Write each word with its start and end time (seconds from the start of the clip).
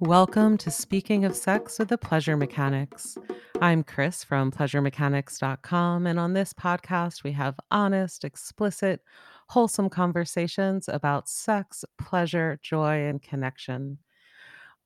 Welcome 0.00 0.58
to 0.58 0.70
Speaking 0.70 1.24
of 1.24 1.34
Sex 1.34 1.80
with 1.80 1.88
the 1.88 1.98
Pleasure 1.98 2.36
Mechanics. 2.36 3.18
I'm 3.60 3.82
Chris 3.82 4.22
from 4.22 4.52
pleasuremechanics.com, 4.52 6.06
and 6.06 6.20
on 6.20 6.34
this 6.34 6.52
podcast, 6.52 7.24
we 7.24 7.32
have 7.32 7.56
honest, 7.72 8.22
explicit, 8.24 9.00
wholesome 9.48 9.90
conversations 9.90 10.88
about 10.88 11.28
sex, 11.28 11.84
pleasure, 12.00 12.60
joy, 12.62 13.08
and 13.08 13.20
connection 13.20 13.98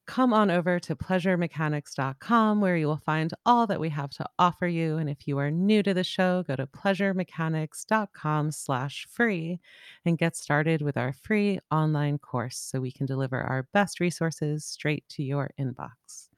come 0.07 0.33
on 0.33 0.51
over 0.51 0.81
to 0.81 0.97
pleasuremechanics.com 0.97 2.61
where 2.61 2.77
you 2.77 2.87
will 2.87 3.03
find 3.05 3.33
all 3.47 3.67
that 3.67 3.81
we 3.81 3.89
have 3.89 4.11
to 4.11 4.27
offer 4.39 4.67
you 4.67 4.97
and 4.97 5.09
if 5.09 5.27
you 5.27 5.39
are 5.39 5.51
new 5.51 5.83
to 5.83 5.95
the 5.95 6.05
show 6.05 6.43
go 6.43 6.57
to 6.57 6.67
pleasuremechanics.com 6.67 8.51
slash 8.51 9.07
free 9.11 9.61
and 10.05 10.19
get 10.19 10.37
started 10.37 10.83
with 10.83 10.97
our 10.97 11.13
free 11.13 11.59
online 11.71 12.19
course 12.19 12.59
so 12.59 12.81
we 12.81 12.93
can 12.93 13.07
deliver 13.07 13.41
our 13.41 13.69
best 13.73 14.01
resources 14.01 14.65
straight 14.65 15.05
to 15.09 15.23
your 15.23 15.51
inbox. 15.59 16.29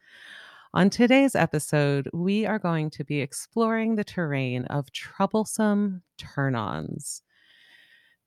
On 0.75 0.90
today's 0.90 1.36
episode, 1.36 2.11
we 2.12 2.46
are 2.46 2.58
going 2.58 2.90
to 2.90 3.04
be 3.04 3.21
exploring 3.21 3.94
the 3.94 4.03
terrain 4.03 4.64
of 4.64 4.90
troublesome 4.90 6.03
turn 6.18 6.57
ons 6.57 7.22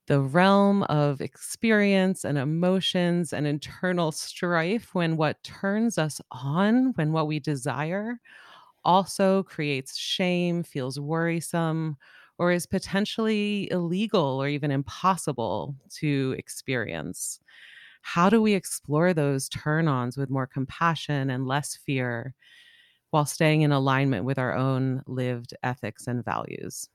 the 0.08 0.22
realm 0.22 0.84
of 0.84 1.22
experience 1.22 2.24
and 2.26 2.38
emotions 2.38 3.34
and 3.34 3.46
internal 3.48 4.12
strife 4.12 4.96
when 4.96 5.18
what 5.18 5.44
turns 5.44 5.98
us 5.98 6.22
on, 6.32 6.94
when 6.96 7.12
what 7.12 7.28
we 7.28 7.40
desire, 7.40 8.20
also 8.86 9.44
creates 9.44 9.98
shame, 9.98 10.64
feels 10.64 11.00
worrisome, 11.00 11.98
or 12.40 12.52
is 12.52 12.66
potentially 12.68 13.70
illegal 13.72 14.42
or 14.42 14.48
even 14.48 14.72
impossible 14.72 15.76
to 15.92 16.36
experience. 16.38 17.40
How 18.02 18.30
do 18.30 18.42
we 18.42 18.54
explore 18.54 19.14
those 19.14 19.50
turn 19.50 19.88
ons 19.88 20.18
with 20.18 20.30
more 20.30 20.48
compassion 20.48 21.30
and 21.30 21.48
less 21.48 21.76
fear 21.76 22.34
while 23.12 23.26
staying 23.26 23.62
in 23.62 23.72
alignment 23.72 24.26
with 24.26 24.40
our 24.40 24.56
own 24.56 25.04
lived 25.08 25.54
ethics 25.64 26.08
and 26.08 26.24
values? 26.26 26.90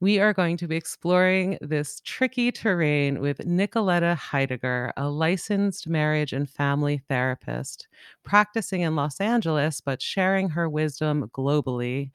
We 0.00 0.18
are 0.18 0.32
going 0.32 0.56
to 0.56 0.66
be 0.66 0.76
exploring 0.76 1.58
this 1.60 2.00
tricky 2.04 2.50
terrain 2.50 3.20
with 3.20 3.36
Nicoletta 3.40 4.16
Heidegger, 4.16 4.94
a 4.96 5.10
licensed 5.10 5.86
marriage 5.88 6.32
and 6.32 6.48
family 6.48 7.02
therapist 7.10 7.86
practicing 8.24 8.80
in 8.80 8.96
Los 8.96 9.20
Angeles, 9.20 9.82
but 9.82 10.00
sharing 10.00 10.48
her 10.48 10.70
wisdom 10.70 11.30
globally 11.34 12.12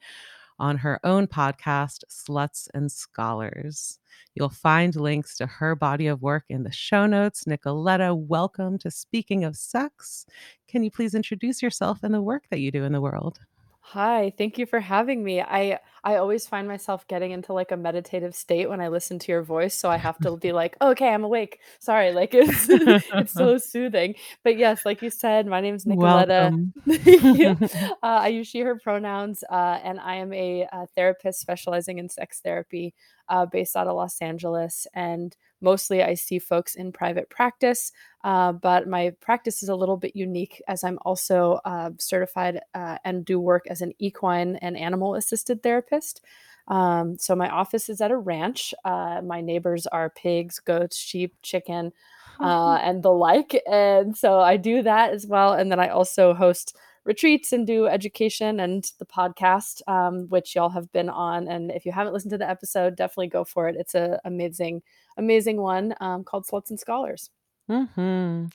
on 0.58 0.76
her 0.78 0.98
own 1.04 1.28
podcast, 1.28 2.02
Sluts 2.10 2.66
and 2.74 2.90
Scholars. 2.90 4.00
You'll 4.34 4.48
find 4.48 4.96
links 4.96 5.36
to 5.36 5.46
her 5.46 5.76
body 5.76 6.08
of 6.08 6.22
work 6.22 6.44
in 6.48 6.64
the 6.64 6.72
show 6.72 7.06
notes. 7.06 7.44
Nicoletta, 7.44 8.16
welcome 8.18 8.78
to 8.78 8.90
Speaking 8.90 9.44
of 9.44 9.54
Sex. 9.54 10.26
Can 10.66 10.82
you 10.82 10.90
please 10.90 11.14
introduce 11.14 11.62
yourself 11.62 12.00
and 12.02 12.12
the 12.12 12.22
work 12.22 12.46
that 12.50 12.58
you 12.58 12.72
do 12.72 12.82
in 12.82 12.92
the 12.92 13.00
world? 13.00 13.38
Hi, 13.90 14.32
thank 14.36 14.58
you 14.58 14.66
for 14.66 14.80
having 14.80 15.22
me. 15.22 15.40
I 15.40 15.78
I 16.02 16.16
always 16.16 16.44
find 16.44 16.66
myself 16.66 17.06
getting 17.06 17.30
into 17.30 17.52
like 17.52 17.70
a 17.70 17.76
meditative 17.76 18.34
state 18.34 18.68
when 18.68 18.80
I 18.80 18.88
listen 18.88 19.20
to 19.20 19.30
your 19.30 19.44
voice, 19.44 19.74
so 19.74 19.88
I 19.88 19.96
have 19.96 20.18
to 20.20 20.36
be 20.36 20.50
like, 20.50 20.76
"Okay, 20.82 21.08
I'm 21.08 21.22
awake." 21.22 21.60
Sorry, 21.78 22.10
like 22.10 22.34
it's 22.34 22.66
it's 22.68 23.32
so 23.32 23.58
soothing. 23.72 24.16
But 24.42 24.58
yes, 24.58 24.84
like 24.84 25.02
you 25.02 25.10
said, 25.10 25.46
my 25.46 25.60
name 25.60 25.76
is 25.76 25.84
Nicoletta. 25.84 26.72
Welcome. 26.84 27.62
uh, 28.02 28.20
I 28.26 28.28
use 28.28 28.48
she, 28.48 28.58
her 28.60 28.76
pronouns, 28.76 29.44
uh, 29.48 29.78
and 29.84 30.00
I 30.00 30.16
am 30.16 30.32
a, 30.32 30.66
a 30.72 30.88
therapist 30.88 31.38
specializing 31.38 31.98
in 31.98 32.08
sex 32.08 32.40
therapy 32.40 32.92
uh, 33.28 33.46
based 33.46 33.76
out 33.76 33.86
of 33.86 33.94
Los 33.94 34.20
Angeles. 34.20 34.88
And 34.94 35.36
mostly 35.66 35.98
I 36.02 36.14
see 36.14 36.38
folks 36.38 36.76
in 36.76 36.92
private 36.92 37.28
practice, 37.28 37.92
uh, 38.22 38.52
but 38.52 38.86
my 38.86 39.10
practice 39.20 39.62
is 39.64 39.68
a 39.68 39.74
little 39.82 39.96
bit 39.96 40.14
unique 40.14 40.62
as 40.68 40.84
I'm 40.84 40.98
also 41.02 41.58
uh, 41.64 41.90
certified 41.98 42.60
uh, 42.72 42.98
and 43.04 43.24
do 43.24 43.40
work 43.40 43.64
as 43.68 43.80
an 43.82 43.92
equine 43.98 44.56
and 44.62 44.76
animal 44.76 45.16
assisted 45.16 45.62
therapist. 45.62 46.22
Um, 46.68 47.18
so 47.18 47.34
my 47.36 47.48
office 47.48 47.88
is 47.88 48.00
at 48.00 48.10
a 48.10 48.16
ranch. 48.16 48.74
Uh, 48.84 49.20
my 49.24 49.40
neighbors 49.40 49.86
are 49.88 50.10
pigs, 50.10 50.60
goats, 50.60 50.96
sheep, 50.96 51.34
chicken, 51.42 51.92
uh, 52.40 52.78
and 52.82 53.02
the 53.02 53.12
like. 53.12 53.60
And 53.70 54.16
so 54.16 54.40
I 54.40 54.56
do 54.56 54.82
that 54.82 55.12
as 55.12 55.26
well. 55.26 55.52
And 55.52 55.70
then 55.70 55.80
I 55.80 55.88
also 55.88 56.34
host 56.34 56.76
retreats 57.06 57.52
and 57.52 57.66
do 57.66 57.86
education 57.86 58.60
and 58.60 58.90
the 58.98 59.06
podcast, 59.06 59.80
um, 59.88 60.28
which 60.28 60.54
y'all 60.54 60.68
have 60.70 60.90
been 60.92 61.08
on. 61.08 61.48
And 61.48 61.70
if 61.70 61.86
you 61.86 61.92
haven't 61.92 62.12
listened 62.12 62.32
to 62.32 62.38
the 62.38 62.48
episode, 62.48 62.96
definitely 62.96 63.28
go 63.28 63.44
for 63.44 63.68
it. 63.68 63.76
It's 63.78 63.94
an 63.94 64.18
amazing, 64.24 64.82
amazing 65.16 65.60
one 65.60 65.94
um, 66.00 66.24
called 66.24 66.46
Sluts 66.46 66.70
and 66.70 66.80
Scholars. 66.80 67.30
Mm-hmm. 67.68 68.46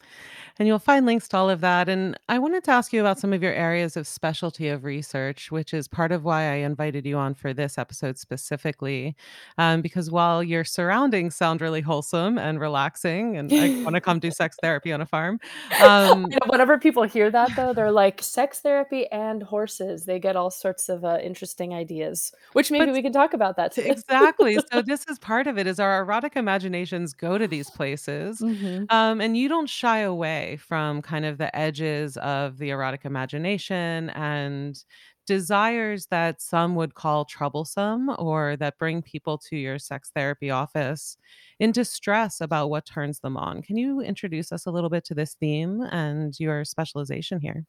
And 0.59 0.67
you'll 0.67 0.79
find 0.79 1.05
links 1.05 1.27
to 1.29 1.37
all 1.37 1.49
of 1.49 1.61
that. 1.61 1.89
And 1.89 2.19
I 2.29 2.37
wanted 2.37 2.63
to 2.65 2.71
ask 2.71 2.93
you 2.93 3.01
about 3.01 3.19
some 3.19 3.33
of 3.33 3.41
your 3.41 3.53
areas 3.53 3.97
of 3.97 4.05
specialty 4.05 4.67
of 4.67 4.83
research, 4.83 5.51
which 5.51 5.73
is 5.73 5.87
part 5.87 6.11
of 6.11 6.23
why 6.23 6.51
I 6.51 6.55
invited 6.57 7.05
you 7.05 7.17
on 7.17 7.33
for 7.33 7.53
this 7.53 7.79
episode 7.79 8.19
specifically. 8.19 9.15
Um, 9.57 9.81
because 9.81 10.11
while 10.11 10.43
your 10.43 10.63
surroundings 10.63 11.35
sound 11.35 11.61
really 11.61 11.81
wholesome 11.81 12.37
and 12.37 12.59
relaxing, 12.59 13.37
and 13.37 13.51
I 13.51 13.81
want 13.83 13.95
to 13.95 14.01
come 14.01 14.19
do 14.19 14.29
sex 14.41 14.55
therapy 14.61 14.93
on 14.93 15.01
a 15.01 15.05
farm. 15.05 15.39
Um, 15.81 16.27
you 16.29 16.37
know, 16.37 16.47
whenever 16.47 16.77
people 16.77 17.03
hear 17.03 17.31
that, 17.31 17.55
though, 17.55 17.73
they're 17.73 17.91
like, 17.91 18.21
sex 18.21 18.59
therapy 18.59 19.07
and 19.07 19.41
horses. 19.41 20.05
They 20.05 20.19
get 20.19 20.35
all 20.35 20.51
sorts 20.51 20.89
of 20.89 21.03
uh, 21.03 21.17
interesting 21.23 21.73
ideas, 21.73 22.33
which 22.53 22.69
maybe 22.69 22.91
we 22.91 23.01
can 23.01 23.13
talk 23.13 23.33
about 23.33 23.55
that 23.55 23.73
too. 23.73 23.81
exactly. 23.81 24.59
So, 24.71 24.81
this 24.85 25.07
is 25.07 25.17
part 25.17 25.47
of 25.47 25.57
it 25.57 25.65
is 25.65 25.79
our 25.79 26.01
erotic 26.01 26.35
imaginations 26.35 27.13
go 27.13 27.39
to 27.39 27.47
these 27.47 27.69
places. 27.69 28.41
Mm-hmm. 28.41 28.83
Um, 28.89 29.00
Um, 29.01 29.21
and 29.21 29.35
you 29.37 29.47
don't 29.47 29.69
shy 29.69 29.99
away 29.99 30.57
from 30.57 31.01
kind 31.01 31.25
of 31.25 31.37
the 31.37 31.55
edges 31.55 32.17
of 32.17 32.57
the 32.57 32.69
erotic 32.69 33.05
imagination 33.05 34.09
and 34.11 34.83
desires 35.25 36.07
that 36.07 36.41
some 36.41 36.75
would 36.75 36.93
call 36.93 37.25
troublesome 37.25 38.09
or 38.19 38.55
that 38.57 38.77
bring 38.77 39.01
people 39.01 39.37
to 39.37 39.55
your 39.55 39.79
sex 39.79 40.11
therapy 40.13 40.49
office 40.49 41.17
in 41.59 41.71
distress 41.71 42.41
about 42.41 42.69
what 42.69 42.85
turns 42.85 43.19
them 43.21 43.37
on. 43.37 43.61
Can 43.61 43.77
you 43.77 44.01
introduce 44.01 44.51
us 44.51 44.65
a 44.65 44.71
little 44.71 44.89
bit 44.89 45.05
to 45.05 45.15
this 45.15 45.35
theme 45.35 45.81
and 45.91 46.39
your 46.39 46.65
specialization 46.65 47.39
here? 47.39 47.65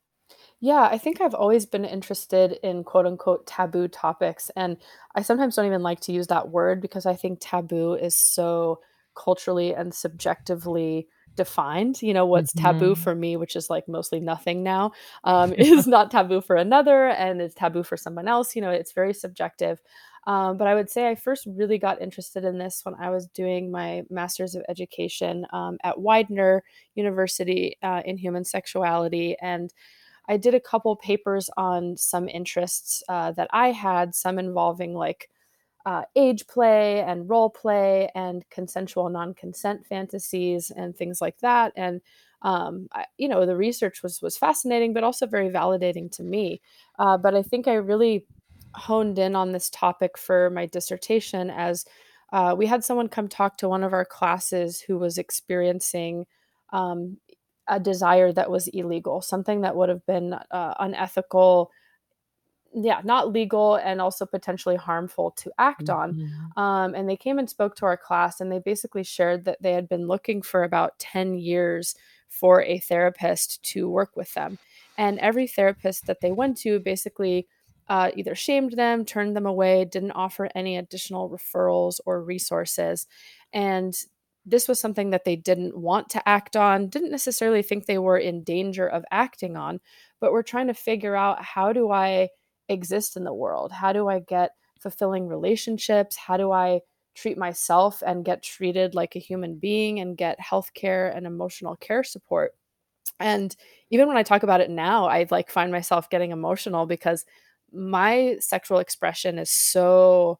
Yeah, 0.61 0.89
I 0.91 0.99
think 0.99 1.21
I've 1.21 1.35
always 1.35 1.67
been 1.67 1.85
interested 1.85 2.53
in 2.63 2.85
quote 2.85 3.07
unquote 3.07 3.47
taboo 3.47 3.89
topics. 3.89 4.51
And 4.57 4.77
I 5.15 5.23
sometimes 5.23 5.57
don't 5.57 5.67
even 5.67 5.83
like 5.83 6.01
to 6.01 6.13
use 6.13 6.29
that 6.29 6.51
word 6.51 6.81
because 6.81 7.07
I 7.07 7.15
think 7.15 7.39
taboo 7.41 7.95
is 7.95 8.15
so 8.17 8.81
culturally 9.15 9.75
and 9.75 9.95
subjectively 9.95 11.09
defined 11.37 12.01
you 12.03 12.13
know 12.13 12.27
what's 12.27 12.53
mm-hmm. 12.53 12.79
taboo 12.79 12.95
for 12.95 13.15
me 13.15 13.37
which 13.37 13.57
is 13.57 13.71
like 13.71 13.89
mostly 13.89 14.21
nothing 14.21 14.63
now 14.63 14.93
um, 15.25 15.53
is 15.59 15.87
not 15.87 16.11
taboo 16.11 16.41
for 16.41 16.57
another 16.57 17.09
and 17.09 17.41
it's 17.41 17.55
taboo 17.55 17.83
for 17.83 17.97
someone 17.97 18.29
else 18.29 18.55
you 18.55 18.63
know 18.63 18.71
it's 18.71 18.93
very 18.93 19.15
subjective 19.15 19.81
um, 20.27 20.57
but 20.57 20.67
i 20.67 20.75
would 20.75 20.91
say 20.91 21.09
i 21.09 21.15
first 21.15 21.47
really 21.47 21.79
got 21.79 22.01
interested 22.03 22.45
in 22.45 22.59
this 22.59 22.81
when 22.85 22.95
i 22.97 23.11
was 23.11 23.27
doing 23.29 23.71
my 23.71 24.03
master's 24.11 24.55
of 24.55 24.63
education 24.69 25.47
um, 25.53 25.79
at 25.83 26.01
widener 26.01 26.63
university 26.95 27.77
uh, 27.83 28.03
in 28.05 28.17
human 28.17 28.45
sexuality 28.45 29.37
and 29.41 29.73
i 30.29 30.37
did 30.37 30.55
a 30.55 30.61
couple 30.61 30.95
papers 30.97 31.49
on 31.57 31.97
some 31.97 32.29
interests 32.29 33.03
uh, 33.09 33.33
that 33.33 33.49
i 33.53 33.71
had 33.71 34.15
some 34.15 34.39
involving 34.39 34.95
like 34.95 35.29
uh, 35.85 36.03
age 36.17 36.47
play 36.47 37.01
and 37.01 37.29
role 37.29 37.51
play 37.51 38.11
and 38.15 38.49
consensual 38.51 39.09
non-consent 39.09 39.87
fantasies 39.87 40.71
and 40.71 40.97
things 40.97 41.21
like 41.21 41.39
that. 41.41 41.73
And 41.77 42.01
um, 42.43 42.89
I, 42.93 43.07
you 43.19 43.29
know 43.29 43.47
the 43.47 43.57
research 43.57 44.03
was 44.03 44.21
was 44.21 44.37
fascinating 44.37 44.93
but 44.93 45.05
also 45.05 45.27
very 45.27 45.49
validating 45.49 46.11
to 46.17 46.23
me. 46.23 46.61
Uh, 46.99 47.17
but 47.17 47.35
i 47.35 47.43
think 47.43 47.69
i 47.69 47.75
really 47.75 48.27
honed 48.75 49.19
in 49.19 49.37
on 49.37 49.53
this 49.53 49.71
topic 49.71 50.17
for 50.19 50.51
my 50.51 50.67
dissertation 50.67 51.51
as 51.51 51.85
uh, 52.33 52.55
we 52.57 52.67
had 52.67 52.83
someone 52.83 53.09
come 53.09 53.29
talk 53.29 53.59
to 53.59 53.69
one 53.69 53.85
of 53.85 53.93
our 53.93 54.07
classes 54.07 54.81
who 54.81 54.99
was 54.99 55.19
experiencing 55.19 56.25
um, 56.73 57.19
a 57.69 57.79
desire 57.79 58.33
that 58.33 58.51
was 58.51 58.69
illegal 58.69 59.21
something 59.21 59.61
that 59.61 59.77
would 59.77 59.89
have 59.89 60.05
been 60.07 60.33
uh, 60.51 60.75
unethical 60.81 61.71
yeah 62.75 63.01
not 63.05 63.33
legal 63.33 63.77
and 63.77 64.01
also 64.01 64.25
potentially 64.25 64.77
harmful 64.77 65.31
to 65.33 65.51
act 65.59 65.87
mm-hmm. 65.87 66.57
on 66.57 66.85
um, 66.85 66.95
and 66.95 67.09
they 67.09 67.17
came 67.17 67.39
and 67.39 67.51
spoke 67.51 67.77
to 67.77 67.85
our 67.85 67.97
class 67.97 68.41
and 68.41 68.51
they 68.51 68.59
basically 68.59 69.03
shared 69.05 69.45
that 69.45 69.61
they 69.61 69.73
had 69.73 69.89
been 69.89 70.07
looking 70.07 70.43
for 70.43 70.65
about 70.65 70.99
10 70.99 71.35
years 71.35 71.95
for 72.33 72.63
a 72.63 72.79
therapist 72.79 73.63
to 73.63 73.89
work 73.89 74.17
with 74.17 74.33
them. 74.33 74.59
And 74.97 75.19
every 75.19 75.47
therapist 75.47 76.07
that 76.07 76.23
they 76.23 76.33
went 76.33 76.57
to 76.59 76.81
basically 76.81 77.47
uh, 77.89 78.11
either 78.17 78.35
shamed 78.35 78.73
them 78.73 79.05
turned 79.05 79.37
them 79.37 79.45
away 79.45 79.85
didn't 79.85 80.13
offer 80.13 80.49
any 80.55 80.79
additional 80.79 81.29
referrals 81.29 82.01
or 82.07 82.23
resources. 82.23 83.07
And 83.53 83.95
this 84.47 84.67
was 84.67 84.81
something 84.81 85.11
that 85.11 85.25
they 85.25 85.37
didn't 85.37 85.77
want 85.77 86.09
to 86.11 86.29
act 86.29 86.57
on 86.57 86.89
didn't 86.89 87.11
necessarily 87.11 87.63
think 87.63 87.85
they 87.85 87.99
were 87.99 88.19
in 88.19 88.43
danger 88.43 88.89
of 88.89 89.05
acting 89.13 89.57
on 89.57 89.79
but 90.19 90.33
were 90.33 90.43
trying 90.43 90.67
to 90.67 90.75
figure 90.75 91.15
out 91.15 91.41
how 91.45 91.73
do 91.73 91.93
i 91.93 92.29
exist 92.73 93.17
in 93.17 93.25
the 93.25 93.35
world? 93.35 93.73
How 93.73 93.93
do 93.93 94.09
I 94.09 94.21
get 94.21 94.51
fulfilling 94.81 95.29
relationships? 95.29 96.17
How 96.17 96.37
do 96.37 96.51
I 96.53 96.81
treat 97.15 97.39
myself 97.39 98.03
and 98.05 98.25
get 98.25 98.43
treated 98.43 98.95
like 98.95 99.15
a 99.17 99.21
human 99.21 99.57
being 99.57 100.01
and 100.01 100.17
get 100.17 100.41
health 100.41 100.73
care 100.75 101.09
and 101.09 101.27
emotional 101.27 101.77
care 101.77 102.03
support? 102.03 102.55
And 103.21 103.55
even 103.91 104.09
when 104.09 104.17
I 104.17 104.23
talk 104.23 104.43
about 104.43 104.61
it 104.61 104.71
now, 104.71 105.07
I, 105.07 105.27
like, 105.31 105.51
find 105.51 105.71
myself 105.71 106.11
getting 106.11 106.33
emotional 106.33 106.87
because 106.87 107.25
my 107.73 108.37
sexual 108.41 108.79
expression 108.79 109.39
is 109.39 109.51
so 109.51 110.39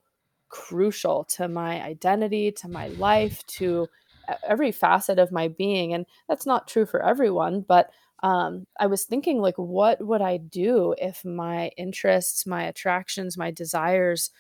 crucial 0.49 1.25
to 1.25 1.49
my 1.49 1.83
identity, 1.83 2.51
to 2.53 2.69
my 2.69 2.89
life, 2.89 3.47
to 3.47 3.89
every 4.47 4.73
facet 4.73 5.19
of 5.19 5.33
my 5.33 5.49
being, 5.49 5.95
and 5.95 6.07
that's 6.29 6.47
not 6.47 6.69
true 6.69 6.87
for 6.87 7.03
everyone, 7.03 7.61
but, 7.61 7.91
um, 8.23 8.67
I 8.79 8.87
was 8.87 9.05
thinking, 9.05 9.41
like, 9.41 9.57
what 9.57 10.05
would 10.05 10.23
I 10.23 10.37
do 10.39 10.95
if 10.99 11.25
my 11.25 11.69
interests, 11.77 12.47
my 12.47 12.65
attractions, 12.65 13.37
my 13.39 13.51
desires 13.51 14.31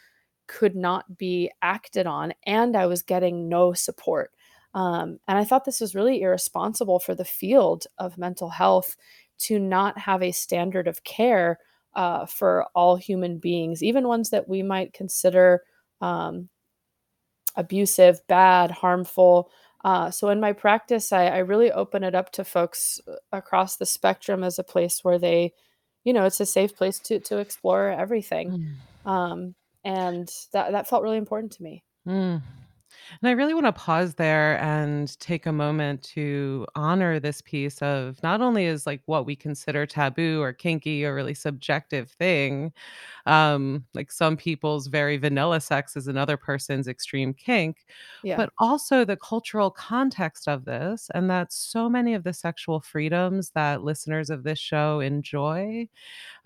could 0.48 0.76
not 0.76 1.18
be 1.18 1.50
acted 1.62 2.06
on 2.06 2.32
and 2.46 2.76
I 2.76 2.86
was 2.86 3.02
getting 3.02 3.48
no 3.48 3.72
support? 3.72 4.32
Um, 4.74 5.18
and 5.28 5.38
I 5.38 5.44
thought 5.44 5.64
this 5.64 5.80
was 5.80 5.94
really 5.94 6.22
irresponsible 6.22 6.98
for 7.00 7.14
the 7.14 7.24
field 7.24 7.86
of 7.98 8.18
mental 8.18 8.50
health 8.50 8.96
to 9.40 9.58
not 9.58 9.98
have 9.98 10.22
a 10.22 10.32
standard 10.32 10.88
of 10.88 11.04
care, 11.04 11.58
uh, 11.94 12.26
for 12.26 12.66
all 12.74 12.96
human 12.96 13.38
beings, 13.38 13.82
even 13.82 14.08
ones 14.08 14.30
that 14.30 14.48
we 14.48 14.62
might 14.62 14.92
consider, 14.94 15.62
um 16.00 16.48
abusive, 17.56 18.20
bad, 18.28 18.70
harmful. 18.70 19.50
Uh, 19.84 20.10
so 20.10 20.28
in 20.28 20.40
my 20.40 20.52
practice, 20.52 21.12
I 21.12 21.26
I 21.26 21.38
really 21.38 21.72
open 21.72 22.04
it 22.04 22.14
up 22.14 22.30
to 22.32 22.44
folks 22.44 23.00
across 23.32 23.76
the 23.76 23.86
spectrum 23.86 24.44
as 24.44 24.58
a 24.58 24.64
place 24.64 25.00
where 25.02 25.18
they 25.18 25.52
you 26.04 26.12
know, 26.12 26.24
it's 26.24 26.40
a 26.40 26.46
safe 26.46 26.74
place 26.76 26.98
to 27.00 27.20
to 27.20 27.38
explore 27.38 27.88
everything. 27.88 28.76
Mm. 29.06 29.10
Um, 29.10 29.54
and 29.84 30.30
that 30.52 30.72
that 30.72 30.88
felt 30.88 31.02
really 31.02 31.16
important 31.16 31.52
to 31.52 31.62
me. 31.62 31.84
Mm. 32.06 32.42
And 33.20 33.28
I 33.28 33.32
really 33.32 33.54
wanna 33.54 33.72
pause 33.72 34.14
there 34.14 34.58
and 34.60 35.18
take 35.20 35.46
a 35.46 35.52
moment 35.52 36.02
to 36.14 36.66
honor 36.74 37.20
this 37.20 37.40
piece 37.42 37.80
of 37.82 38.22
not 38.22 38.40
only 38.40 38.64
is, 38.66 38.86
like, 38.86 39.02
what 39.06 39.26
we 39.26 39.36
consider 39.36 39.86
taboo 39.86 40.40
or 40.42 40.52
kinky 40.52 41.04
a 41.04 41.12
really 41.14 41.34
subjective 41.34 42.10
thing, 42.10 42.72
um, 43.26 43.86
like, 43.94 44.12
some 44.12 44.36
people's 44.36 44.88
very 44.88 45.16
vanilla 45.18 45.60
sex 45.60 45.96
is 45.96 46.08
another 46.08 46.36
person's 46.36 46.88
extreme 46.88 47.34
kink, 47.34 47.86
Yeah. 48.22 48.38
but 48.38 48.50
also 48.58 49.04
the 49.04 49.16
cultural 49.16 49.70
context 49.70 50.48
of 50.48 50.64
this, 50.66 51.10
and 51.14 51.30
that 51.30 51.52
so 51.52 51.88
many 51.90 52.14
of 52.14 52.24
the 52.24 52.32
sexual 52.34 52.80
freedoms 52.80 53.50
that 53.52 53.84
listeners 53.84 54.30
of 54.30 54.44
this 54.44 54.58
show 54.58 55.00
enjoy, 55.00 55.88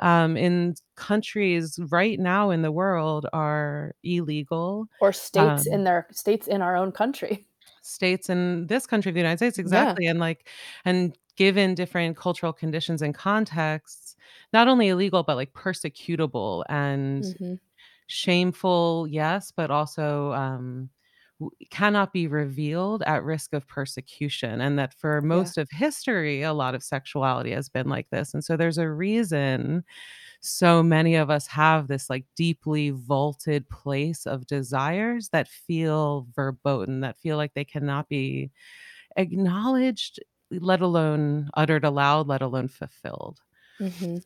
um, 0.00 0.36
in 0.36 0.74
countries 0.96 1.78
right 1.90 2.18
now 2.20 2.50
in 2.50 2.62
the 2.62 2.72
world 2.72 3.26
are 3.32 3.94
illegal, 4.04 4.88
Or 5.00 5.12
states 5.12 5.66
in 5.66 5.84
um 5.84 5.84
their 5.84 6.06
states 6.12 6.48
in 6.48 6.62
our 6.62 6.74
own 6.76 6.90
country. 6.92 7.48
States 7.82 8.28
in 8.28 8.66
this 8.66 8.86
country, 8.86 9.10
of 9.10 9.14
the 9.14 9.20
United 9.20 9.38
States, 9.38 9.58
Yeah. 9.64 9.98
exactly, 9.98 10.06
and, 10.06 10.18
like 10.18 10.48
and 10.84 11.16
given 11.36 11.74
different 11.74 12.16
cultural 12.16 12.52
conditions 12.52 13.02
and 13.02 13.14
contexts, 13.14 14.16
not 14.52 14.68
only 14.68 14.88
illegal, 14.88 15.22
but, 15.22 15.36
like, 15.36 15.52
persecutable 15.52 16.64
and 16.68 17.24
Mhm. 17.24 17.58
shameful, 18.08 19.06
yes, 19.08 19.52
but 19.52 19.70
also, 19.70 20.32
um, 20.32 20.90
cannot 21.70 22.12
be 22.12 22.26
revealed 22.28 23.02
at 23.04 23.24
risk 23.24 23.54
of 23.54 23.66
persecution, 23.68 24.60
and 24.60 24.78
that 24.78 24.94
for 24.94 25.22
Yeah. 25.28 25.50
most 25.50 25.58
of 25.58 25.68
history, 25.72 26.42
a 26.42 26.54
lot 26.54 26.74
of 26.74 26.82
sexuality 26.84 27.52
has 27.52 27.68
been 27.68 27.88
like 27.88 28.10
this, 28.10 28.34
and 28.34 28.44
so 28.44 28.56
there's 28.56 28.78
a 28.78 28.90
reason 28.90 29.84
so 30.40 30.82
many 30.82 31.16
of 31.16 31.30
us 31.30 31.46
have 31.48 31.88
this, 31.88 32.10
like, 32.10 32.24
deeply 32.36 32.90
vaulted 32.90 33.68
place 33.68 34.26
of 34.26 34.46
desires 34.46 35.30
that 35.30 35.48
feel 35.48 36.26
verboten, 36.34 37.00
that 37.00 37.18
feel 37.18 37.36
like 37.36 37.54
they 37.54 37.64
cannot 37.64 38.08
be 38.08 38.50
acknowledged, 39.16 40.20
let 40.50 40.80
alone 40.82 41.50
uttered 41.54 41.84
aloud, 41.84 42.28
let 42.28 42.42
alone 42.42 42.68
fulfilled. 42.68 43.40
Mhm. 43.80 44.22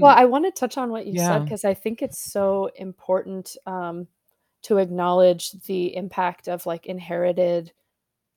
Well, 0.00 0.16
Um 0.16 0.18
I 0.18 0.24
wanna 0.26 0.50
touch 0.52 0.78
on 0.78 0.90
what 0.90 1.06
you 1.06 1.18
said 1.18 1.44
because 1.44 1.64
I 1.64 1.74
think 1.74 2.02
it's 2.02 2.18
so 2.18 2.66
important, 2.76 3.56
um, 3.66 4.08
to 4.62 4.78
acknowledge 4.78 5.52
the 5.52 5.94
impact 5.96 6.48
of, 6.48 6.66
like, 6.66 6.86
inherited, 6.86 7.72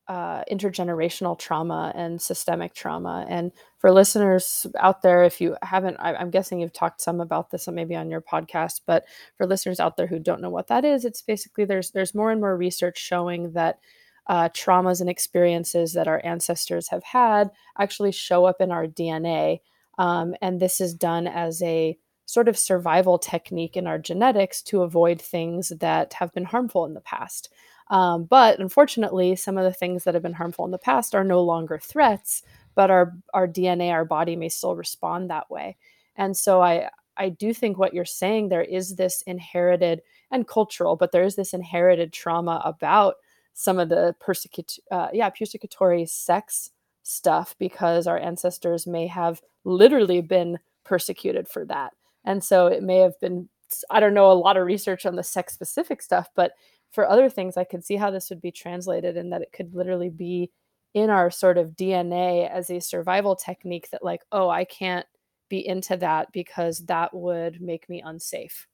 uh, 0.07 0.44
intergenerational 0.51 1.38
trauma 1.38 1.92
and 1.95 2.21
systemic 2.21 2.74
trauma, 2.74 3.25
and 3.30 3.51
for 3.77 3.92
listeners 3.92 4.65
out 4.80 5.01
there, 5.01 5.24
if 5.24 5.42
you 5.42 5.57
haven't 5.62 5.98
I 6.00 6.15
I'm 6.15 6.30
guessing 6.31 6.59
you've 6.59 6.74
talked 6.74 7.01
some 7.01 7.19
about 7.21 7.51
this, 7.51 7.68
maybe 7.68 7.95
on 7.95 8.09
your 8.09 8.21
podcast, 8.21 8.81
but 8.86 9.06
for 9.38 9.45
listeners 9.45 9.80
out 9.80 9.98
there 9.98 10.07
who 10.07 10.19
don't 10.19 10.42
know 10.42 10.50
what 10.50 10.68
that 10.68 10.86
is, 10.86 11.06
it's 11.06 11.21
basically 11.21 11.65
there's 11.65 11.92
there's 11.92 12.15
more 12.15 12.31
and 12.31 12.39
more 12.42 12.56
research 12.57 12.98
showing 12.98 13.51
that, 13.51 13.80
uh, 14.27 14.50
traumas 14.50 15.00
and 15.01 15.09
experiences 15.09 15.94
that 15.94 16.07
our 16.07 16.21
ancestors 16.25 16.89
have 16.89 17.03
had 17.03 17.50
actually 17.80 18.12
show 18.12 18.45
up 18.45 18.60
in 18.62 18.71
our 18.71 18.88
DNA, 18.88 19.60
um, 19.98 20.36
and 20.42 20.60
this 20.60 20.81
is 20.81 20.94
done 20.94 21.27
as 21.27 21.62
a 21.62 21.98
sort 22.25 22.50
of 22.50 22.57
survival 22.57 23.18
technique 23.18 23.77
in 23.77 23.88
our 23.88 23.98
genetics 23.98 24.62
to 24.62 24.81
avoid 24.81 25.21
things 25.21 25.69
that 25.80 26.13
have 26.13 26.33
been 26.33 26.44
harmful 26.45 26.86
in 26.86 26.94
the 26.94 27.01
past. 27.01 27.50
Um, 27.89 28.25
but 28.25 28.60
unfortunately, 28.60 29.36
some 29.36 29.57
of 29.57 29.63
the 29.63 29.74
things 29.74 30.04
that 30.04 30.13
have 30.13 30.24
been 30.24 30.34
harmful 30.34 30.66
in 30.66 30.72
the 30.72 30.78
past 30.78 31.16
are 31.16 31.24
no 31.24 31.42
longer 31.42 31.80
threats, 31.80 32.44
but 32.75 32.92
our 32.92 33.13
our 33.34 33.48
DNA, 33.48 33.92
our 33.92 34.06
body 34.06 34.36
may 34.36 34.50
still 34.50 34.75
respond 34.75 35.30
that 35.30 35.50
way. 35.50 35.78
And 36.16 36.36
so 36.36 36.62
I 36.62 36.89
I 37.18 37.30
do 37.30 37.54
think 37.54 37.78
what 37.78 37.94
you're 37.94 38.06
saying 38.06 38.50
there 38.50 38.62
is 38.63 38.95
this 38.95 39.22
inherited 39.24 40.01
and 40.31 40.48
cultural, 40.48 40.95
but 40.95 41.12
there 41.12 41.24
is 41.24 41.36
this 41.36 41.54
inherited 41.54 42.13
trauma 42.13 42.62
about 42.66 43.16
some 43.54 43.80
of 43.80 43.89
the 43.89 44.16
persecut 44.22 44.80
uh, 44.92 45.07
yeah, 45.13 45.30
persecutory 45.30 46.07
sex 46.07 46.72
stuff 47.04 47.56
because 47.57 48.06
our 48.06 48.18
ancestors 48.18 48.86
may 48.86 49.07
have 49.07 49.42
literally 49.63 50.22
been 50.22 50.60
persecuted 50.84 51.48
for 51.48 51.66
that. 51.66 51.94
And 52.25 52.44
so 52.44 52.68
it 52.68 52.84
may 52.84 52.98
have 52.98 53.19
been 53.19 53.50
I 53.89 54.00
don't 54.00 54.13
know 54.13 54.31
a 54.31 54.34
lot 54.34 54.57
of 54.57 54.66
research 54.66 55.06
on 55.06 55.16
the 55.16 55.24
sex 55.24 55.54
specific 55.54 56.01
stuff, 56.01 56.30
but 56.36 56.54
for 56.92 57.07
other 57.10 57.30
things, 57.30 57.57
I 57.57 57.63
could 57.66 57.86
see 57.86 57.95
how 57.98 58.12
this 58.12 58.30
would 58.30 58.42
be 58.42 58.51
translated 58.51 59.18
and 59.18 59.31
that 59.34 59.42
it 59.42 59.51
could 59.54 59.75
literally 59.75 60.10
be 60.10 60.51
in 60.94 61.10
our 61.10 61.30
sort 61.31 61.57
of 61.57 61.75
DNA 61.75 62.48
as 62.48 62.69
a 62.69 62.80
survival 62.81 63.36
technique 63.36 63.89
that, 63.92 64.04
like, 64.04 64.24
"Oh, 64.31 64.50
I 64.50 64.66
can't 64.66 65.06
be 65.50 65.66
into 65.68 65.98
that 65.98 66.31
because 66.31 66.86
that 66.88 67.13
would 67.13 67.62
make 67.62 67.89
me 67.89 68.01
unsafe." 68.01 68.68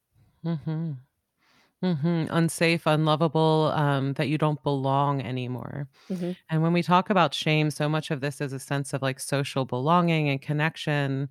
Mhm. 0.46 0.98
Mhm. 1.84 2.28
Unsafe, 2.32 2.88
unlovable, 2.88 3.72
um, 3.76 4.14
that 4.16 4.30
you 4.30 4.38
don't 4.38 4.64
belong 4.64 5.22
anymore. 5.22 5.90
Mhm. 6.10 6.34
And 6.50 6.64
when 6.64 6.74
we 6.74 6.84
talk 6.84 7.10
about 7.10 7.34
shame, 7.36 7.72
so 7.72 7.90
much 7.90 8.12
of 8.12 8.22
this 8.22 8.42
is 8.42 8.54
a 8.54 8.60
sense 8.60 8.94
of, 8.94 9.02
like, 9.04 9.20
social 9.20 9.66
belonging 9.66 10.30
and 10.30 10.42
connection, 10.42 11.30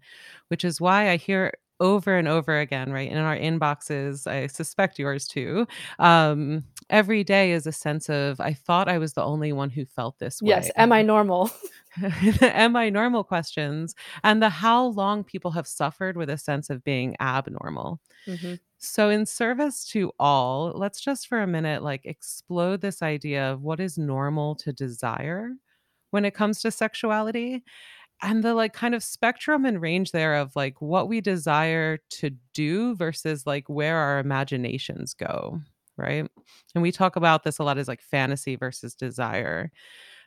which 0.48 0.64
is 0.64 0.80
why 0.80 1.10
I 1.10 1.16
hear 1.18 1.52
over 1.80 2.16
and 2.16 2.28
over 2.28 2.58
again, 2.60 2.92
right, 2.92 3.10
in 3.10 3.18
our 3.18 3.36
inboxes, 3.36 4.26
I 4.26 4.48
suspect 4.48 4.98
yours 4.98 5.28
too, 5.28 5.66
um, 5.98 6.64
every 6.92 7.24
day 7.24 7.52
is 7.52 7.66
a 7.66 7.72
sense 7.72 8.10
of, 8.10 8.40
"I 8.40 8.54
thought 8.54 8.88
I 8.88 8.98
was 8.98 9.14
the 9.14 9.24
only 9.24 9.52
one 9.52 9.70
who 9.70 9.86
felt 9.86 10.20
this 10.20 10.42
way. 10.42 10.48
Yes, 10.48 10.70
am 10.76 10.92
I 10.92 11.02
normal? 11.02 11.50
Am 12.42 12.76
I 12.76 12.90
normal 12.90 13.24
questions, 13.24 13.94
and 14.24 14.42
the 14.42 14.48
how 14.50 14.86
long 14.86 15.24
people 15.24 15.50
have 15.52 15.66
suffered 15.66 16.16
with 16.16 16.30
a 16.30 16.38
sense 16.38 16.70
of 16.70 16.84
being 16.84 17.16
abnormal. 17.20 18.00
Mhm. 18.26 18.60
So 18.78 19.10
in 19.10 19.26
service 19.26 19.84
to 19.88 20.12
all, 20.18 20.72
let's 20.74 21.00
just 21.00 21.28
for 21.28 21.40
a 21.40 21.46
minute, 21.46 21.82
like, 21.82 22.04
explode 22.06 22.80
this 22.82 23.02
idea 23.02 23.52
of 23.52 23.62
what 23.62 23.80
is 23.80 23.98
normal 23.98 24.56
to 24.56 24.72
desire 24.72 25.52
when 26.12 26.24
it 26.26 26.34
comes 26.34 26.60
to 26.62 26.70
sexuality, 26.72 27.64
and 28.22 28.44
the, 28.44 28.54
like, 28.54 28.72
kind 28.74 28.94
of 28.94 29.02
spectrum 29.04 29.64
and 29.66 29.80
range 29.82 30.12
there 30.12 30.36
of, 30.36 30.56
like, 30.56 30.80
what 30.82 31.08
we 31.08 31.20
desire 31.22 31.98
to 32.10 32.30
do 32.54 32.96
versus, 32.96 33.46
like, 33.46 33.68
where 33.68 33.96
our 33.98 34.18
imaginations 34.20 35.14
go, 35.14 35.60
right? 36.02 36.28
And 36.74 36.82
we 36.82 36.92
talk 36.92 37.16
about 37.16 37.44
this 37.44 37.58
a 37.58 37.64
lot 37.64 37.78
as, 37.78 37.88
like, 37.88 38.02
fantasy 38.02 38.56
versus 38.56 38.94
desire. 38.94 39.70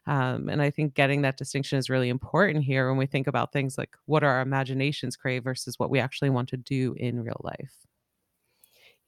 Um, 0.07 0.49
and 0.49 0.61
I 0.61 0.71
think 0.71 0.93
getting 0.95 1.23
that 1.23 1.37
distinction 1.37 1.79
is 1.79 1.89
really 1.89 2.09
important 2.09 2.63
here 2.65 2.89
when 2.89 2.97
we 2.97 3.07
think 3.07 3.27
about 3.27 3.53
things 3.53 3.77
like 3.77 3.95
what 4.05 4.23
our 4.23 4.41
imaginations 4.41 5.15
crave 5.17 5.43
versus 5.43 5.79
what 5.79 5.89
we 5.91 5.99
actually 5.99 6.29
want 6.31 6.49
to 6.49 6.57
do 6.57 6.95
in 6.97 7.21
real 7.23 7.41
life. 7.43 7.87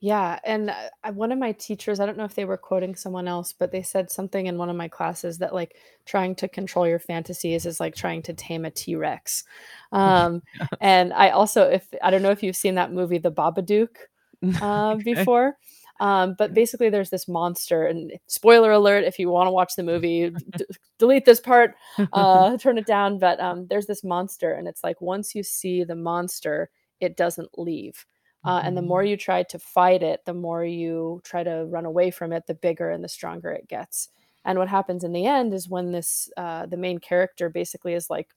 Yeah, 0.00 0.38
and, 0.44 0.70
uh, 0.70 1.12
one 1.12 1.32
of 1.32 1.38
my 1.40 1.50
teachers, 1.52 1.98
I 1.98 2.06
don't 2.06 2.16
know 2.16 2.24
if 2.24 2.36
they 2.36 2.44
were 2.44 2.56
quoting 2.56 2.94
someone 2.94 3.26
else, 3.26 3.52
but 3.52 3.72
they 3.72 3.82
said 3.82 4.10
something 4.12 4.46
in 4.46 4.56
one 4.56 4.70
of 4.70 4.76
my 4.76 4.86
classes 4.86 5.38
that, 5.38 5.52
like, 5.52 5.76
trying 6.04 6.36
to 6.36 6.48
control 6.48 6.86
your 6.86 7.00
fantasies 7.00 7.66
is 7.66 7.80
like 7.80 7.96
trying 7.96 8.22
to 8.22 8.32
tame 8.32 8.64
a 8.64 8.70
T-Rex. 8.70 9.42
Um, 9.90 10.42
Yes. 10.70 10.80
and 10.80 11.12
I 11.12 11.30
also 11.30 11.68
if 11.68 11.88
I 12.02 12.10
don't 12.10 12.22
know 12.22 12.30
if 12.30 12.42
you've 12.44 12.54
seen 12.56 12.76
that 12.76 12.92
movie, 12.92 13.18
The 13.18 13.32
Babadook, 13.32 13.96
uh, 14.60 14.94
Okay. 14.94 14.96
before, 14.96 15.56
um, 16.00 16.34
but 16.38 16.54
basically 16.54 16.90
there's 16.90 17.10
this 17.10 17.28
monster 17.28 17.86
and 17.86 18.12
spoiler 18.28 18.72
alert 18.72 19.04
if 19.04 19.18
you 19.18 19.28
wanna 19.30 19.52
watch 19.52 19.74
the 19.76 19.82
movie, 19.82 20.30
d 20.56 20.64
delete 20.98 21.24
this 21.24 21.40
part, 21.40 21.74
uh, 22.12 22.56
turn 22.58 22.78
it 22.78 22.86
down, 22.86 23.18
but, 23.18 23.40
um, 23.40 23.66
there's 23.68 23.86
this 23.86 24.04
monster, 24.04 24.52
and 24.52 24.68
it's 24.68 24.84
like 24.84 25.00
once 25.00 25.34
you 25.34 25.42
see 25.42 25.84
the 25.84 25.96
monster, 25.96 26.70
it 27.00 27.16
doesn't 27.16 27.58
leave. 27.58 28.06
Uh, 28.44 28.62
and 28.64 28.76
the 28.76 28.82
more 28.82 29.02
Mhm. 29.02 29.04
you 29.04 29.16
try 29.16 29.42
to 29.42 29.58
fight 29.58 30.02
it, 30.02 30.24
the 30.24 30.34
more 30.34 30.64
you 30.64 31.20
try 31.24 31.42
to 31.44 31.66
run 31.66 31.84
away 31.84 32.10
from 32.10 32.32
it, 32.32 32.46
the 32.46 32.54
bigger 32.54 32.90
and 32.90 33.04
the 33.04 33.08
stronger 33.08 33.50
it 33.50 33.68
gets. 33.68 34.08
And 34.44 34.58
what 34.58 34.68
happens 34.68 35.04
in 35.04 35.12
the 35.12 35.26
end 35.26 35.52
is 35.52 35.68
when 35.68 35.92
this, 35.92 36.30
uh 36.36 36.66
the 36.66 36.76
main 36.76 36.98
character 36.98 37.50
basically 37.50 37.94
is, 37.94 38.08
like 38.10 38.28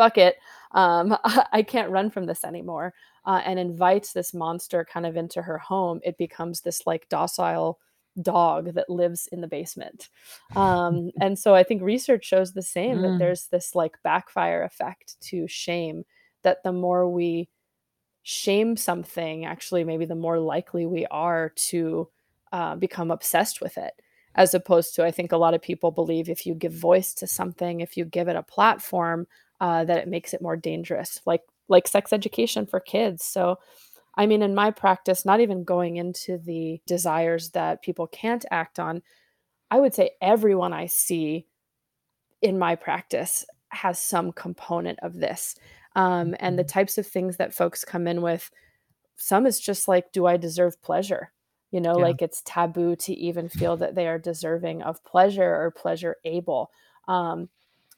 fuck 0.00 0.16
it 0.16 0.36
um, 0.72 1.14
i 1.52 1.62
can't 1.62 1.90
run 1.90 2.08
from 2.08 2.24
this 2.24 2.42
anymore 2.42 2.94
uh, 3.26 3.42
and 3.44 3.58
invites 3.58 4.14
this 4.14 4.32
monster 4.32 4.86
kind 4.90 5.04
of 5.04 5.14
into 5.14 5.42
her 5.42 5.58
home 5.58 6.00
it 6.02 6.16
becomes 6.16 6.62
this 6.62 6.86
like 6.86 7.06
docile 7.10 7.78
dog 8.22 8.72
that 8.72 8.88
lives 8.88 9.28
in 9.30 9.42
the 9.42 9.46
basement 9.46 10.08
um, 10.56 11.10
and 11.20 11.38
so 11.38 11.54
i 11.54 11.62
think 11.62 11.82
research 11.82 12.24
shows 12.24 12.52
the 12.52 12.62
same 12.62 12.98
mm. 12.98 13.02
that 13.02 13.18
there's 13.18 13.46
this 13.48 13.74
like 13.74 14.02
backfire 14.02 14.62
effect 14.62 15.20
to 15.20 15.46
shame 15.46 16.04
that 16.42 16.62
the 16.62 16.72
more 16.72 17.06
we 17.06 17.46
shame 18.22 18.74
something 18.74 19.44
actually 19.44 19.84
maybe 19.84 20.06
the 20.06 20.14
more 20.14 20.38
likely 20.38 20.86
we 20.86 21.06
are 21.10 21.50
to 21.56 22.08
uh, 22.52 22.74
become 22.74 23.10
obsessed 23.10 23.60
with 23.60 23.76
it 23.76 23.92
as 24.34 24.54
opposed 24.54 24.94
to 24.94 25.04
i 25.04 25.10
think 25.10 25.30
a 25.30 25.36
lot 25.36 25.54
of 25.54 25.60
people 25.60 25.90
believe 25.90 26.28
if 26.28 26.46
you 26.46 26.54
give 26.54 26.72
voice 26.72 27.12
to 27.12 27.26
something 27.26 27.80
if 27.80 27.96
you 27.98 28.04
give 28.04 28.28
it 28.28 28.36
a 28.36 28.42
platform 28.42 29.26
uh, 29.60 29.84
that 29.84 29.98
it 29.98 30.08
makes 30.08 30.32
it 30.34 30.42
more 30.42 30.56
dangerous 30.56 31.20
like 31.26 31.42
like 31.68 31.86
sex 31.86 32.12
education 32.12 32.66
for 32.66 32.80
kids 32.80 33.24
so 33.24 33.56
i 34.16 34.26
mean 34.26 34.42
in 34.42 34.54
my 34.54 34.70
practice 34.70 35.24
not 35.24 35.40
even 35.40 35.64
going 35.64 35.96
into 35.96 36.38
the 36.38 36.80
desires 36.86 37.50
that 37.50 37.82
people 37.82 38.06
can't 38.06 38.44
act 38.50 38.78
on 38.78 39.02
i 39.70 39.78
would 39.78 39.94
say 39.94 40.10
everyone 40.20 40.72
i 40.72 40.86
see 40.86 41.46
in 42.42 42.58
my 42.58 42.74
practice 42.74 43.44
has 43.68 43.98
some 43.98 44.32
component 44.32 44.98
of 45.00 45.14
this 45.14 45.56
um, 45.96 46.36
and 46.38 46.58
the 46.58 46.62
mm-hmm. 46.62 46.68
types 46.68 46.98
of 46.98 47.06
things 47.06 47.36
that 47.36 47.54
folks 47.54 47.84
come 47.84 48.06
in 48.06 48.22
with 48.22 48.50
some 49.16 49.46
is 49.46 49.60
just 49.60 49.86
like 49.86 50.12
do 50.12 50.26
i 50.26 50.36
deserve 50.36 50.80
pleasure 50.82 51.32
you 51.70 51.80
know 51.80 51.98
yeah. 51.98 52.04
like 52.04 52.22
it's 52.22 52.42
taboo 52.44 52.96
to 52.96 53.12
even 53.12 53.48
feel 53.48 53.76
that 53.76 53.94
they 53.94 54.08
are 54.08 54.18
deserving 54.18 54.82
of 54.82 55.04
pleasure 55.04 55.54
or 55.54 55.70
pleasure 55.70 56.16
able 56.24 56.70
um, 57.08 57.48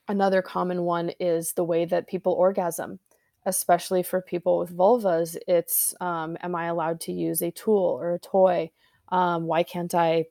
another 0.08 0.42
common 0.42 0.82
one 0.82 1.10
is 1.20 1.52
the 1.52 1.64
way 1.64 1.84
that 1.84 2.06
people 2.06 2.32
orgasm 2.32 2.98
especially 3.44 4.04
for 4.04 4.20
people 4.22 4.58
with 4.58 4.76
vulvas 4.76 5.36
it's 5.48 5.94
um, 6.00 6.36
am 6.42 6.54
i 6.54 6.66
allowed 6.66 7.00
to 7.00 7.12
use 7.12 7.42
a 7.42 7.50
tool 7.50 7.98
or 8.00 8.14
a 8.14 8.18
toy 8.18 8.70
um, 9.08 9.44
why 9.44 9.62
can't 9.62 9.94
i 9.94 10.24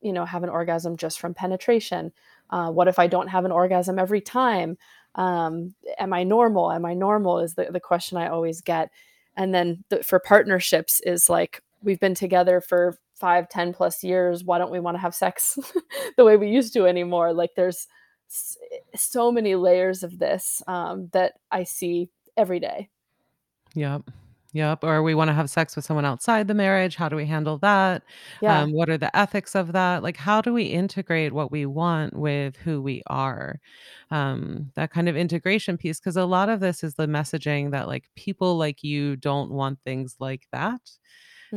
you 0.00 0.12
know 0.12 0.24
have 0.24 0.42
an 0.42 0.50
orgasm 0.50 0.96
just 0.96 1.18
from 1.20 1.34
penetration 1.34 2.12
uh, 2.50 2.70
what 2.70 2.88
if 2.88 2.98
i 2.98 3.06
don't 3.06 3.28
have 3.28 3.44
an 3.44 3.52
orgasm 3.52 3.98
every 3.98 4.20
time 4.20 4.76
um, 5.14 5.74
am 5.98 6.12
i 6.12 6.22
normal 6.22 6.72
am 6.72 6.84
i 6.84 6.94
normal 6.94 7.38
is 7.38 7.54
the, 7.54 7.68
the 7.70 7.80
question 7.80 8.18
i 8.18 8.28
always 8.28 8.60
get 8.60 8.90
and 9.36 9.54
then 9.54 9.84
the, 9.90 10.02
for 10.02 10.18
partnerships 10.18 11.00
is 11.00 11.28
like 11.28 11.62
we've 11.82 12.00
been 12.00 12.14
together 12.14 12.60
for 12.60 12.98
five, 13.16 13.48
ten 13.48 13.72
plus 13.72 14.04
years. 14.04 14.44
Why 14.44 14.58
don't 14.58 14.70
we 14.70 14.80
want 14.80 14.96
to 14.96 15.00
have 15.00 15.14
sex 15.14 15.58
the 16.16 16.24
way 16.24 16.36
we 16.36 16.48
used 16.48 16.72
to 16.74 16.86
anymore? 16.86 17.32
Like 17.32 17.50
there's 17.56 17.86
so 18.94 19.30
many 19.30 19.54
layers 19.54 20.02
of 20.02 20.18
this 20.18 20.62
um, 20.66 21.08
that 21.12 21.34
I 21.50 21.64
see 21.64 22.10
every 22.36 22.60
day. 22.60 22.88
Yep. 23.74 24.02
Yep. 24.52 24.84
Or 24.84 25.02
we 25.02 25.14
want 25.14 25.28
to 25.28 25.34
have 25.34 25.50
sex 25.50 25.76
with 25.76 25.84
someone 25.84 26.06
outside 26.06 26.48
the 26.48 26.54
marriage. 26.54 26.96
How 26.96 27.10
do 27.10 27.16
we 27.16 27.26
handle 27.26 27.58
that? 27.58 28.02
Yeah. 28.40 28.60
Um, 28.60 28.72
what 28.72 28.88
are 28.88 28.96
the 28.96 29.14
ethics 29.14 29.54
of 29.54 29.72
that? 29.72 30.02
Like, 30.02 30.16
how 30.16 30.40
do 30.40 30.54
we 30.54 30.64
integrate 30.64 31.34
what 31.34 31.52
we 31.52 31.66
want 31.66 32.16
with 32.16 32.56
who 32.56 32.80
we 32.80 33.02
are? 33.06 33.60
Um, 34.10 34.72
that 34.74 34.90
kind 34.90 35.10
of 35.10 35.16
integration 35.16 35.76
piece. 35.76 36.00
Because 36.00 36.16
a 36.16 36.24
lot 36.24 36.48
of 36.48 36.60
this 36.60 36.82
is 36.82 36.94
the 36.94 37.06
messaging 37.06 37.70
that, 37.72 37.86
like, 37.86 38.08
people 38.14 38.56
like 38.56 38.82
you 38.82 39.16
don't 39.16 39.50
want 39.50 39.78
things 39.84 40.16
like 40.20 40.46
that 40.52 40.80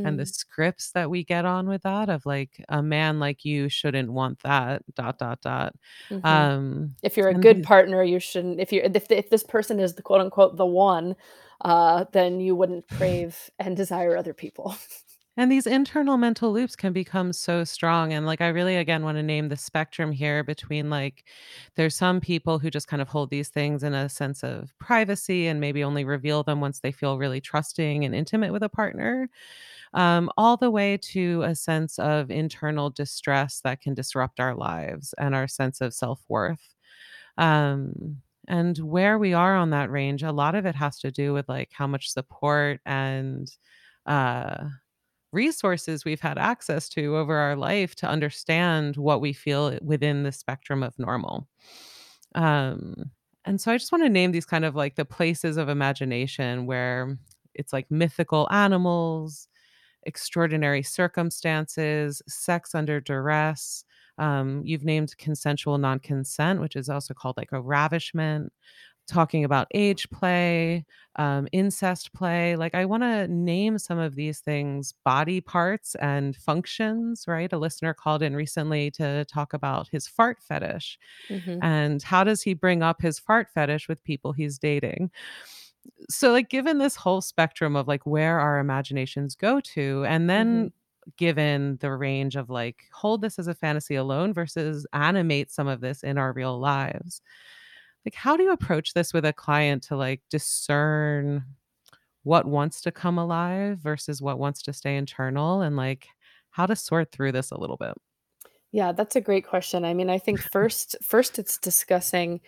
and 0.03 0.19
the 0.19 0.25
Mm. 0.25 0.27
scripts 0.27 0.91
that 0.91 1.10
we 1.10 1.24
get 1.24 1.46
on 1.46 1.67
with 1.69 1.84
that 1.84 2.10
of 2.10 2.25
like 2.25 2.63
a 2.69 2.81
man 2.84 3.19
like 3.19 3.46
you 3.46 3.69
shouldn't 3.69 4.12
want 4.12 4.39
that 4.43 4.84
dot 4.96 5.17
dot 5.19 5.41
dot 5.41 5.75
Mhm. 6.12 6.50
um 6.50 6.96
If 7.03 7.17
you're 7.17 7.29
a 7.29 7.36
good 7.36 7.62
the, 7.62 7.63
partner, 7.63 8.03
you 8.03 8.19
shouldn't 8.19 8.60
if 8.60 8.72
you 8.74 8.81
if 8.84 9.12
if 9.12 9.29
this 9.29 9.43
person 9.43 9.79
is 9.79 9.96
the 9.96 10.01
quote 10.03 10.22
unquote 10.22 10.58
"the 10.58 10.65
one," 10.65 11.15
uh, 11.62 12.05
then 12.13 12.39
you 12.41 12.55
wouldn't 12.55 12.88
crave 12.89 13.50
and 13.60 13.77
desire 13.77 14.17
other 14.17 14.34
people. 14.34 14.75
and 15.38 15.50
these 15.51 15.65
internal 15.67 16.17
mental 16.17 16.51
loops 16.51 16.75
can 16.75 16.91
become 16.91 17.31
so 17.31 17.63
strong 17.63 18.12
and 18.13 18.25
like 18.25 18.41
i 18.41 18.48
really 18.50 18.75
again 18.75 19.03
want 19.03 19.17
to 19.17 19.24
name 19.24 19.48
the 19.50 19.55
spectrum 19.55 20.12
here 20.12 20.43
between 20.43 20.89
like 20.89 21.24
there's 21.75 21.96
some 21.96 22.19
people 22.19 22.60
who 22.60 22.69
just 22.69 22.88
kind 22.88 23.01
of 23.01 23.08
hold 23.08 23.29
these 23.29 23.50
things 23.50 23.84
in 23.84 23.93
a 23.93 24.10
sense 24.10 24.43
of 24.43 24.74
privacy 24.79 25.48
and 25.48 25.60
maybe 25.62 25.84
only 25.84 26.03
reveal 26.03 26.43
them 26.43 26.60
once 26.60 26.79
they 26.81 26.91
feel 26.91 27.17
really 27.17 27.39
trusting 27.39 28.03
and 28.03 28.13
intimate 28.15 28.51
with 28.51 28.63
a 28.63 28.69
partner 28.69 29.29
um, 29.93 30.29
all 30.38 30.58
the 30.58 30.72
way 30.72 30.98
to 30.98 31.41
a 31.43 31.55
sense 31.55 31.98
of 32.00 32.29
internal 32.31 32.89
distress 32.89 33.62
that 33.63 33.81
can 33.81 33.93
disrupt 33.93 34.39
our 34.39 34.55
lives 34.55 35.13
and 35.17 35.36
our 35.36 35.48
sense 35.48 35.81
of 35.81 35.93
self 35.93 36.22
worth. 36.27 36.75
Um, 37.38 38.17
and 38.48 38.77
where 38.79 39.17
we 39.19 39.34
are 39.34 39.55
on 39.55 39.69
that 39.72 39.91
range, 39.91 40.24
a 40.24 40.31
lot 40.31 40.55
of 40.55 40.65
it 40.65 40.75
has 40.75 41.00
to 41.00 41.12
do 41.12 41.34
with 41.34 41.48
like 41.48 41.69
how 41.72 41.88
much 41.88 42.12
support 42.12 42.81
and 42.86 43.50
uh, 44.05 44.65
resources 45.31 46.05
we've 46.05 46.22
had 46.22 46.38
access 46.38 46.89
to 46.89 47.15
over 47.15 47.36
our 47.36 47.55
life 47.55 47.96
to 47.96 48.08
understand 48.08 48.98
what 48.98 49.22
we 49.22 49.34
feel 49.34 49.77
within 49.81 50.24
the 50.24 50.31
spectrum 50.31 50.81
of 50.81 50.98
normal. 50.98 51.48
Um, 52.36 53.12
and 53.46 53.60
so 53.60 53.72
I 53.72 53.77
just 53.77 53.91
want 53.91 54.03
to 54.03 54.10
name 54.10 54.31
these 54.31 54.46
kind 54.46 54.65
of 54.65 54.75
like 54.75 54.96
the 54.96 55.05
places 55.05 55.58
of 55.58 55.69
imagination 55.69 56.65
where 56.65 57.17
it's 57.53 57.74
like 57.74 57.89
mythical 57.91 58.48
animals, 58.51 59.48
extraordinary 60.03 60.83
circumstances, 60.83 62.21
sex 62.27 62.75
under 62.75 62.99
duress. 63.01 63.83
Um, 64.17 64.61
you've 64.65 64.83
named 64.83 65.17
consensual 65.17 65.77
non 65.77 65.99
consent, 65.99 66.59
which 66.61 66.75
is 66.75 66.89
also 66.89 67.13
called 67.13 67.37
like 67.37 67.51
a 67.53 67.61
ravishment, 67.61 68.51
talking 69.07 69.43
about 69.43 69.67
age 69.73 70.09
play, 70.11 70.85
um, 71.15 71.47
incest 71.51 72.13
play. 72.13 72.55
Like, 72.55 72.75
I 72.75 72.85
want 72.85 73.01
to 73.03 73.27
name 73.27 73.79
some 73.79 73.97
of 73.97 74.15
these 74.15 74.39
things 74.39 74.93
body 75.03 75.41
parts 75.41 75.95
and 75.95 76.35
functions, 76.35 77.25
right? 77.27 77.51
A 77.51 77.57
listener 77.57 77.93
called 77.93 78.21
in 78.21 78.35
recently 78.35 78.91
to 78.91 79.25
talk 79.25 79.53
about 79.53 79.87
his 79.91 80.07
fart 80.07 80.43
fetish 80.43 80.99
Mhm. 81.29 81.61
and 81.61 82.03
how 82.03 82.23
does 82.23 82.41
he 82.43 82.53
bring 82.53 82.83
up 82.83 83.01
his 83.01 83.19
fart 83.19 83.49
fetish 83.53 83.87
with 83.87 84.03
people 84.03 84.33
he's 84.33 84.57
dating 84.59 85.11
so 86.09 86.31
like 86.31 86.50
given 86.50 86.77
this 86.77 86.95
whole 86.95 87.21
spectrum 87.21 87.75
of 87.75 87.88
like 87.88 88.05
where 88.05 88.39
our 88.39 88.59
imaginations 88.59 89.36
go 89.36 89.59
to 89.62 90.03
and 90.07 90.29
Mhm. 90.38 90.69
then 90.69 90.71
given 91.17 91.77
the 91.77 91.91
range 91.91 92.36
of 92.36 92.50
like 92.50 92.86
hold 92.93 93.21
this 93.21 93.39
as 93.39 93.48
a 93.48 93.55
fantasy 93.55 93.95
alone 93.95 94.33
versus 94.33 94.86
animate 94.93 95.51
some 95.51 95.67
of 95.67 95.81
this 95.81 96.03
in 96.03 96.17
our 96.17 96.33
real 96.33 96.59
lives 96.59 97.21
like 98.05 98.15
how 98.15 98.38
do 98.38 98.43
you 98.43 98.51
approach 98.51 98.93
this 98.93 99.13
with 99.13 99.25
a 99.25 99.33
client 99.33 99.83
to 99.83 99.98
like 99.98 100.21
discern 100.29 101.43
what 102.24 102.45
wants 102.48 102.81
to 102.81 102.91
come 102.91 103.17
alive 103.17 103.79
versus 103.79 104.21
what 104.21 104.39
wants 104.39 104.62
to 104.63 104.74
stay 104.74 104.98
internal 104.98 105.62
and 105.62 105.77
like 105.77 106.07
how 106.51 106.65
to 106.65 106.75
sort 106.75 107.12
through 107.12 107.31
this 107.31 107.51
a 107.51 107.57
little 107.59 107.77
bit 107.77 107.93
Yeah, 108.71 108.91
that's 108.91 109.15
a 109.15 109.21
great 109.21 109.45
question. 109.48 109.83
I 109.83 109.93
mean, 109.93 110.09
I 110.09 110.19
think 110.19 110.39
first 110.41 110.95
first 111.03 111.39
it's 111.39 111.57
discussing 111.57 112.41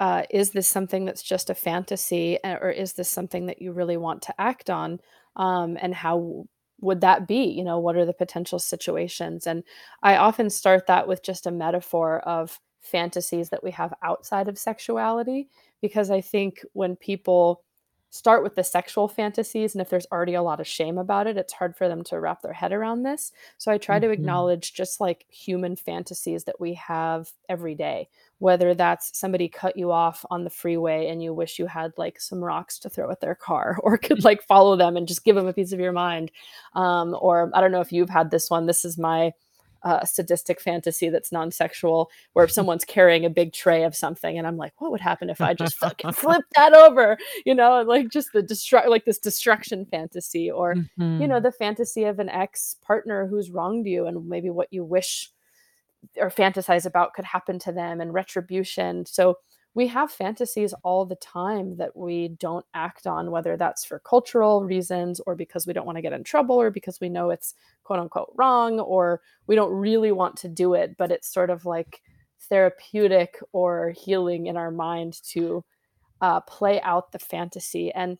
uh, 0.00 0.22
is 0.30 0.50
this 0.50 0.68
something 0.68 1.04
that's 1.04 1.22
just 1.22 1.50
a 1.50 1.54
fantasy 1.54 2.42
uh, 2.44 2.58
or 2.60 2.70
is 2.70 2.92
this 2.94 3.08
something 3.08 3.46
that 3.46 3.60
you 3.60 3.72
really 3.72 3.96
want 3.96 4.22
to 4.22 4.40
act 4.40 4.70
on? 4.70 5.00
Um, 5.36 5.76
and 5.80 5.94
how 5.94 6.46
would 6.80 7.00
that 7.00 7.26
be? 7.26 7.44
You 7.44 7.64
know 7.64 7.78
what 7.78 7.96
are 7.96 8.06
the 8.06 8.12
potential 8.12 8.58
situations? 8.58 9.46
And 9.46 9.64
i 10.02 10.16
often 10.16 10.50
start 10.50 10.86
that 10.86 11.08
with 11.08 11.22
just 11.22 11.46
a 11.46 11.50
metaphor 11.50 12.20
of 12.20 12.60
fantasies 12.80 13.50
that 13.50 13.64
we 13.64 13.70
have 13.72 13.92
outside 14.02 14.48
of 14.48 14.56
sexuality 14.58 15.48
because 15.82 16.10
i 16.10 16.20
think 16.20 16.64
when 16.72 16.96
people 16.96 17.62
start 18.10 18.42
with 18.42 18.54
the 18.54 18.64
sexual 18.64 19.06
fantasies 19.08 19.74
and 19.74 19.82
if 19.82 19.90
there's 19.90 20.06
already 20.10 20.34
a 20.34 20.42
lot 20.42 20.60
of 20.60 20.66
shame 20.66 20.96
about 20.98 21.26
it 21.26 21.36
it's 21.36 21.52
hard 21.52 21.76
for 21.76 21.88
them 21.88 22.02
to 22.02 22.18
wrap 22.18 22.40
their 22.42 22.52
head 22.54 22.72
around 22.72 23.02
this 23.02 23.32
so 23.58 23.70
i 23.70 23.76
try 23.78 23.98
to 23.98 24.06
Mhm. 24.08 24.12
acknowledge 24.12 24.72
just 24.72 25.00
like 25.00 25.26
human 25.28 25.76
fantasies 25.76 26.44
that 26.44 26.58
we 26.60 26.74
have 26.74 27.30
every 27.48 27.74
day 27.74 28.08
whether 28.38 28.72
that's 28.74 29.18
somebody 29.18 29.48
cut 29.48 29.76
you 29.76 29.90
off 29.92 30.24
on 30.30 30.44
the 30.44 30.50
freeway 30.50 31.08
and 31.08 31.22
you 31.22 31.34
wish 31.34 31.58
you 31.58 31.66
had 31.66 31.92
like 31.98 32.20
some 32.20 32.42
rocks 32.42 32.78
to 32.78 32.88
throw 32.88 33.10
at 33.10 33.20
their 33.20 33.34
car 33.34 33.78
or 33.82 33.98
could 33.98 34.24
like 34.24 34.42
follow 34.42 34.76
them 34.76 34.96
and 34.96 35.06
just 35.08 35.24
give 35.24 35.36
them 35.36 35.46
a 35.46 35.52
piece 35.52 35.72
of 35.72 35.80
your 35.80 35.92
mind 35.92 36.30
um, 36.74 37.16
or 37.20 37.50
i 37.54 37.60
don't 37.60 37.72
know 37.72 37.80
if 37.80 37.92
you've 37.92 38.10
had 38.10 38.30
this 38.30 38.48
one 38.48 38.66
this 38.66 38.84
is 38.84 38.96
my 38.98 39.32
uh, 39.82 40.04
sadistic 40.04 40.60
fantasy 40.60 41.08
that's 41.08 41.30
non-sexual 41.32 42.10
where 42.32 42.44
if 42.44 42.50
someone's 42.50 42.84
carrying 42.84 43.24
a 43.24 43.30
big 43.30 43.52
tray 43.52 43.84
of 43.84 43.94
something 43.94 44.36
and 44.38 44.46
i'm 44.46 44.56
like 44.56 44.72
what 44.80 44.90
would 44.90 45.00
happen 45.00 45.30
if 45.30 45.40
i 45.40 45.54
just 45.54 45.76
fucking 45.76 46.12
flip 46.22 46.44
that 46.56 46.74
over 46.74 47.16
you 47.46 47.54
know 47.54 47.82
like 47.82 48.10
just 48.10 48.32
the 48.32 48.42
destruct 48.42 48.88
like 48.88 49.04
this 49.04 49.18
destruction 49.18 49.86
fantasy 49.86 50.50
or 50.50 50.74
you 51.20 51.26
know 51.28 51.38
Mhm. 51.38 51.42
the 51.42 51.52
fantasy 51.52 52.04
of 52.04 52.18
an 52.18 52.28
ex 52.28 52.76
partner 52.84 53.26
who's 53.26 53.50
wronged 53.50 53.86
you 53.86 54.06
and 54.06 54.28
maybe 54.28 54.50
what 54.50 54.68
you 54.72 54.84
wish 54.84 55.30
or 56.16 56.30
fantasize 56.30 56.86
about 56.86 57.12
could 57.12 57.24
happen 57.24 57.58
to 57.58 57.72
them 57.72 58.00
and 58.00 58.14
retribution. 58.14 59.04
So 59.04 59.38
we 59.78 59.86
have 59.88 60.12
fantasies 60.12 60.74
all 60.84 61.06
the 61.06 61.16
time 61.16 61.76
that 61.78 61.96
we 61.96 62.28
don't 62.28 62.66
act 62.74 63.06
on, 63.06 63.30
whether 63.32 63.56
that's 63.56 63.84
for 63.84 64.00
cultural 64.00 64.64
reasons 64.64 65.20
or 65.26 65.36
because 65.36 65.66
we 65.66 65.72
don't 65.72 65.86
want 65.86 65.96
to 65.96 66.02
get 66.02 66.12
in 66.12 66.24
trouble 66.24 66.56
or 66.60 66.70
because 66.70 67.00
we 67.00 67.08
know 67.10 67.30
it's 67.30 67.54
quote 67.84 68.00
unquote 68.00 68.32
wrong 68.36 68.80
or 68.80 69.22
we 69.48 69.56
don't 69.56 69.72
really 69.72 70.12
want 70.12 70.36
to 70.38 70.48
do 70.48 70.74
it, 70.74 70.96
but 70.98 71.12
it's 71.12 71.32
sort 71.32 71.50
of 71.50 71.66
like 71.66 72.02
therapeutic 72.50 73.38
or 73.52 73.90
healing 73.90 74.46
in 74.46 74.56
our 74.56 74.72
mind 74.72 75.22
to 75.24 75.64
uh, 76.22 76.40
play 76.42 76.80
out 76.82 77.12
the 77.12 77.18
fantasy. 77.20 77.92
And 77.92 78.18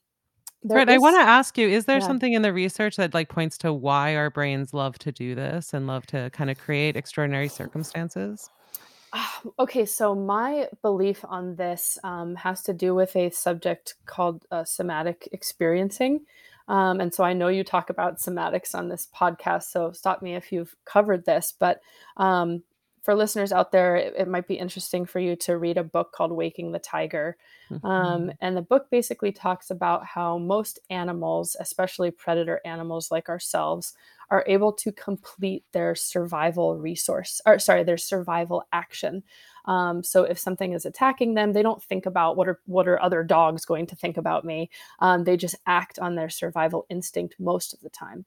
there 0.62 0.82
Right, 0.82 0.88
I 0.88 0.98
wanna 0.98 1.18
ask 1.18 1.56
you, 1.58 1.68
is 1.68 1.86
there 1.86 2.00
Yeah. 2.00 2.00
something 2.00 2.32
in 2.34 2.42
the 2.42 2.52
research 2.52 2.96
that, 2.96 3.14
like, 3.14 3.28
points 3.30 3.56
to 3.58 3.72
why 3.72 4.14
our 4.16 4.30
brains 4.30 4.74
love 4.74 4.98
to 5.00 5.12
do 5.12 5.34
this 5.34 5.72
and 5.74 5.86
love 5.86 6.04
to 6.06 6.30
kinda 6.32 6.54
create 6.54 6.96
extraordinary 6.96 7.48
circumstances? 7.48 8.50
Okay, 9.58 9.84
so 9.86 10.14
my 10.14 10.68
belief 10.82 11.24
on 11.28 11.56
this, 11.56 11.98
um, 12.04 12.34
has 12.36 12.62
to 12.64 12.72
do 12.72 12.94
with 12.94 13.14
a 13.16 13.30
subject 13.30 13.94
called, 14.06 14.44
uh, 14.50 14.64
somatic 14.64 15.28
experiencing, 15.32 16.20
um, 16.68 17.00
and 17.00 17.12
so 17.14 17.24
I 17.24 17.32
know 17.32 17.48
you 17.48 17.64
talk 17.64 17.88
about 17.90 18.18
somatics 18.18 18.74
on 18.74 18.88
this 18.88 19.08
podcast, 19.14 19.64
so 19.70 19.92
stop 19.92 20.20
me 20.22 20.34
if 20.34 20.52
you've 20.52 20.74
covered 20.84 21.24
this, 21.24 21.54
but, 21.58 21.80
um, 22.16 22.62
for 23.08 23.14
listeners 23.14 23.52
out 23.52 23.72
there, 23.72 23.96
it 23.96 24.14
it 24.16 24.28
might 24.28 24.46
be 24.48 24.54
interesting 24.58 25.06
for 25.06 25.18
you 25.20 25.34
to 25.36 25.56
read 25.56 25.78
a 25.78 25.84
book 25.84 26.12
called 26.12 26.32
Waking 26.32 26.72
the 26.72 26.78
Tiger, 26.78 27.36
um, 27.84 28.30
Mhm. 28.30 28.36
and 28.40 28.56
the 28.56 28.62
book 28.62 28.90
basically 28.90 29.32
talks 29.32 29.70
about 29.70 30.04
how 30.04 30.36
most 30.38 30.78
animals, 30.90 31.56
especially 31.60 32.10
predator 32.10 32.60
animals 32.64 33.10
like 33.10 33.28
ourselves, 33.28 33.94
are 34.30 34.44
able 34.48 34.72
to 34.72 34.92
complete 34.92 35.64
their 35.72 35.94
survival 35.94 36.76
resource 36.76 37.40
or 37.46 37.58
sorry, 37.58 37.84
their 37.84 37.96
survival 37.96 38.64
action. 38.72 39.22
Um, 39.66 40.02
so 40.02 40.24
if 40.24 40.38
something 40.38 40.72
is 40.72 40.84
attacking 40.86 41.34
them, 41.34 41.52
they 41.52 41.62
don't 41.62 41.82
think 41.82 42.06
about 42.06 42.36
what 42.36 42.48
are 42.48 42.60
what 42.66 42.88
are 42.88 43.00
other 43.00 43.22
dogs 43.22 43.64
going 43.64 43.86
to 43.86 43.96
think 43.96 44.16
about 44.16 44.44
me. 44.44 44.70
Um, 44.98 45.24
they 45.24 45.36
just 45.36 45.56
act 45.66 45.98
on 45.98 46.14
their 46.16 46.30
survival 46.30 46.86
instinct 46.90 47.36
most 47.38 47.74
of 47.74 47.80
the 47.80 47.90
time. 47.90 48.24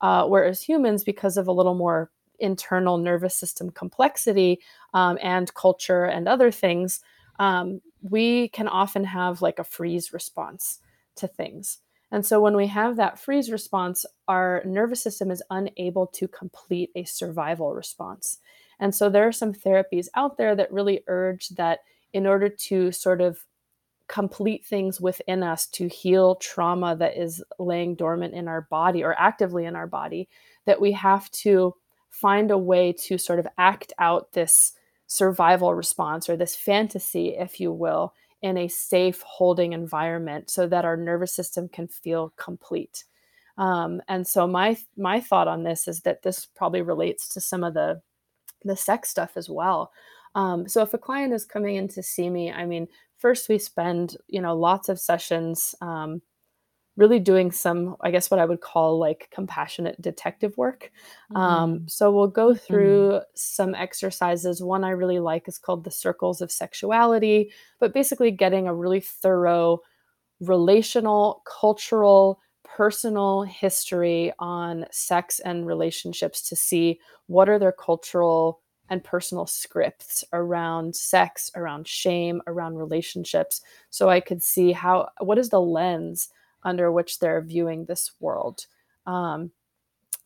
Uh, 0.00 0.26
whereas 0.26 0.62
humans, 0.62 1.04
because 1.04 1.36
of 1.36 1.46
a 1.48 1.52
little 1.52 1.74
more 1.74 2.10
internal 2.42 2.98
nervous 2.98 3.36
system 3.36 3.70
complexity 3.70 4.60
um, 4.92 5.18
and 5.22 5.54
culture 5.54 6.04
and 6.04 6.28
other 6.28 6.50
things, 6.50 7.00
um, 7.38 7.80
we 8.02 8.48
can 8.48 8.68
often 8.68 9.04
have 9.04 9.40
like 9.40 9.58
a 9.58 9.64
freeze 9.64 10.12
response 10.12 10.80
to 11.16 11.26
things. 11.26 11.78
And 12.10 12.26
so 12.26 12.40
when 12.40 12.54
we 12.54 12.66
have 12.66 12.96
that 12.96 13.18
freeze 13.18 13.50
response, 13.50 14.04
our 14.28 14.62
nervous 14.66 15.02
system 15.02 15.30
is 15.30 15.42
unable 15.48 16.06
to 16.08 16.28
complete 16.28 16.90
a 16.94 17.04
survival 17.04 17.74
response. 17.74 18.38
And 18.78 18.94
so 18.94 19.08
there 19.08 19.26
are 19.26 19.32
some 19.32 19.54
therapies 19.54 20.08
out 20.14 20.36
there 20.36 20.54
that 20.54 20.72
really 20.72 21.02
urge 21.06 21.48
that 21.50 21.80
in 22.12 22.26
order 22.26 22.48
to 22.48 22.92
sort 22.92 23.22
of 23.22 23.38
complete 24.08 24.66
things 24.66 25.00
within 25.00 25.42
us 25.42 25.66
to 25.68 25.88
heal 25.88 26.34
trauma 26.34 26.94
that 26.96 27.16
is 27.16 27.42
laying 27.58 27.94
dormant 27.94 28.34
in 28.34 28.46
our 28.46 28.62
body 28.62 29.02
or 29.02 29.18
actively 29.18 29.64
in 29.64 29.74
our 29.74 29.86
body, 29.86 30.28
that 30.66 30.80
we 30.80 30.92
have 30.92 31.30
to 31.30 31.74
find 32.12 32.50
a 32.50 32.58
way 32.58 32.92
to 32.92 33.18
sort 33.18 33.40
of 33.40 33.48
act 33.58 33.92
out 33.98 34.32
this 34.32 34.74
survival 35.06 35.74
response 35.74 36.28
or 36.28 36.36
this 36.36 36.54
fantasy, 36.54 37.30
if 37.30 37.58
you 37.58 37.72
will, 37.72 38.14
in 38.42 38.56
a 38.56 38.68
safe 38.68 39.22
holding 39.22 39.72
environment 39.72 40.50
so 40.50 40.66
that 40.66 40.84
our 40.84 40.96
nervous 40.96 41.32
system 41.32 41.68
can 41.68 41.88
feel 41.88 42.32
complete. 42.36 43.04
Um, 43.58 44.00
and 44.08 44.26
so 44.26 44.46
my 44.46 44.76
my 44.96 45.20
thought 45.20 45.48
on 45.48 45.62
this 45.62 45.88
is 45.88 46.00
that 46.02 46.22
this 46.22 46.46
probably 46.46 46.82
relates 46.82 47.28
to 47.34 47.40
some 47.40 47.64
of 47.64 47.74
the 47.74 48.00
the 48.64 48.76
sex 48.76 49.08
stuff 49.10 49.32
as 49.36 49.48
well. 49.48 49.90
Um, 50.34 50.68
so 50.68 50.82
if 50.82 50.94
a 50.94 50.98
client 50.98 51.32
is 51.32 51.44
coming 51.44 51.76
in 51.76 51.88
to 51.88 52.02
see 52.02 52.30
me, 52.30 52.50
I 52.50 52.64
mean, 52.64 52.88
first 53.18 53.48
we 53.48 53.58
spend 53.58 54.16
you 54.28 54.40
know 54.40 54.56
lots 54.56 54.88
of 54.88 55.00
sessions 55.00 55.74
um, 55.80 56.22
really 57.02 57.20
doing 57.20 57.50
some, 57.52 57.96
I 58.06 58.10
guess, 58.12 58.30
what 58.30 58.40
I 58.40 58.46
would 58.46 58.60
call 58.60 58.98
like 58.98 59.28
compassionate 59.38 60.00
detective 60.00 60.56
work. 60.56 60.90
Um, 61.34 61.80
Mm. 61.80 61.90
so 61.90 62.12
we'll 62.12 62.28
go 62.42 62.54
through 62.54 63.20
some 63.34 63.74
exercises. 63.74 64.62
One 64.62 64.84
I 64.84 64.90
really 65.02 65.18
like 65.20 65.48
is 65.48 65.58
called 65.58 65.84
the 65.84 65.90
circles 66.04 66.40
of 66.40 66.50
sexuality, 66.52 67.50
but 67.80 67.94
basically 67.94 68.30
getting 68.30 68.68
a 68.68 68.74
really 68.74 69.00
thorough 69.00 69.80
relational, 70.40 71.42
cultural, 71.60 72.40
personal 72.64 73.42
history 73.42 74.32
on 74.38 74.86
sex 74.90 75.40
and 75.40 75.66
relationships 75.66 76.42
to 76.48 76.56
see 76.56 76.98
what 77.26 77.48
are 77.48 77.58
their 77.58 77.72
cultural 77.72 78.60
and 78.88 79.04
personal 79.04 79.46
scripts 79.46 80.24
around 80.32 80.94
sex, 80.96 81.50
around 81.56 81.86
shame, 81.86 82.42
around 82.46 82.76
relationships. 82.76 83.62
So 83.90 84.08
I 84.10 84.20
could 84.20 84.42
see 84.42 84.72
how, 84.72 85.08
what 85.20 85.38
is 85.38 85.48
the 85.50 85.60
lens 85.60 86.28
under 86.64 86.90
which 86.92 87.18
they're 87.18 87.42
viewing 87.42 87.84
this 87.84 88.12
world. 88.20 88.66
Um, 89.06 89.52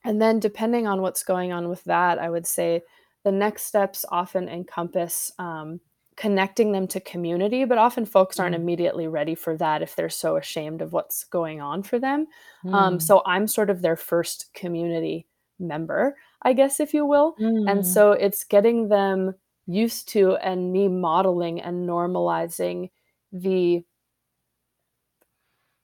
and 0.05 0.23
then, 0.23 0.39
depending 0.41 0.87
on 0.87 1.03
what's 1.03 1.25
going 1.25 1.53
on 1.53 1.69
with 1.69 1.83
that, 1.85 2.19
I 2.19 2.31
would 2.31 2.47
say 2.47 2.83
the 3.25 3.33
next 3.33 3.65
steps 3.65 4.05
often 4.11 4.49
encompass 4.49 5.33
um, 5.39 5.81
connecting 6.17 6.73
them 6.73 6.87
to 6.89 7.01
community, 7.01 7.65
but 7.65 7.79
often 7.79 8.07
folks 8.07 8.39
aren't 8.39 8.55
Mm. 8.55 8.57
immediately 8.57 9.09
ready 9.09 9.35
for 9.35 9.57
that 9.57 9.83
if 9.83 9.97
they're 9.97 10.09
so 10.09 10.37
ashamed 10.37 10.81
of 10.81 10.93
what's 10.93 11.25
going 11.25 11.61
on 11.61 11.83
for 11.83 11.99
them. 11.99 12.27
Um, 12.73 13.01
Mm. 13.01 13.01
so 13.01 13.23
I'm 13.27 13.47
sort 13.49 13.69
of 13.69 13.83
their 13.83 13.97
first 13.97 14.53
community 14.55 15.27
member, 15.59 16.17
I 16.43 16.53
guess, 16.53 16.79
if 16.81 16.95
you 16.95 17.05
will. 17.05 17.37
And 17.67 17.85
Mm. 17.85 17.87
so 17.87 18.13
it's 18.13 18.45
getting 18.45 18.89
them 18.89 19.35
used 19.67 20.09
to 20.11 20.37
and 20.37 20.73
me 20.73 20.89
modeling 20.89 21.61
and 21.61 21.89
normalizing 21.89 22.91
the 23.33 23.85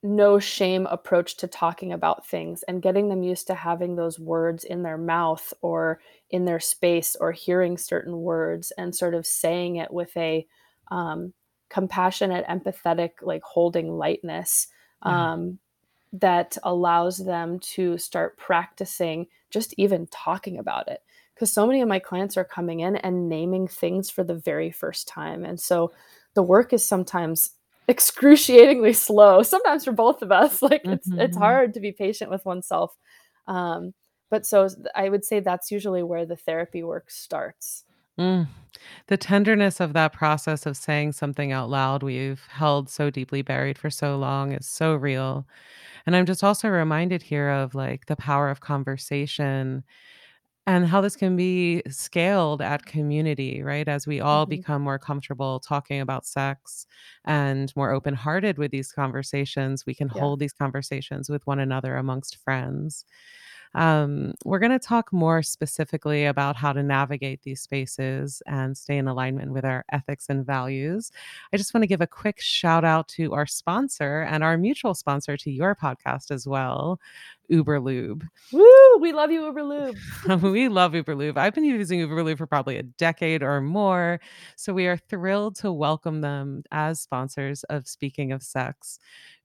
no 0.03 0.38
shame 0.38 0.87
approach 0.87 1.37
to 1.37 1.47
talking 1.47 1.93
about 1.93 2.27
things 2.27 2.65
and 2.65 2.83
getting 2.83 3.09
them 3.09 3.23
used 3.23 3.47
to 3.47 3.55
having 3.55 3.95
those 3.95 4.19
words 4.19 4.65
in 4.65 4.83
their 4.83 4.99
mouth 4.99 5.53
or 5.62 6.01
in 6.31 6.45
their 6.45 6.59
space 6.61 7.17
or 7.21 7.31
hearing 7.31 7.79
certain 7.79 8.19
words 8.21 8.73
and 8.77 8.95
sort 8.95 9.15
of 9.15 9.27
saying 9.27 9.77
it 9.77 9.93
with 9.93 10.17
a 10.17 10.47
um, 10.91 11.33
compassionate, 11.71 12.45
empathetic, 12.47 13.11
like 13.23 13.43
holding 13.45 13.97
lightness 13.97 14.67
Yeah. 15.05 15.29
um, 15.33 15.59
that 16.12 16.59
allows 16.65 17.19
them 17.19 17.59
to 17.61 17.97
start 17.97 18.37
practicing 18.37 19.27
just 19.51 19.75
even 19.79 20.07
talking 20.09 20.59
about 20.59 20.88
it. 20.88 21.01
Because 21.35 21.53
so 21.53 21.67
many 21.67 21.81
of 21.81 21.88
my 21.88 21.99
clients 21.99 22.37
are 22.37 22.45
coming 22.45 22.81
in 22.81 22.97
and 22.97 23.29
naming 23.29 23.67
things 23.67 24.11
for 24.11 24.23
the 24.23 24.35
very 24.35 24.71
first 24.71 25.09
time. 25.09 25.45
And 25.45 25.59
so 25.59 25.93
the 26.35 26.43
work 26.43 26.73
is 26.73 26.85
sometimes 26.85 27.51
excruciatingly 27.93 28.93
slow, 28.95 29.43
sometimes 29.43 29.85
for 29.85 29.93
both 29.93 30.23
of 30.23 30.33
us. 30.33 30.63
Like 30.71 30.83
it's 30.95 31.09
it's 31.19 31.37
Mhm. 31.37 31.41
hard 31.47 31.75
to 31.75 31.81
be 31.81 31.93
patient 31.93 32.31
with 32.31 32.45
oneself. 32.45 32.91
Um, 33.47 33.95
but 34.31 34.47
so 34.47 34.67
i 34.95 35.09
would 35.11 35.25
say 35.25 35.41
that's 35.41 35.71
usually 35.71 36.03
where 36.03 36.25
the 36.27 36.37
therapy 36.47 36.83
work 36.83 37.11
starts. 37.11 37.85
Mm. 38.19 38.47
The 39.09 39.17
tenderness 39.17 39.81
of 39.81 39.93
that 39.95 40.13
process 40.13 40.67
of 40.67 40.77
saying 40.77 41.13
something 41.13 41.53
out 41.53 41.71
loud 41.71 42.03
we've 42.03 42.45
held 42.49 42.89
so 42.91 43.11
deeply 43.11 43.43
buried 43.43 43.79
for 43.79 43.91
so 43.91 44.17
long 44.17 44.53
is 44.53 44.67
so 44.69 44.95
real. 44.95 45.47
And 46.07 46.17
I'm 46.17 46.27
just 46.27 46.45
also 46.45 46.69
reminded 46.69 47.23
here 47.23 47.49
of, 47.51 47.75
like, 47.75 48.07
the 48.07 48.17
power 48.17 48.51
of 48.51 48.61
conversation 48.61 49.85
and 50.66 50.87
how 50.87 51.01
this 51.01 51.16
can 51.16 51.37
be 51.37 51.83
scaled 51.88 52.62
at 52.62 52.87
community, 52.87 53.62
right? 53.62 53.88
As 53.88 54.07
we 54.07 54.20
all 54.20 54.46
Mhm. 54.46 54.46
become 54.46 54.83
more 54.83 54.98
comfortable 54.98 55.59
talking 55.61 56.01
about 56.01 56.25
sex 56.27 56.87
and 57.25 57.72
more 57.77 57.90
open-hearted 57.90 58.59
with 58.59 58.70
these 58.70 58.92
conversations, 58.92 59.85
we 59.87 59.94
can 59.94 60.09
Yeah. 60.12 60.27
hold 60.27 60.38
these 60.38 60.53
conversations 60.53 61.29
with 61.29 61.44
one 61.46 61.59
another 61.59 61.96
amongst 61.96 62.37
friends. 62.37 63.05
Um, 63.75 64.35
we're 64.44 64.59
going 64.59 64.72
to 64.72 64.79
talk 64.79 65.12
more 65.12 65.42
specifically 65.42 66.27
about 66.27 66.57
how 66.57 66.72
to 66.75 66.83
navigate 66.83 67.42
these 67.42 67.62
spaces 67.62 68.42
and 68.46 68.77
stay 68.77 68.98
in 68.98 69.09
alignment 69.09 69.53
with 69.53 69.64
our 69.64 69.85
ethics 69.90 70.27
and 70.29 70.44
values. 70.44 71.11
I 71.53 71.57
just 71.57 71.72
want 71.72 71.83
to 71.83 71.88
give 71.88 72.03
a 72.03 72.07
quick 72.07 72.40
shout 72.40 72.85
out 72.85 73.09
to 73.09 73.33
our 73.33 73.46
sponsor 73.46 74.22
and 74.22 74.44
our 74.44 74.59
mutual 74.59 74.94
sponsor 74.94 75.37
to 75.38 75.51
your 75.51 75.75
podcast 75.75 76.31
as 76.31 76.46
well, 76.46 77.01
Uberlube. 77.53 78.27
Woo! 78.53 78.99
We 79.01 79.12
love 79.12 79.31
you, 79.31 79.43
Uberlube. 79.43 80.43
we 80.53 80.69
love 80.69 80.93
Uberlube. 80.93 81.37
I've 81.37 81.55
been 81.55 81.65
using 81.65 82.01
Uberlube 82.01 82.38
for 82.38 82.47
probably 82.47 82.79
a 82.79 82.83
decade 82.83 83.43
or 83.43 83.61
more. 83.61 84.21
So 84.57 84.73
we 84.73 84.87
are 84.87 84.97
thrilled 84.97 85.57
to 85.57 85.71
welcome 85.71 86.23
them 86.23 86.62
as 86.71 87.01
sponsors 87.01 87.62
of 87.65 87.87
Speaking 87.87 88.33
of 88.33 88.43
Sex. 88.43 88.99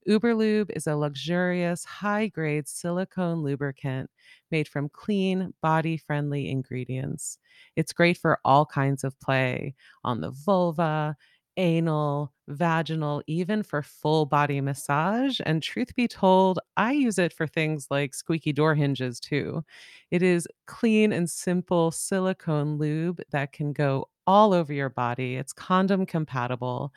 Uberlube 0.08 0.70
is 0.74 0.86
a 0.86 0.96
luxurious, 0.96 1.84
high 1.84 2.28
grade 2.28 2.66
silicone 2.66 3.42
lubricant 3.42 4.10
made 4.50 4.68
from 4.68 4.88
clean, 4.88 5.52
body 5.60 5.98
friendly 5.98 6.50
ingredients. 6.50 7.38
It's 7.76 7.92
great 7.92 8.16
for 8.16 8.38
all 8.44 8.64
kinds 8.64 9.04
of 9.04 9.20
play 9.20 9.74
on 10.04 10.22
the 10.22 10.30
vulva, 10.30 11.14
anal, 11.58 12.32
vaginal, 12.48 13.22
even 13.26 13.62
for 13.62 13.82
full 13.82 14.26
body 14.26 14.60
massage. 14.62 15.40
And 15.44 15.62
truth 15.62 15.94
be 15.96 16.08
told, 16.08 16.60
I 16.78 16.92
use 16.92 17.18
it 17.18 17.32
for 17.34 17.46
things 17.46 17.88
like 17.90 18.14
squeaky 18.14 18.52
door 18.54 18.74
hinges 18.74 19.20
too. 19.20 19.64
It 20.10 20.22
is 20.22 20.48
clean 20.66 21.12
and 21.12 21.28
simple 21.28 21.90
silicone 21.90 22.78
lube 22.78 23.20
that 23.32 23.52
can 23.52 23.74
go 23.74 24.08
all 24.26 24.54
over 24.54 24.72
your 24.72 24.90
body. 24.90 25.36
It's 25.36 25.52
condom 25.52 26.06
compatible. 26.06 26.92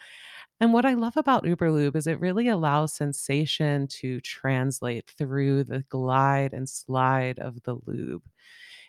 And 0.59 0.73
what 0.73 0.85
I 0.85 0.93
love 0.93 1.17
about 1.17 1.43
Uberlube 1.45 1.95
is 1.95 2.07
it 2.07 2.19
really 2.19 2.47
allows 2.47 2.93
sensation 2.93 3.87
to 3.87 4.21
translate 4.21 5.11
through 5.17 5.65
the 5.65 5.83
glide 5.89 6.53
and 6.53 6.69
slide 6.69 7.39
of 7.39 7.63
the 7.63 7.77
lube. 7.85 8.23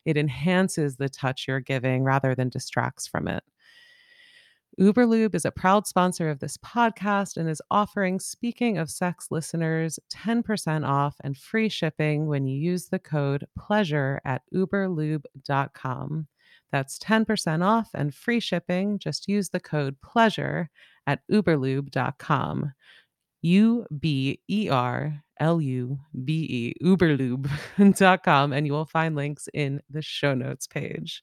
It 0.04 0.16
enhances 0.16 0.96
the 0.96 1.08
touch 1.08 1.46
you're 1.48 1.60
giving 1.60 2.04
rather 2.04 2.34
than 2.34 2.48
distracts 2.50 3.06
from 3.06 3.28
it. 3.28 3.44
Uberlube 4.80 5.34
is 5.34 5.44
a 5.44 5.50
proud 5.50 5.86
sponsor 5.86 6.30
of 6.30 6.40
this 6.40 6.56
podcast 6.56 7.36
and 7.36 7.48
is 7.48 7.60
offering 7.70 8.18
Speaking 8.18 8.78
of 8.78 8.90
Sex 8.90 9.28
listeners 9.30 9.98
10% 10.10 10.88
off 10.88 11.16
and 11.22 11.36
free 11.36 11.68
shipping 11.68 12.26
when 12.26 12.46
you 12.46 12.58
use 12.58 12.88
the 12.88 12.98
code 12.98 13.46
PLEASURE 13.58 14.20
at 14.24 14.42
uberlube.com. 14.54 16.26
That's 16.70 16.98
10% 16.98 17.64
off 17.64 17.90
and 17.92 18.14
free 18.14 18.40
shipping. 18.40 18.98
Just 18.98 19.28
use 19.28 19.50
the 19.50 19.60
code 19.60 19.96
PLEASURE 20.00 20.70
at 21.06 21.20
uberlube.com. 21.30 22.72
U 23.42 23.86
B 23.98 24.40
E 24.48 24.68
R 24.70 25.22
L 25.38 25.60
U 25.60 25.98
B 26.24 26.74
E, 26.80 26.84
uberlube.com, 26.84 28.52
and 28.52 28.66
you 28.66 28.72
will 28.72 28.86
find 28.86 29.16
links 29.16 29.48
in 29.52 29.82
the 29.90 30.00
show 30.00 30.34
notes 30.34 30.66
page. 30.66 31.22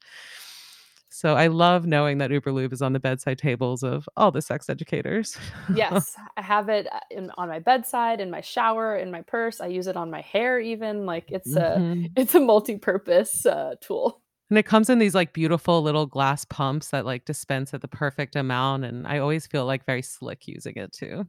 So 1.19 1.36
I 1.36 1.47
love 1.47 1.86
knowing 1.86 2.17
that 2.19 2.32
Uberlube 2.32 2.71
is 2.71 2.82
on 2.82 2.93
the 2.93 2.99
bedside 3.01 3.39
tables 3.39 3.84
of 3.84 4.08
all 4.15 4.32
the 4.32 4.41
sex 4.41 4.69
educators. 4.69 5.38
Yes, 5.75 6.15
I 6.38 6.41
have 6.41 6.69
it 6.69 6.88
uh, 6.89 6.99
in, 7.12 7.29
on 7.38 7.49
my 7.49 7.60
bedside, 7.60 8.21
in 8.21 8.32
my 8.32 8.39
shower, 8.39 8.95
in 8.95 9.12
my 9.12 9.21
purse. 9.23 9.60
I 9.60 9.67
use 9.67 9.88
it 9.88 9.97
on 9.97 10.10
my 10.10 10.21
hair 10.21 10.62
even. 10.62 11.05
Like 11.05 11.29
it's 11.29 11.58
a 11.58 11.75
Mhm. 11.77 12.12
it's 12.15 12.36
a 12.36 12.39
multi-purpose 12.39 13.45
uh, 13.45 13.75
tool. 13.82 14.21
And 14.49 14.58
it 14.58 14.65
comes 14.65 14.89
in 14.89 14.97
these 14.99 15.13
like 15.13 15.34
beautiful 15.34 15.82
little 15.82 16.05
glass 16.05 16.45
pumps 16.45 16.88
that 16.91 17.05
like 17.05 17.25
dispense 17.25 17.73
at 17.73 17.82
the 17.82 17.89
perfect 17.89 18.38
amount. 18.38 18.86
And 18.86 19.05
I 19.05 19.17
always 19.17 19.45
feel 19.45 19.65
like 19.65 19.86
very 19.86 20.01
slick 20.01 20.47
using 20.47 20.77
it 20.77 20.93
too. 20.93 21.27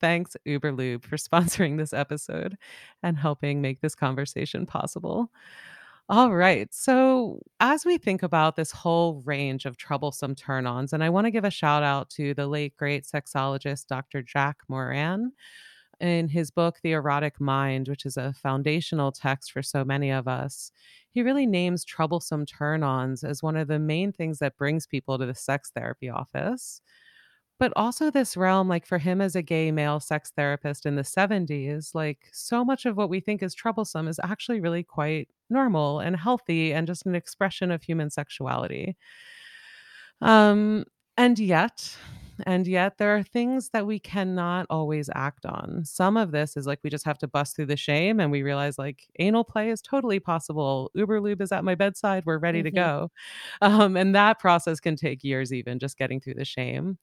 Thanks, 0.00 0.36
Uberlube, 0.46 1.02
for 1.04 1.16
sponsoring 1.28 1.78
this 1.78 1.92
episode 1.92 2.56
and 3.02 3.16
helping 3.18 3.60
make 3.60 3.80
this 3.80 3.96
conversation 3.96 4.66
possible. 4.66 5.32
All 6.08 6.32
right. 6.32 6.72
So, 6.72 7.40
as 7.58 7.84
we 7.84 7.98
think 7.98 8.22
about 8.22 8.54
this 8.54 8.70
whole 8.70 9.22
range 9.24 9.64
of 9.66 9.76
troublesome 9.76 10.36
turn 10.36 10.64
ons, 10.66 10.92
and 10.92 11.02
I 11.02 11.10
want 11.10 11.26
to 11.26 11.32
give 11.32 11.44
a 11.44 11.50
shout 11.50 11.82
out 11.82 12.10
to 12.10 12.32
the 12.34 12.46
late 12.46 12.76
great 12.76 13.04
sexologist, 13.04 13.86
Dr. 13.88 14.22
Jack 14.22 14.58
Morin, 14.68 15.32
in 16.00 16.28
his 16.28 16.50
book, 16.50 16.76
The 16.82 16.92
Erotic 16.92 17.40
Mind, 17.40 17.88
which 17.88 18.06
is 18.06 18.16
a 18.16 18.34
foundational 18.34 19.12
text 19.12 19.52
for 19.52 19.62
so 19.62 19.84
many 19.84 20.10
of 20.12 20.28
us. 20.28 20.72
He 21.10 21.22
really 21.22 21.46
names 21.46 21.84
troublesome 21.84 22.46
turn 22.46 22.82
ons 22.84 23.24
as 23.24 23.42
one 23.42 23.56
of 23.56 23.68
the 23.68 23.78
main 23.80 24.12
things 24.12 24.38
that 24.40 24.56
brings 24.58 24.86
people 24.86 25.18
to 25.18 25.26
the 25.26 25.34
sex 25.34 25.70
therapy 25.74 26.10
office. 26.10 26.82
But 27.58 27.72
also 27.74 28.10
this 28.10 28.36
realm, 28.36 28.68
like 28.68 28.86
for 28.86 28.98
him 28.98 29.20
as 29.22 29.34
a 29.34 29.42
gay 29.42 29.72
male 29.72 29.98
sex 29.98 30.30
therapist 30.36 30.84
in 30.84 30.96
the 30.96 31.04
70s, 31.04 31.92
like 31.94 32.28
so 32.32 32.64
much 32.64 32.84
of 32.84 32.96
what 32.98 33.08
we 33.08 33.20
think 33.20 33.42
is 33.42 33.54
troublesome 33.54 34.08
is 34.08 34.20
actually 34.22 34.60
really 34.60 34.82
quite 34.82 35.28
normal 35.48 36.00
and 36.00 36.16
healthy 36.16 36.72
and 36.74 36.86
just 36.86 37.06
an 37.06 37.14
expression 37.14 37.70
of 37.70 37.82
human 37.82 38.10
sexuality. 38.10 38.96
Um, 40.20 40.84
and 41.16 41.38
yet, 41.38 41.96
and 42.46 42.66
yet 42.66 42.98
there 42.98 43.16
are 43.16 43.22
things 43.22 43.70
that 43.70 43.86
we 43.86 43.98
cannot 43.98 44.66
always 44.68 45.08
act 45.14 45.46
on. 45.46 45.82
Some 45.84 46.16
of 46.18 46.32
this 46.32 46.56
is 46.56 46.66
like 46.66 46.80
we 46.82 46.90
just 46.90 47.06
have 47.06 47.18
to 47.18 47.28
bust 47.28 47.56
through 47.56 47.66
the 47.66 47.76
shame 47.76 48.20
and 48.20 48.30
we 48.30 48.42
realize 48.42 48.78
like 48.78 49.06
anal 49.18 49.44
play 49.44 49.70
is 49.70 49.80
totally 49.80 50.20
possible. 50.20 50.90
Uber 50.94 51.20
lube 51.22 51.40
is 51.40 51.52
at 51.52 51.64
my 51.64 51.74
bedside. 51.74 52.24
We're 52.26 52.38
ready 52.38 52.62
to 52.62 52.70
Mhm. 52.70 52.74
go. 52.74 53.10
Um, 53.62 53.96
and 53.96 54.14
that 54.14 54.38
process 54.38 54.80
can 54.80 54.96
take 54.96 55.24
years, 55.24 55.52
even 55.52 55.78
just 55.78 55.96
getting 55.98 56.20
through 56.20 56.34
the 56.34 56.44
shame. 56.44 56.98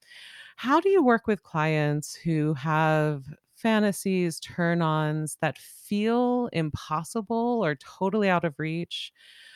How 0.58 0.80
do 0.80 0.90
you 0.90 1.04
work 1.04 1.28
with 1.28 1.44
clients 1.44 2.16
who 2.16 2.54
have 2.56 3.26
fantasies, 3.56 4.40
turn 4.40 4.82
ons 4.82 5.38
that 5.42 5.58
feel 5.58 6.48
impossible 6.54 7.62
or 7.64 7.76
totally 7.76 8.30
out 8.30 8.44
of 8.46 8.56
reach? 8.58 9.12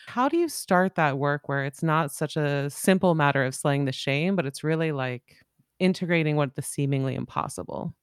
How 0.06 0.30
do 0.30 0.38
you 0.38 0.50
start 0.50 0.96
that 0.96 1.18
work 1.18 1.50
where 1.50 1.66
it's 1.66 1.84
not 1.84 2.12
such 2.12 2.38
a 2.38 2.70
simple 2.70 3.16
matter 3.16 3.44
of 3.44 3.56
slaying 3.56 3.86
the 3.86 3.92
shame, 3.92 4.36
but 4.36 4.46
it's 4.46 4.64
really 4.64 4.92
like 4.92 5.38
integrating 5.80 6.36
what 6.38 6.56
the 6.56 6.62
seemingly 6.62 7.16
impossible? 7.16 7.94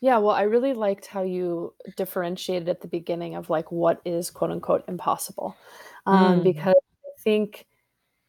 Yeah, 0.00 0.18
well, 0.18 0.34
I 0.34 0.42
really 0.42 0.74
liked 0.74 1.06
how 1.06 1.22
you 1.22 1.74
differentiated 1.96 2.68
at 2.68 2.80
the 2.80 2.88
beginning 2.88 3.34
of 3.34 3.50
like 3.50 3.70
what 3.72 4.00
is 4.04 4.30
quote 4.30 4.50
unquote 4.50 4.84
impossible. 4.88 5.56
Um, 6.06 6.40
Mm, 6.40 6.42
because 6.42 6.74
I 7.04 7.20
think 7.22 7.66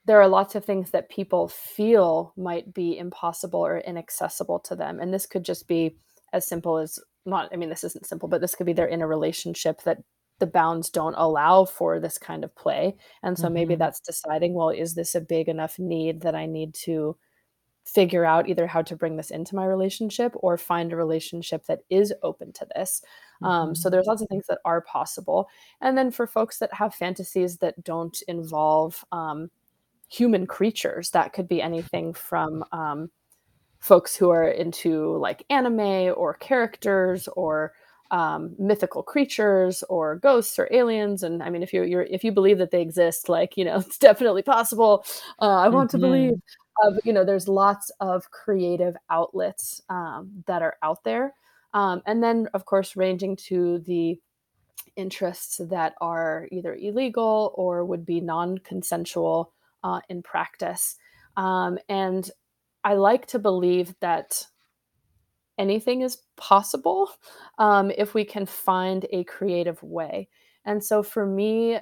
there 0.07 0.21
are 0.21 0.27
lots 0.29 0.55
of 0.55 0.65
things 0.65 0.91
that 0.91 1.09
people 1.09 1.49
feel 1.49 2.33
might 2.37 2.73
be 2.73 2.97
impossible 2.97 3.59
or 3.61 3.79
inaccessible 3.79 4.59
to 4.61 4.75
them. 4.75 4.99
And 4.99 5.13
this 5.13 5.27
could 5.27 5.45
just 5.45 5.67
be 5.67 5.97
as 6.33 6.47
simple 6.47 6.77
as 6.79 6.99
not, 7.25 7.49
I 7.53 7.57
mean, 7.57 7.69
this 7.69 7.83
isn't 7.83 8.07
simple, 8.07 8.29
but 8.29 8.41
this 8.41 8.55
could 8.55 8.65
be 8.65 8.73
they're 8.73 8.87
in 8.87 9.01
a 9.01 9.07
relationship 9.07 9.83
that 9.83 9.99
the 10.39 10.47
bounds 10.47 10.89
don't 10.89 11.15
allow 11.17 11.65
for 11.65 11.99
this 11.99 12.17
kind 12.17 12.43
of 12.45 12.55
play. 12.55 12.95
And 13.23 13.37
so 13.37 13.49
maybe 13.49 13.75
mhm, 13.75 13.77
that's 13.77 13.99
deciding, 13.99 14.53
well, 14.53 14.69
is 14.69 14.95
this 14.95 15.15
a 15.15 15.21
big 15.21 15.49
enough 15.49 15.79
need 15.79 16.21
that 16.21 16.35
I 16.35 16.45
need 16.45 16.73
to 16.85 17.17
figure 17.85 18.25
out 18.25 18.49
either 18.49 18.67
how 18.67 18.81
to 18.81 18.97
bring 18.97 19.15
this 19.15 19.31
into 19.31 19.55
my 19.55 19.65
relationship 19.65 20.33
or 20.35 20.57
find 20.57 20.91
a 20.91 20.97
relationship 20.97 21.65
that 21.67 21.79
is 21.89 22.13
open 22.21 22.51
to 22.51 22.67
this. 22.75 23.01
Um, 23.43 23.75
so 23.75 23.89
mhm, 23.89 23.91
there's 23.91 24.07
lots 24.07 24.21
of 24.21 24.27
things 24.27 24.45
that 24.47 24.59
are 24.65 24.81
possible. 24.81 25.47
And 25.79 25.97
then 25.97 26.11
for 26.11 26.27
folks 26.27 26.59
that 26.59 26.73
have 26.73 26.93
fantasies 26.93 27.57
that 27.59 27.81
don't 27.85 28.21
involve 28.27 29.05
um, 29.13 29.49
human 30.07 30.47
creatures, 30.47 31.11
that 31.11 31.33
could 31.33 31.47
be 31.47 31.61
anything 31.61 32.13
from 32.13 32.63
um, 32.71 33.09
folks 33.79 34.15
who 34.15 34.29
are 34.29 34.47
into 34.47 35.17
like 35.17 35.43
anime 35.49 36.13
or 36.15 36.33
characters 36.33 37.27
or 37.35 37.73
um, 38.11 38.55
mythical 38.57 39.03
creatures 39.03 39.83
or 39.89 40.15
ghosts 40.15 40.57
or 40.57 40.67
aliens. 40.71 41.23
And 41.23 41.43
I 41.43 41.49
mean, 41.49 41.63
if 41.63 41.73
you 41.73 41.83
you're 41.83 42.03
if 42.03 42.23
you 42.23 42.31
believe 42.31 42.57
that 42.59 42.71
they 42.71 42.81
exist, 42.81 43.29
like 43.29 43.57
you 43.57 43.65
know, 43.65 43.77
it's 43.85 43.97
definitely 43.97 44.43
possible. 44.43 45.05
Uh, 45.41 45.57
I 45.57 45.69
want 45.69 45.91
to 45.91 45.97
believe. 45.97 46.33
Uh, 46.83 46.91
you 47.03 47.11
know, 47.11 47.25
there's 47.25 47.47
lots 47.47 47.89
of 47.99 48.29
creative 48.29 48.95
outlets 49.09 49.81
um, 49.89 50.43
that 50.45 50.61
are 50.61 50.77
out 50.83 51.03
there, 51.03 51.33
um, 51.73 52.03
and 52.05 52.21
then 52.21 52.47
of 52.53 52.65
course 52.65 52.95
ranging 52.95 53.35
to 53.35 53.79
the 53.79 54.19
interests 54.95 55.59
that 55.69 55.95
are 56.01 56.47
either 56.51 56.75
illegal 56.75 57.51
or 57.55 57.83
would 57.83 58.05
be 58.05 58.19
non-consensual 58.19 59.51
uh, 59.83 60.01
in 60.09 60.21
practice. 60.21 60.95
Um, 61.35 61.77
and 61.87 62.29
I 62.83 62.93
like 62.93 63.27
to 63.27 63.39
believe 63.39 63.95
that 63.99 64.45
anything 65.57 66.01
is 66.01 66.17
possible 66.35 67.09
um, 67.57 67.91
if 67.97 68.13
we 68.13 68.23
can 68.23 68.45
find 68.45 69.05
a 69.11 69.23
creative 69.23 69.81
way. 69.81 70.29
And 70.65 70.83
so 70.83 71.03
for 71.03 71.25
me, 71.25 71.79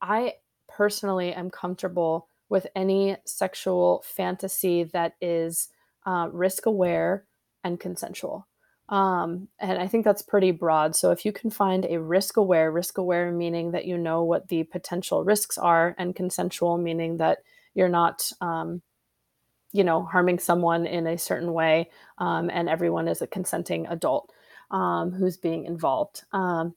I 0.00 0.34
personally 0.68 1.32
am 1.32 1.50
comfortable 1.50 2.28
with 2.48 2.66
any 2.74 3.16
sexual 3.26 4.04
fantasy 4.06 4.84
that 4.84 5.14
is 5.20 5.68
uh, 6.06 6.28
risk 6.32 6.66
aware 6.66 7.26
and 7.62 7.78
consensual. 7.78 8.46
Um, 8.90 9.48
and 9.58 9.78
I 9.78 9.86
think 9.86 10.04
that's 10.04 10.22
pretty 10.22 10.50
broad. 10.50 10.94
So 10.96 11.12
if 11.12 11.24
you 11.24 11.32
can 11.32 11.50
find 11.50 11.86
a 11.88 12.00
risk 12.00 12.36
aware, 12.36 12.70
risk 12.70 12.98
aware 12.98 13.30
meaning 13.32 13.70
that 13.70 13.86
you 13.86 13.96
know 13.96 14.22
what 14.24 14.48
the 14.48 14.64
potential 14.64 15.24
risks 15.24 15.56
are, 15.56 15.94
and 15.96 16.14
consensual 16.14 16.76
meaning 16.76 17.16
that 17.18 17.38
you're 17.74 17.88
not 17.88 18.30
um, 18.40 18.82
you 19.72 19.84
know, 19.84 20.02
harming 20.02 20.38
someone 20.38 20.86
in 20.86 21.06
a 21.06 21.18
certain 21.18 21.52
way, 21.52 21.88
um, 22.18 22.50
and 22.50 22.68
everyone 22.68 23.08
is 23.08 23.22
a 23.22 23.26
consenting 23.26 23.86
adult 23.86 24.32
um, 24.70 25.12
who's 25.12 25.36
being 25.36 25.64
involved. 25.64 26.24
Um, 26.32 26.74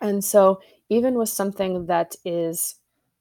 and 0.00 0.24
so, 0.24 0.60
even 0.88 1.14
with 1.14 1.28
something 1.28 1.86
that 1.86 2.14
is 2.24 2.76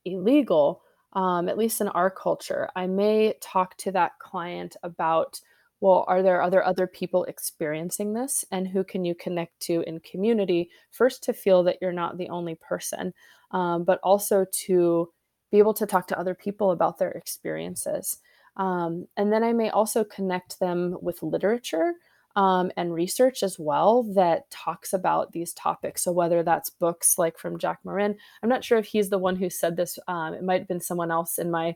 illegal, 0.06 0.82
um, 1.14 1.50
at 1.50 1.58
least 1.58 1.82
in 1.82 1.88
our 1.90 2.10
culture, 2.10 2.70
I 2.76 2.88
may 2.88 3.34
talk 3.42 3.78
to 3.78 3.92
that 3.94 4.20
client 4.20 4.76
about, 4.84 5.42
well, 5.82 6.06
are 6.08 6.22
there 6.22 6.41
other 6.41 6.63
other 6.63 6.88
people 6.88 7.26
experiencing 7.26 8.13
this, 8.13 8.46
and 8.52 8.67
who 8.67 8.84
can 8.84 9.04
you 9.04 9.15
connect 9.15 9.60
to 9.62 9.84
in 9.88 10.00
community? 10.00 10.70
First, 10.91 11.24
to 11.24 11.34
feel 11.34 11.63
that 11.63 11.80
you're 11.82 11.91
not 11.91 12.17
the 12.17 12.30
only 12.30 12.56
person, 12.56 13.13
um, 13.52 13.84
but 13.84 14.00
also 14.04 14.46
to 14.65 15.10
be 15.52 15.58
able 15.58 15.74
to 15.74 15.86
talk 15.86 16.08
to 16.08 16.20
other 16.20 16.36
people 16.36 16.72
about 16.72 16.98
their 16.98 17.12
experiences. 17.12 18.20
Um, 18.58 19.08
and 19.17 19.34
then 19.34 19.44
I 19.44 19.54
may 19.54 19.70
also 19.70 20.04
connect 20.04 20.60
them 20.60 20.98
with 21.02 21.24
literature 21.24 21.96
um, 22.36 22.72
and 22.78 22.94
research 22.94 23.44
as 23.44 23.58
well 23.60 24.04
that 24.13 24.50
talks 24.52 24.94
about 24.94 25.32
these 25.32 25.54
topics. 25.54 26.04
So 26.04 26.12
whether 26.12 26.44
that's 26.44 26.70
books 26.70 27.17
like 27.17 27.38
from 27.38 27.58
Jack 27.58 27.80
Morin, 27.84 28.15
I'm 28.41 28.50
not 28.50 28.63
sure 28.63 28.78
if 28.78 28.86
he's 28.86 29.10
the 29.10 29.17
one 29.17 29.36
who 29.36 29.50
said 29.50 29.76
this. 29.76 30.00
Um, 30.08 30.34
it 30.34 30.44
might 30.44 30.62
have 30.62 30.67
been 30.67 30.82
someone 30.82 31.12
else 31.12 31.38
in 31.38 31.52
my 31.52 31.76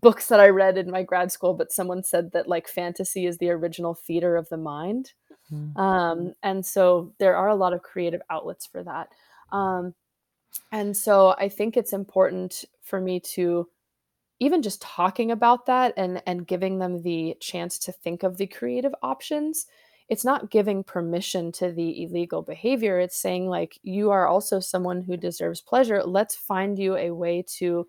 books 0.00 0.28
that 0.28 0.40
I 0.40 0.48
read 0.48 0.78
in 0.78 0.90
my 0.90 1.02
grad 1.02 1.32
school, 1.32 1.54
but 1.54 1.72
someone 1.72 2.02
said 2.02 2.32
that 2.32 2.48
like 2.48 2.68
fantasy 2.68 3.26
is 3.26 3.38
the 3.38 3.50
original 3.50 3.94
theater 3.94 4.36
of 4.36 4.48
the 4.48 4.56
mind. 4.56 5.12
mhm, 5.50 5.76
Um, 5.76 6.34
and 6.42 6.66
so 6.66 7.14
there 7.18 7.36
are 7.36 7.48
a 7.48 7.56
lot 7.56 7.72
of 7.74 7.82
creative 7.82 8.22
outlets 8.30 8.66
for 8.66 8.82
that. 8.84 9.10
Um, 9.52 9.94
and 10.72 10.96
so 10.96 11.30
I 11.38 11.48
think 11.48 11.76
it's 11.76 11.92
important 11.92 12.64
for 12.82 13.00
me 13.00 13.20
to 13.20 13.68
even 14.40 14.62
just 14.62 14.82
talking 14.82 15.30
about 15.30 15.66
that 15.66 15.94
and 15.96 16.22
and 16.26 16.46
giving 16.46 16.78
them 16.78 17.02
the 17.02 17.36
chance 17.40 17.78
to 17.78 17.92
think 17.92 18.22
of 18.22 18.36
the 18.36 18.46
creative 18.46 18.94
options 19.02 19.66
it's 20.08 20.24
not 20.24 20.50
giving 20.50 20.82
permission 20.82 21.52
to 21.52 21.70
the 21.72 22.02
illegal 22.04 22.42
behavior 22.42 22.98
it's 22.98 23.16
saying 23.16 23.48
like 23.48 23.78
you 23.82 24.10
are 24.10 24.26
also 24.26 24.60
someone 24.60 25.02
who 25.02 25.16
deserves 25.16 25.60
pleasure 25.60 26.02
let's 26.04 26.34
find 26.36 26.78
you 26.78 26.96
a 26.96 27.10
way 27.12 27.42
to 27.42 27.86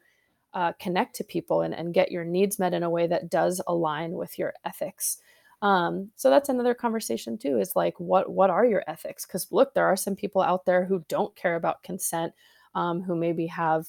uh, 0.54 0.74
connect 0.74 1.16
to 1.16 1.24
people 1.24 1.62
and, 1.62 1.74
and 1.74 1.94
get 1.94 2.12
your 2.12 2.26
needs 2.26 2.60
met 2.60 2.74
in 2.74 2.84
a 2.84 2.90
way 2.90 3.08
that 3.08 3.30
does 3.30 3.62
align 3.68 4.14
with 4.14 4.38
your 4.38 4.54
ethics. 4.66 5.18
Um, 5.62 6.10
so 6.16 6.30
that's 6.30 6.50
another 6.50 6.74
conversation 6.74 7.38
too. 7.38 7.60
Is 7.60 7.76
like, 7.76 8.00
what 8.00 8.32
what 8.32 8.50
are 8.50 8.66
your 8.66 8.84
ethics? 8.88 9.26
Because 9.26 9.52
look, 9.52 9.74
there 9.74 9.86
are 9.86 9.96
some 9.96 10.16
people 10.16 10.42
out 10.42 10.66
there 10.66 10.86
who 10.86 11.06
don't 11.08 11.36
care 11.36 11.56
about 11.56 11.84
consent, 11.84 12.34
um, 12.76 13.02
who 13.02 13.16
maybe 13.16 13.48
have 13.48 13.88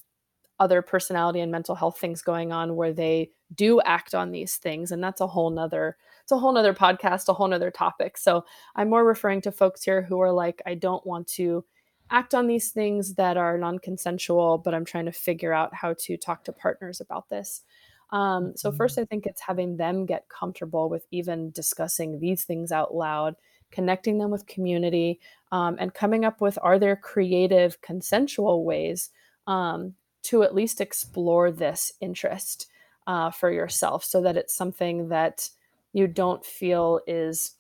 other 0.61 0.83
personality 0.83 1.40
and 1.40 1.51
mental 1.51 1.75
health 1.75 1.98
things 1.98 2.22
going 2.22 2.53
on 2.53 2.77
where 2.77 2.92
they 2.92 3.31
do 3.55 3.81
act 3.81 4.14
on 4.14 4.31
these 4.31 4.57
things, 4.57 4.92
and 4.92 5.03
that's 5.03 5.20
a 5.20 5.27
whole 5.27 5.51
nother 5.51 5.96
it's 6.22 6.33
a 6.33 6.38
whole 6.38 6.53
nother 6.53 6.75
podcast, 6.75 7.29
a 7.29 7.33
whole 7.33 7.48
nother 7.48 7.70
topic. 7.70 8.16
So 8.16 8.44
I'm 8.77 8.88
more 8.88 9.05
referring 9.05 9.40
to 9.42 9.53
folks 9.53 9.83
here 9.83 10.03
who 10.03 10.20
are 10.20 10.33
like, 10.33 10.62
I 10.66 10.75
don't 10.75 11.05
want 11.07 11.27
to 11.29 11.64
act 12.12 12.35
on 12.35 12.46
these 12.46 12.70
things 12.70 13.14
that 13.14 13.37
are 13.37 13.59
non-consensual, 13.59 14.59
but 14.59 14.75
I'm 14.75 14.85
trying 14.85 15.07
to 15.07 15.12
figure 15.12 15.53
out 15.53 15.75
how 15.75 15.94
to 16.01 16.16
talk 16.16 16.44
to 16.44 16.53
partners 16.53 17.01
about 17.01 17.29
this. 17.31 17.62
Um, 18.11 18.55
so 18.57 18.70
first, 18.70 18.98
Mhm. 18.98 19.03
I 19.03 19.05
think 19.07 19.27
it's 19.27 19.40
having 19.40 19.79
them 19.79 20.05
get 20.07 20.29
comfortable 20.29 20.90
with 20.90 21.07
even 21.11 21.51
discussing 21.51 22.20
these 22.20 22.44
things 22.44 22.70
out 22.70 22.94
loud, 22.94 23.37
connecting 23.70 24.18
them 24.18 24.31
with 24.31 24.46
community, 24.46 25.18
um, 25.51 25.77
and 25.81 25.94
coming 25.94 26.25
up 26.25 26.40
with 26.40 26.59
are 26.62 26.79
there 26.79 26.96
creative, 26.96 27.81
consensual 27.81 28.64
ways 28.64 29.11
um, 29.46 29.96
to 30.22 30.42
at 30.42 30.55
least 30.55 30.81
explore 30.81 31.51
this 31.51 31.92
interest 32.01 32.66
uh, 33.07 33.31
for 33.31 33.51
yourself, 33.51 34.05
so 34.05 34.20
that 34.20 34.37
it's 34.37 34.55
something 34.55 35.09
that 35.09 35.48
you 35.92 36.07
don't 36.07 36.44
feel 36.44 37.01
is 37.07 37.57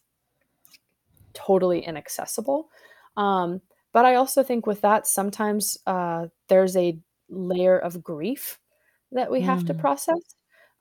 totally 1.32 1.80
inaccessible. 1.80 2.70
Um, 3.16 3.62
but 3.92 4.04
I 4.04 4.14
also 4.14 4.42
think 4.42 4.66
with 4.66 4.80
that, 4.82 5.06
sometimes 5.06 5.78
uh, 5.86 6.28
there's 6.48 6.76
a 6.76 6.98
layer 7.28 7.78
of 7.78 8.02
grief 8.02 8.58
that 9.12 9.30
we 9.30 9.42
have 9.42 9.64
to 9.66 9.74
Mm. 9.74 9.78
process. 9.80 10.20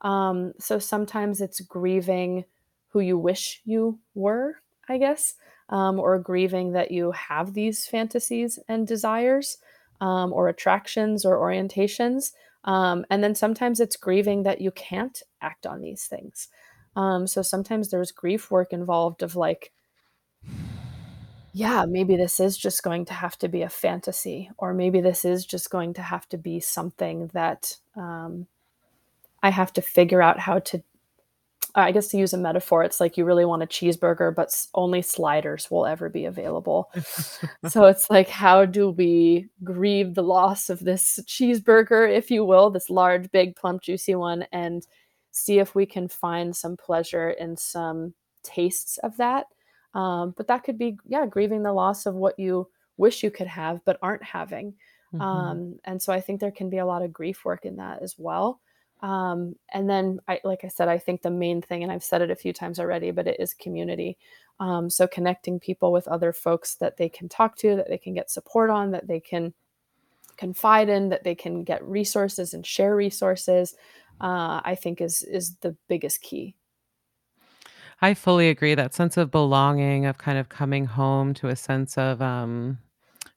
Um, 0.01 0.53
so 0.59 0.79
sometimes 0.79 1.41
it's 1.41 1.59
grieving 1.61 2.45
who 2.89 2.99
you 2.99 3.17
wish 3.17 3.61
you 3.65 3.99
were, 4.15 4.57
I 4.89 4.97
guess, 4.97 5.35
um, 5.69 5.99
or 5.99 6.17
grieving 6.19 6.73
that 6.73 6.91
you 6.91 7.11
have 7.11 7.53
these 7.53 7.85
fantasies 7.87 8.59
and 8.67 8.87
desires, 8.87 9.57
um, 10.01 10.33
or 10.33 10.47
attractions 10.47 11.23
or 11.25 11.37
orientations. 11.37 12.33
Um, 12.63 13.05
and 13.09 13.23
then 13.23 13.35
sometimes 13.35 13.79
it's 13.79 13.95
grieving 13.95 14.43
that 14.43 14.61
you 14.61 14.71
can't 14.71 15.21
act 15.41 15.65
on 15.65 15.81
these 15.81 16.05
things. 16.05 16.47
Um, 16.95 17.27
so 17.27 17.41
sometimes 17.41 17.89
there's 17.89 18.11
grief 18.11 18.51
work 18.51 18.73
involved 18.73 19.23
of 19.23 19.35
like, 19.35 19.71
yeah, 21.53 21.85
maybe 21.87 22.15
this 22.15 22.39
is 22.39 22.57
just 22.57 22.83
going 22.83 23.05
to 23.05 23.13
have 23.13 23.37
to 23.39 23.47
be 23.47 23.61
a 23.61 23.69
fantasy, 23.69 24.49
or 24.57 24.73
maybe 24.73 25.01
this 25.01 25.25
is 25.25 25.45
just 25.45 25.69
going 25.69 25.93
to 25.95 26.01
have 26.01 26.27
to 26.29 26.37
be 26.37 26.59
something 26.59 27.29
that 27.33 27.77
um, 27.95 28.47
I 29.43 29.49
have 29.49 29.73
to 29.73 29.81
figure 29.81 30.21
out 30.21 30.39
how 30.39 30.59
to. 30.59 30.83
I 31.73 31.93
guess 31.93 32.09
to 32.09 32.17
use 32.17 32.33
a 32.33 32.37
metaphor, 32.37 32.83
it's 32.83 32.99
like 32.99 33.15
you 33.15 33.23
really 33.23 33.45
want 33.45 33.63
a 33.63 33.65
cheeseburger, 33.65 34.35
but 34.35 34.53
only 34.73 35.01
sliders 35.01 35.71
will 35.71 35.85
ever 35.85 36.09
be 36.09 36.25
available. 36.25 36.91
So 37.69 37.85
it's 37.85 38.09
like, 38.09 38.27
how 38.27 38.65
do 38.65 38.89
we 38.89 39.47
grieve 39.63 40.15
the 40.15 40.23
loss 40.23 40.69
of 40.69 40.79
this 40.79 41.19
cheeseburger, 41.25 42.11
if 42.11 42.29
you 42.29 42.43
will, 42.43 42.71
this 42.71 42.89
large, 42.89 43.31
big, 43.31 43.55
plump, 43.55 43.83
juicy 43.83 44.15
one, 44.15 44.45
and 44.51 44.85
see 45.31 45.59
if 45.59 45.73
we 45.73 45.85
can 45.85 46.07
find 46.09 46.55
some 46.55 46.75
pleasure 46.75 47.29
in 47.29 47.55
some 47.55 48.15
tastes 48.43 48.97
of 48.97 49.17
that. 49.17 49.45
Um, 49.93 50.33
but 50.37 50.47
that 50.47 50.63
could 50.63 50.77
be, 50.77 50.97
yeah, 51.05 51.25
grieving 51.25 51.63
the 51.63 51.73
loss 51.73 52.05
of 52.05 52.15
what 52.15 52.39
you 52.39 52.69
wish 52.97 53.23
you 53.23 53.31
could 53.31 53.47
have 53.47 53.83
but 53.85 53.99
aren't 54.01 54.23
having. 54.23 54.73
Mhm. 55.13 55.21
Um, 55.21 55.79
and 55.83 56.01
so 56.01 56.13
I 56.13 56.21
think 56.21 56.39
there 56.39 56.51
can 56.51 56.69
be 56.69 56.77
a 56.77 56.85
lot 56.85 57.01
of 57.01 57.11
grief 57.11 57.43
work 57.43 57.65
in 57.65 57.75
that 57.77 58.01
as 58.01 58.15
well. 58.17 58.61
Um, 59.01 59.55
and 59.73 59.89
then, 59.89 60.19
I, 60.27 60.39
like 60.43 60.63
I 60.63 60.67
said, 60.67 60.87
I 60.87 60.99
think 60.99 61.21
the 61.21 61.31
main 61.31 61.61
thing, 61.61 61.81
and 61.83 61.91
I've 61.91 62.03
said 62.03 62.21
it 62.21 62.29
a 62.29 62.35
few 62.35 62.53
times 62.53 62.79
already, 62.79 63.11
but 63.11 63.27
it 63.27 63.39
is 63.39 63.53
community. 63.55 64.17
Um, 64.59 64.89
so 64.91 65.07
connecting 65.07 65.59
people 65.59 65.91
with 65.91 66.07
other 66.07 66.31
folks 66.31 66.75
that 66.75 66.97
they 66.97 67.09
can 67.09 67.27
talk 67.27 67.57
to, 67.57 67.75
that 67.75 67.89
they 67.89 67.97
can 67.97 68.13
get 68.13 68.29
support 68.29 68.69
on, 68.69 68.91
that 68.91 69.07
they 69.07 69.19
can 69.19 69.53
confide 70.37 70.87
in, 70.87 71.09
that 71.09 71.23
they 71.23 71.35
can 71.35 71.63
get 71.63 71.83
resources 71.83 72.53
and 72.53 72.65
share 72.65 72.95
resources, 72.95 73.75
uh, 74.21 74.61
I 74.63 74.75
think 74.75 75.01
is 75.01 75.23
is 75.23 75.55
the 75.57 75.75
biggest 75.87 76.21
key. 76.21 76.55
I 78.01 78.15
fully 78.15 78.49
agree, 78.49 78.73
that 78.75 78.95
sense 78.95 79.15
of 79.17 79.29
belonging, 79.29 80.05
of 80.07 80.17
kind 80.17 80.37
of 80.39 80.49
coming 80.49 80.85
home 80.85 81.33
to 81.35 81.49
a 81.49 81.55
sense 81.55 81.97
of, 81.97 82.21
um, 82.21 82.79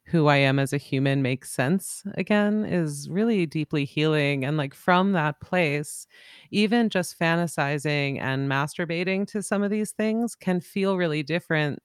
who 0.07 0.27
I 0.29 0.37
am 0.37 0.59
as 0.59 0.73
a 0.73 0.79
human 0.79 1.23
makes 1.23 1.51
sense 1.51 2.03
again 2.15 2.65
is 2.65 3.09
really 3.11 3.47
deeply 3.47 3.85
healing, 3.85 4.45
and, 4.45 4.57
like, 4.57 4.75
from 4.75 5.13
that 5.13 5.41
place, 5.41 6.07
even 6.51 6.89
just 6.91 7.19
fantasizing 7.19 8.21
and 8.21 8.49
masturbating 8.51 9.27
to 9.29 9.43
some 9.43 9.63
of 9.63 9.71
these 9.71 9.93
things 9.93 10.35
can 10.35 10.61
feel 10.61 10.97
really 10.97 11.23
different 11.23 11.81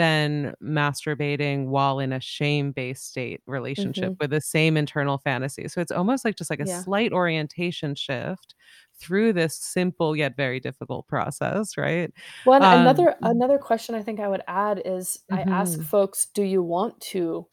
than 0.00 0.54
masturbating 0.62 1.66
while 1.68 1.98
in 2.00 2.12
a 2.12 2.20
shame-based 2.20 3.06
state 3.08 3.42
relationship 3.46 4.12
hmm 4.12 4.20
with 4.20 4.30
the 4.30 4.40
same 4.40 4.76
internal 4.76 5.18
fantasy. 5.18 5.68
So 5.68 5.80
it's 5.80 5.92
almost 5.92 6.24
like 6.24 6.36
just 6.36 6.50
like 6.50 6.60
a 6.60 6.66
Yeah. 6.66 6.84
slight 6.84 7.12
orientation 7.12 7.94
shift 7.94 8.54
through 8.98 9.32
this 9.34 9.56
simple 9.56 10.16
yet 10.16 10.36
very 10.36 10.60
difficult 10.60 11.06
process, 11.08 11.76
right? 11.76 12.12
Well, 12.44 12.60
Um 12.60 12.70
another 12.70 13.16
another 13.22 13.58
question 13.58 13.94
I 13.94 14.02
think 14.02 14.20
I 14.20 14.28
would 14.28 14.42
add 14.46 14.82
is 14.84 15.20
I 15.30 15.42
ask 15.42 15.80
Mhm. 15.80 15.82
folks, 15.82 16.26
do 16.34 16.42
you 16.42 16.62
want 16.62 17.00
to 17.12 17.46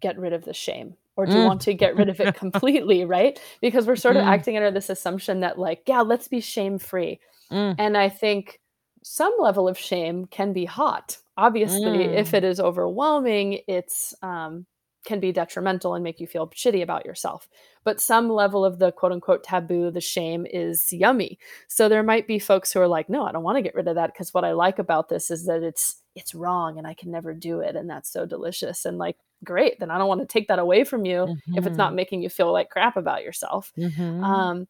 get 0.00 0.18
rid 0.18 0.32
of 0.34 0.44
the 0.44 0.54
shame? 0.54 0.96
Or 1.16 1.26
do 1.26 1.38
you 1.38 1.42
Mm. 1.42 1.48
want 1.48 1.62
to 1.62 1.74
get 1.74 1.96
rid 1.96 2.08
of 2.10 2.20
it 2.20 2.34
completely, 2.34 3.04
right? 3.04 3.40
Because 3.62 3.86
we're 3.86 3.96
sort 3.96 4.16
of 4.16 4.22
Mm. 4.22 4.26
acting 4.26 4.56
under 4.56 4.70
this 4.72 4.90
assumption 4.90 5.40
that, 5.40 5.58
like, 5.58 5.82
yeah, 5.88 6.02
let's 6.02 6.28
be 6.28 6.40
shame 6.40 6.78
free. 6.78 7.20
Mm. 7.50 7.78
And 7.78 7.96
I 7.98 8.08
think 8.10 8.60
some 9.02 9.34
level 9.38 9.68
of 9.68 9.78
shame 9.78 10.26
can 10.26 10.52
be 10.52 10.64
hot. 10.64 11.18
Obviously, 11.36 12.04
if 12.04 12.30
Mm. 12.30 12.34
it 12.34 12.44
is 12.44 12.60
overwhelming, 12.60 13.60
it's 13.66 14.14
um, 14.22 14.66
can 15.04 15.18
be 15.18 15.32
detrimental 15.32 15.94
and 15.94 16.04
make 16.04 16.20
you 16.20 16.26
feel 16.28 16.46
shitty 16.50 16.80
about 16.82 17.04
yourself. 17.04 17.48
But 17.82 18.00
some 18.00 18.28
level 18.30 18.64
of 18.64 18.78
the 18.78 18.92
quote 18.92 19.10
unquote 19.12 19.42
taboo, 19.42 19.90
the 19.90 20.00
shame 20.00 20.46
is 20.48 20.92
yummy. 20.92 21.38
So 21.66 21.88
there 21.88 22.04
might 22.04 22.28
be 22.28 22.38
folks 22.38 22.72
who 22.72 22.80
are 22.80 22.86
like, 22.86 23.08
no, 23.08 23.24
I 23.24 23.32
don't 23.32 23.42
want 23.42 23.56
to 23.56 23.62
get 23.62 23.74
rid 23.74 23.88
of 23.88 23.96
that 23.96 24.12
because 24.12 24.32
what 24.32 24.44
I 24.44 24.52
like 24.52 24.78
about 24.78 25.08
this 25.08 25.30
is 25.30 25.46
that 25.46 25.62
it's 25.64 25.96
it's 26.14 26.34
wrong 26.34 26.78
and 26.78 26.86
I 26.86 26.94
can 26.94 27.10
never 27.10 27.34
do 27.34 27.60
it. 27.60 27.74
And 27.74 27.88
that's 27.90 28.10
so 28.10 28.26
delicious. 28.26 28.84
And 28.84 28.98
like, 28.98 29.16
great, 29.42 29.80
then 29.80 29.90
I 29.90 29.98
don't 29.98 30.08
want 30.08 30.20
to 30.20 30.26
take 30.26 30.46
that 30.48 30.58
away 30.60 30.84
from 30.84 31.04
you 31.06 31.30
if 31.56 31.66
it's 31.66 31.78
not 31.78 31.92
Mhm. 31.92 31.96
making 31.96 32.22
you 32.22 32.28
feel 32.28 32.52
like 32.52 32.68
crap 32.70 32.96
about 32.96 33.24
yourself. 33.24 33.72
Mhm. 33.76 34.22
Um, 34.22 34.68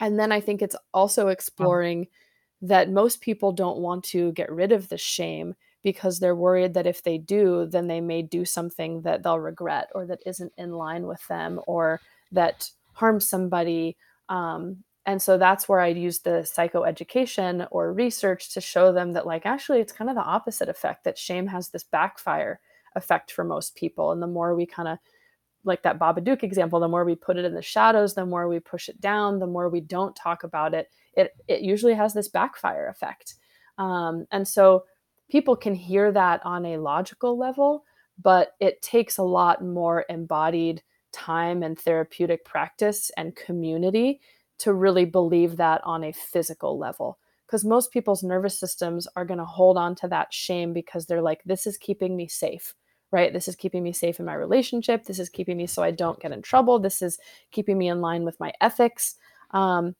and 0.00 0.18
then 0.18 0.32
I 0.32 0.40
think 0.40 0.62
it's 0.62 0.76
also 0.94 1.28
Oh. 1.28 2.08
That 2.62 2.90
most 2.90 3.20
people 3.20 3.52
don't 3.52 3.78
want 3.78 4.04
to 4.04 4.32
get 4.32 4.50
rid 4.50 4.72
of 4.72 4.88
the 4.88 4.98
shame 4.98 5.54
because 5.82 6.20
they're 6.20 6.36
worried 6.36 6.74
that 6.74 6.86
if 6.86 7.02
they 7.02 7.18
do, 7.18 7.66
then 7.66 7.88
they 7.88 8.00
may 8.00 8.22
do 8.22 8.44
something 8.44 9.02
that 9.02 9.22
they'll 9.22 9.40
regret 9.40 9.90
or 9.94 10.06
that 10.06 10.22
isn't 10.24 10.52
in 10.56 10.72
line 10.72 11.06
with 11.06 11.26
them 11.26 11.60
or 11.66 12.00
that 12.30 12.70
harms 12.92 13.28
somebody. 13.28 13.96
Um, 14.28 14.84
and 15.04 15.20
so 15.20 15.36
that's 15.36 15.68
where 15.68 15.80
I'd 15.80 15.98
use 15.98 16.20
the 16.20 16.46
psychoeducation 16.46 17.66
or 17.72 17.92
research 17.92 18.54
to 18.54 18.60
show 18.60 18.92
them 18.92 19.12
that, 19.14 19.26
like, 19.26 19.44
actually, 19.44 19.80
it's 19.80 19.92
kind 19.92 20.08
of 20.08 20.14
the 20.14 20.22
opposite 20.22 20.68
effect 20.68 21.02
that 21.02 21.18
shame 21.18 21.48
has 21.48 21.70
this 21.70 21.82
backfire 21.82 22.60
effect 22.94 23.32
for 23.32 23.42
most 23.42 23.74
people. 23.74 24.12
And 24.12 24.22
the 24.22 24.28
more 24.28 24.54
we 24.54 24.66
kind 24.66 24.86
of 24.86 24.98
like 25.64 25.82
that 25.82 25.98
Babadook 25.98 26.44
example, 26.44 26.78
the 26.78 26.88
more 26.88 27.04
we 27.04 27.16
put 27.16 27.36
it 27.36 27.44
in 27.44 27.54
the 27.54 27.62
shadows, 27.62 28.14
the 28.14 28.26
more 28.26 28.46
we 28.46 28.60
push 28.60 28.88
it 28.88 29.00
down, 29.00 29.40
the 29.40 29.46
more 29.46 29.68
we 29.68 29.80
don't 29.80 30.14
talk 30.14 30.44
about 30.44 30.74
it, 30.74 30.88
it 31.14 31.32
it 31.48 31.60
usually 31.60 31.94
has 31.94 32.14
this 32.14 32.28
backfire 32.28 32.88
effect. 32.88 33.34
Um, 33.78 34.26
and 34.30 34.46
so 34.46 34.84
people 35.30 35.56
can 35.56 35.74
hear 35.74 36.12
that 36.12 36.44
on 36.44 36.66
a 36.66 36.76
logical 36.76 37.38
level, 37.38 37.84
but 38.20 38.52
it 38.60 38.82
takes 38.82 39.18
a 39.18 39.22
lot 39.22 39.64
more 39.64 40.04
embodied 40.08 40.82
time 41.12 41.62
and 41.62 41.78
therapeutic 41.78 42.44
practice 42.44 43.10
and 43.16 43.36
community 43.36 44.20
to 44.58 44.72
really 44.72 45.04
believe 45.04 45.56
that 45.56 45.80
on 45.84 46.04
a 46.04 46.12
physical 46.12 46.78
level. 46.78 47.18
Because 47.46 47.64
most 47.64 47.92
people's 47.92 48.22
nervous 48.22 48.58
systems 48.58 49.06
are 49.16 49.24
going 49.24 49.38
to 49.38 49.44
hold 49.44 49.76
on 49.76 49.94
to 49.96 50.08
that 50.08 50.32
shame 50.32 50.72
because 50.72 51.06
they're 51.06 51.20
like, 51.20 51.42
this 51.44 51.66
is 51.66 51.76
keeping 51.76 52.16
me 52.16 52.26
safe 52.28 52.74
right? 53.12 53.32
This 53.32 53.46
is 53.46 53.54
keeping 53.54 53.82
me 53.82 53.92
safe 53.92 54.18
in 54.18 54.26
my 54.26 54.34
relationship. 54.34 55.04
This 55.04 55.18
is 55.18 55.28
keeping 55.28 55.58
me 55.58 55.66
so 55.66 55.82
I 55.82 55.90
don't 55.90 56.18
get 56.18 56.32
in 56.32 56.42
trouble. 56.42 56.78
This 56.80 57.02
is 57.02 57.18
keeping 57.52 57.78
me 57.78 57.88
in 57.88 58.00
line 58.00 58.24
with 58.24 58.40
my 58.40 58.52
ethics. 58.60 59.16
Um, 59.52 59.94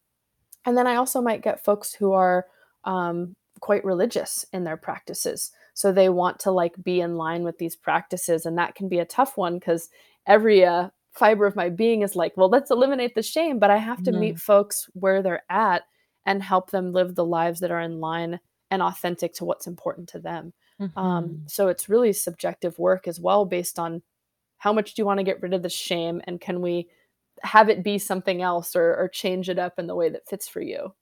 and 0.64 0.77
then 0.77 0.87
I 0.87 0.96
also 0.96 1.20
might 1.20 1.42
get 1.42 1.64
folks 1.64 1.92
who 1.94 2.12
are 2.12 2.46
um, 2.85 3.37
quite 3.61 3.85
religious 3.85 4.44
in 4.53 4.64
their 4.64 4.77
practices. 4.77 5.53
So 5.75 5.92
they 5.92 6.09
want 6.09 6.38
to 6.40 6.51
like 6.51 6.83
be 6.83 7.01
in 7.01 7.16
line 7.16 7.44
with 7.44 7.59
these 7.59 7.77
practices. 7.77 8.44
And 8.46 8.59
that 8.59 8.75
can 8.75 8.88
be 8.88 8.98
a 8.98 9.05
tough 9.05 9.37
one 9.37 9.59
because 9.59 9.88
every 10.27 10.64
uh, 10.64 10.90
fiber 11.12 11.46
of 11.46 11.57
my 11.57 11.68
being 11.68 12.03
is 12.03 12.16
like, 12.16 12.37
well, 12.37 12.48
let's 12.51 12.70
eliminate 12.70 13.14
the 13.14 13.22
shame. 13.22 13.59
But 13.59 13.70
I 13.70 13.79
have 13.79 14.03
to 14.05 14.12
meet 14.12 14.38
Mhm. 14.38 14.38
folks 14.38 14.88
where 14.94 15.22
they're 15.22 15.44
at 15.51 15.83
and 16.27 16.42
help 16.42 16.70
them 16.70 16.92
live 16.92 17.14
the 17.14 17.25
lives 17.25 17.61
that 17.61 17.70
are 17.70 17.81
in 17.81 18.01
line 18.01 18.40
and 18.70 18.83
authentic 18.83 19.33
to 19.35 19.44
what's 19.44 19.66
important 19.66 20.09
to 20.11 20.18
them. 20.20 20.53
Um, 20.96 21.38
Mhm. 21.38 21.46
so 21.46 21.68
it's 21.68 21.88
really 21.88 22.12
subjective 22.12 22.79
work 22.79 23.09
as 23.09 23.18
well, 23.20 23.44
based 23.44 23.79
on 23.79 24.03
how 24.59 24.72
much 24.72 24.94
do 24.94 25.03
you 25.03 25.07
want 25.07 25.18
to 25.18 25.25
get 25.25 25.42
rid 25.42 25.55
of 25.55 25.62
the 25.62 25.68
shame, 25.68 26.20
and 26.27 26.40
can 26.40 26.61
we 26.61 26.88
have 27.42 27.68
it 27.68 27.83
be 27.83 27.99
something 27.99 28.42
else 28.42 28.77
or, 28.77 28.95
or 28.97 29.09
change 29.09 29.49
it 29.49 29.59
up 29.59 29.79
in 29.79 29.87
the 29.87 29.95
way 29.95 30.09
that 30.09 30.29
fits 30.29 30.49
for 30.49 30.61
you. 30.61 30.92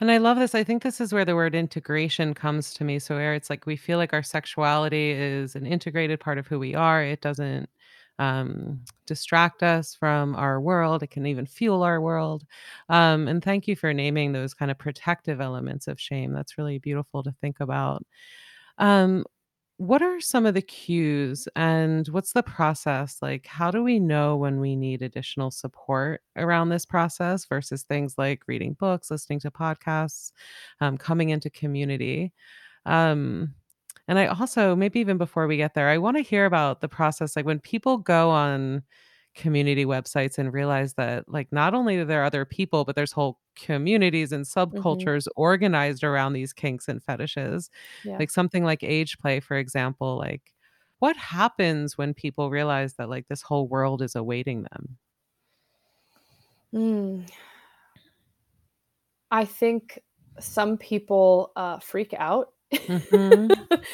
And 0.00 0.10
I 0.10 0.18
love 0.18 0.38
this. 0.38 0.54
I 0.54 0.62
think 0.62 0.82
this 0.82 1.00
is 1.00 1.12
where 1.12 1.24
the 1.24 1.34
word 1.34 1.54
integration 1.54 2.32
comes 2.32 2.72
to 2.74 2.84
me. 2.84 2.98
So 3.00 3.16
where 3.16 3.34
it's 3.34 3.50
like 3.50 3.66
we 3.66 3.76
feel 3.76 3.98
like 3.98 4.12
our 4.12 4.22
sexuality 4.22 5.10
is 5.10 5.56
an 5.56 5.66
integrated 5.66 6.20
part 6.20 6.38
of 6.38 6.46
who 6.46 6.58
we 6.58 6.74
are. 6.74 7.02
It 7.02 7.20
doesn't 7.20 7.68
um, 8.20 8.80
distract 9.06 9.62
us 9.62 9.94
from 9.94 10.36
our 10.36 10.60
world. 10.60 11.02
It 11.02 11.10
can 11.10 11.26
even 11.26 11.46
fuel 11.46 11.82
our 11.82 12.00
world. 12.00 12.44
Um, 12.88 13.26
and 13.26 13.42
thank 13.42 13.66
you 13.66 13.74
for 13.74 13.92
naming 13.92 14.32
those 14.32 14.54
kind 14.54 14.70
of 14.70 14.78
protective 14.78 15.40
elements 15.40 15.88
of 15.88 16.00
shame. 16.00 16.32
That's 16.32 16.58
really 16.58 16.78
beautiful 16.78 17.22
to 17.24 17.34
think 17.40 17.60
about. 17.60 18.04
Um, 18.78 19.24
what 19.78 20.02
are 20.02 20.20
some 20.20 20.44
of 20.44 20.54
the 20.54 20.62
cues 20.62 21.48
and 21.56 22.08
what's 22.08 22.32
the 22.32 22.42
process? 22.42 23.18
Like, 23.22 23.46
how 23.46 23.70
do 23.70 23.82
we 23.82 24.00
know 24.00 24.36
when 24.36 24.58
we 24.60 24.74
need 24.76 25.02
additional 25.02 25.52
support 25.52 26.20
around 26.36 26.68
this 26.68 26.84
process 26.84 27.44
versus 27.46 27.84
things 27.84 28.16
like 28.18 28.42
reading 28.48 28.74
books, 28.74 29.10
listening 29.10 29.40
to 29.40 29.52
podcasts, 29.52 30.32
um, 30.80 30.98
coming 30.98 31.30
into 31.30 31.48
community? 31.50 32.32
Um, 32.86 33.54
and 34.08 34.18
I 34.18 34.26
also, 34.26 34.74
maybe 34.74 35.00
even 35.00 35.18
before 35.18 35.46
we 35.46 35.56
get 35.56 35.74
there, 35.74 35.88
I 35.88 35.98
want 35.98 36.16
to 36.16 36.22
hear 36.22 36.46
about 36.46 36.80
the 36.80 36.88
process. 36.88 37.36
Like, 37.36 37.46
when 37.46 37.60
people 37.60 37.98
go 37.98 38.30
on 38.30 38.82
community 39.38 39.86
websites 39.86 40.38
and 40.38 40.52
realize 40.52 40.94
that 40.94 41.28
like 41.28 41.50
not 41.52 41.74
only 41.74 41.98
are 41.98 42.04
there 42.04 42.24
other 42.24 42.44
people 42.44 42.84
but 42.84 42.96
there's 42.96 43.12
whole 43.12 43.40
communities 43.56 44.32
and 44.32 44.44
hmm 44.72 45.08
subcultures 45.08 45.26
organized 45.36 46.04
around 46.04 46.34
these 46.34 46.52
kinks 46.52 46.88
and 46.88 47.02
fetishes 47.02 47.70
Yeah. 48.02 48.20
like 48.20 48.30
something 48.30 48.64
like 48.64 48.82
age 48.84 49.18
play 49.18 49.40
for 49.40 49.56
example 49.56 50.18
like 50.18 50.54
what 51.00 51.16
happens 51.16 51.96
when 51.98 52.14
people 52.14 52.50
realize 52.50 52.94
that 52.94 53.08
like 53.08 53.28
this 53.28 53.42
whole 53.42 53.68
world 53.68 54.02
is 54.02 54.16
awaiting 54.16 54.62
them 54.64 54.98
Mm. 56.72 57.26
I 59.30 59.44
think 59.44 60.00
some 60.40 60.78
people 60.78 61.52
uh, 61.56 61.78
freak 61.80 62.14
out. 62.14 62.52
hmm 62.86 63.48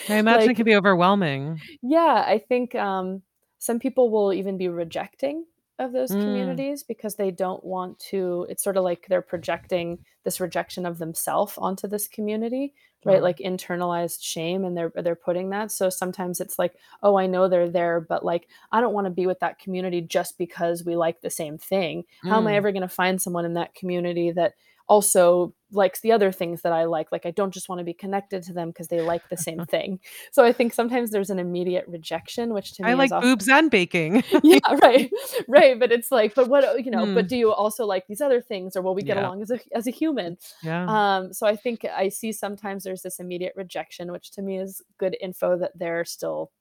i 0.08 0.16
imagine 0.18 0.52
it 0.52 0.54
like 0.54 0.56
can 0.56 0.64
be 0.64 0.76
overwhelming 0.76 1.62
Yeah, 1.82 2.24
I 2.26 2.38
think, 2.38 2.74
um, 2.74 3.22
some 3.64 3.78
people 3.78 4.10
will 4.10 4.30
even 4.30 4.58
be 4.58 4.68
rejecting 4.68 5.46
of 5.78 5.90
those 5.92 6.10
mm, 6.10 6.20
communities 6.20 6.82
because 6.82 7.14
they 7.14 7.30
don't 7.30 7.64
want 7.64 7.98
to 7.98 8.46
it's 8.50 8.62
sorta 8.62 8.78
like 8.78 9.06
they're 9.08 9.22
projecting 9.22 9.98
this 10.22 10.38
rejection 10.38 10.84
of 10.84 10.98
themselves 10.98 11.54
onto 11.56 11.88
this 11.88 12.06
community, 12.06 12.74
right? 13.06 13.22
Like 13.22 13.38
internalized 13.38 14.22
shame 14.22 14.66
and 14.66 14.76
they're 14.76 14.92
they're 14.94 15.16
putting 15.16 15.48
that. 15.50 15.72
So 15.72 15.88
sometimes 15.88 16.42
it's 16.42 16.58
like, 16.58 16.74
"Oh, 17.02 17.16
I 17.16 17.26
know 17.26 17.48
they're 17.48 17.70
there, 17.70 18.02
but, 18.02 18.22
like, 18.22 18.48
I 18.70 18.82
don't 18.82 18.92
wanna 18.92 19.10
be 19.10 19.26
with 19.26 19.40
that 19.40 19.58
community 19.58 20.02
just 20.02 20.36
because 20.36 20.84
we 20.84 20.94
like 20.94 21.22
the 21.22 21.30
same 21.30 21.56
thing. 21.56 22.04
How 22.22 22.36
am 22.36 22.46
I 22.46 22.52
mm. 22.52 22.56
ever 22.56 22.70
gonna 22.70 22.86
find 22.86 23.20
someone 23.20 23.46
in 23.46 23.54
that 23.54 23.74
community 23.74 24.30
that 24.32 24.56
also 24.88 25.54
likes 25.74 26.00
the 26.00 26.12
other 26.12 26.32
things 26.32 26.62
that 26.62 26.72
I 26.72 26.84
like? 26.84 27.12
Like, 27.12 27.26
I 27.26 27.30
don't 27.32 27.52
just 27.54 27.68
wanna 27.68 27.84
be 27.84 27.94
connected 27.94 28.42
to 28.44 28.52
them 28.52 28.70
because 28.70 28.88
they 28.88 29.00
like 29.02 29.28
the 29.28 29.36
same 29.36 29.64
thing." 29.66 30.00
So 30.32 30.44
I 30.44 30.52
think 30.52 30.72
sometimes 30.74 31.10
there's 31.10 31.30
an 31.30 31.38
immediate 31.38 31.86
rejection, 31.88 32.54
which 32.54 32.74
to 32.74 32.84
i 32.84 32.94
me 32.94 33.02
is 33.02 33.10
like 33.10 33.12
often 33.12 33.28
boobs 33.34 33.48
and 33.48 33.70
baking 33.70 34.22
yeah, 34.42 34.58
right, 34.82 35.10
right, 35.48 35.78
but 35.78 35.92
it's 35.92 36.10
like, 36.10 36.34
but 36.34 36.48
what 36.48 36.84
you 36.84 36.90
know, 36.90 37.06
but 37.06 37.26
Mm, 37.26 37.28
do 37.28 37.36
you 37.36 37.52
also 37.52 37.86
like 37.86 38.06
these 38.06 38.20
other 38.20 38.40
things, 38.40 38.76
or 38.76 38.82
will 38.82 38.94
we 38.94 39.02
get 39.02 39.16
yeah 39.16 39.16
along 39.16 39.42
as 39.42 39.50
a 39.50 39.60
as 39.74 39.86
a 39.86 39.90
human? 39.90 40.38
yeah 40.62 40.88
Um, 40.88 41.32
so 41.32 41.46
I 41.46 41.56
think 41.56 41.84
I 41.84 42.08
see 42.08 42.32
sometimes 42.32 42.84
there's 42.84 43.02
this 43.02 43.18
immediate 43.20 43.54
rejection, 43.56 44.12
which 44.12 44.30
to 44.32 44.42
me 44.42 44.58
is 44.58 44.82
good 44.98 45.16
info 45.20 45.58
that 45.58 45.72
they're 45.78 46.04
still, 46.04 46.52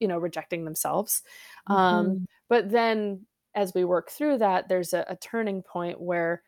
you 0.00 0.08
know, 0.08 0.18
rejecting 0.18 0.64
themselves. 0.64 1.22
Um, 1.68 2.18
hmm 2.18 2.24
but 2.48 2.70
then 2.70 3.26
as 3.54 3.72
we 3.74 3.84
work 3.84 4.10
through 4.10 4.38
that, 4.38 4.68
there's 4.68 4.92
a, 4.92 5.04
a 5.08 5.16
turning 5.16 5.62
point 5.62 6.00
where 6.00 6.42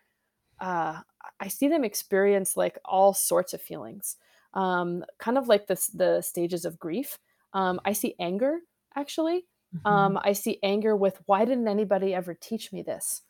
uh, 0.61 1.01
I 1.41 1.49
see 1.49 1.69
them 1.69 1.85
experience 1.85 2.57
like 2.57 2.79
all 2.85 3.15
sorts 3.15 3.55
of 3.55 3.63
feelings, 3.63 4.17
um, 4.55 5.05
kind 5.19 5.39
of 5.39 5.49
like 5.49 5.67
the 5.67 5.75
the 5.95 6.23
stages 6.23 6.65
of 6.65 6.79
grief. 6.79 7.19
Um, 7.53 7.81
I 7.85 7.93
see 7.93 8.15
anger 8.21 8.61
actually. 8.97 9.47
hmm 9.73 9.91
Um, 9.91 10.19
I 10.23 10.33
see 10.33 10.59
anger 10.63 10.97
with 10.97 11.21
why 11.27 11.45
didn't 11.45 11.69
anybody 11.69 12.15
ever 12.15 12.35
teach 12.35 12.73
me 12.73 12.83
this? 12.83 13.23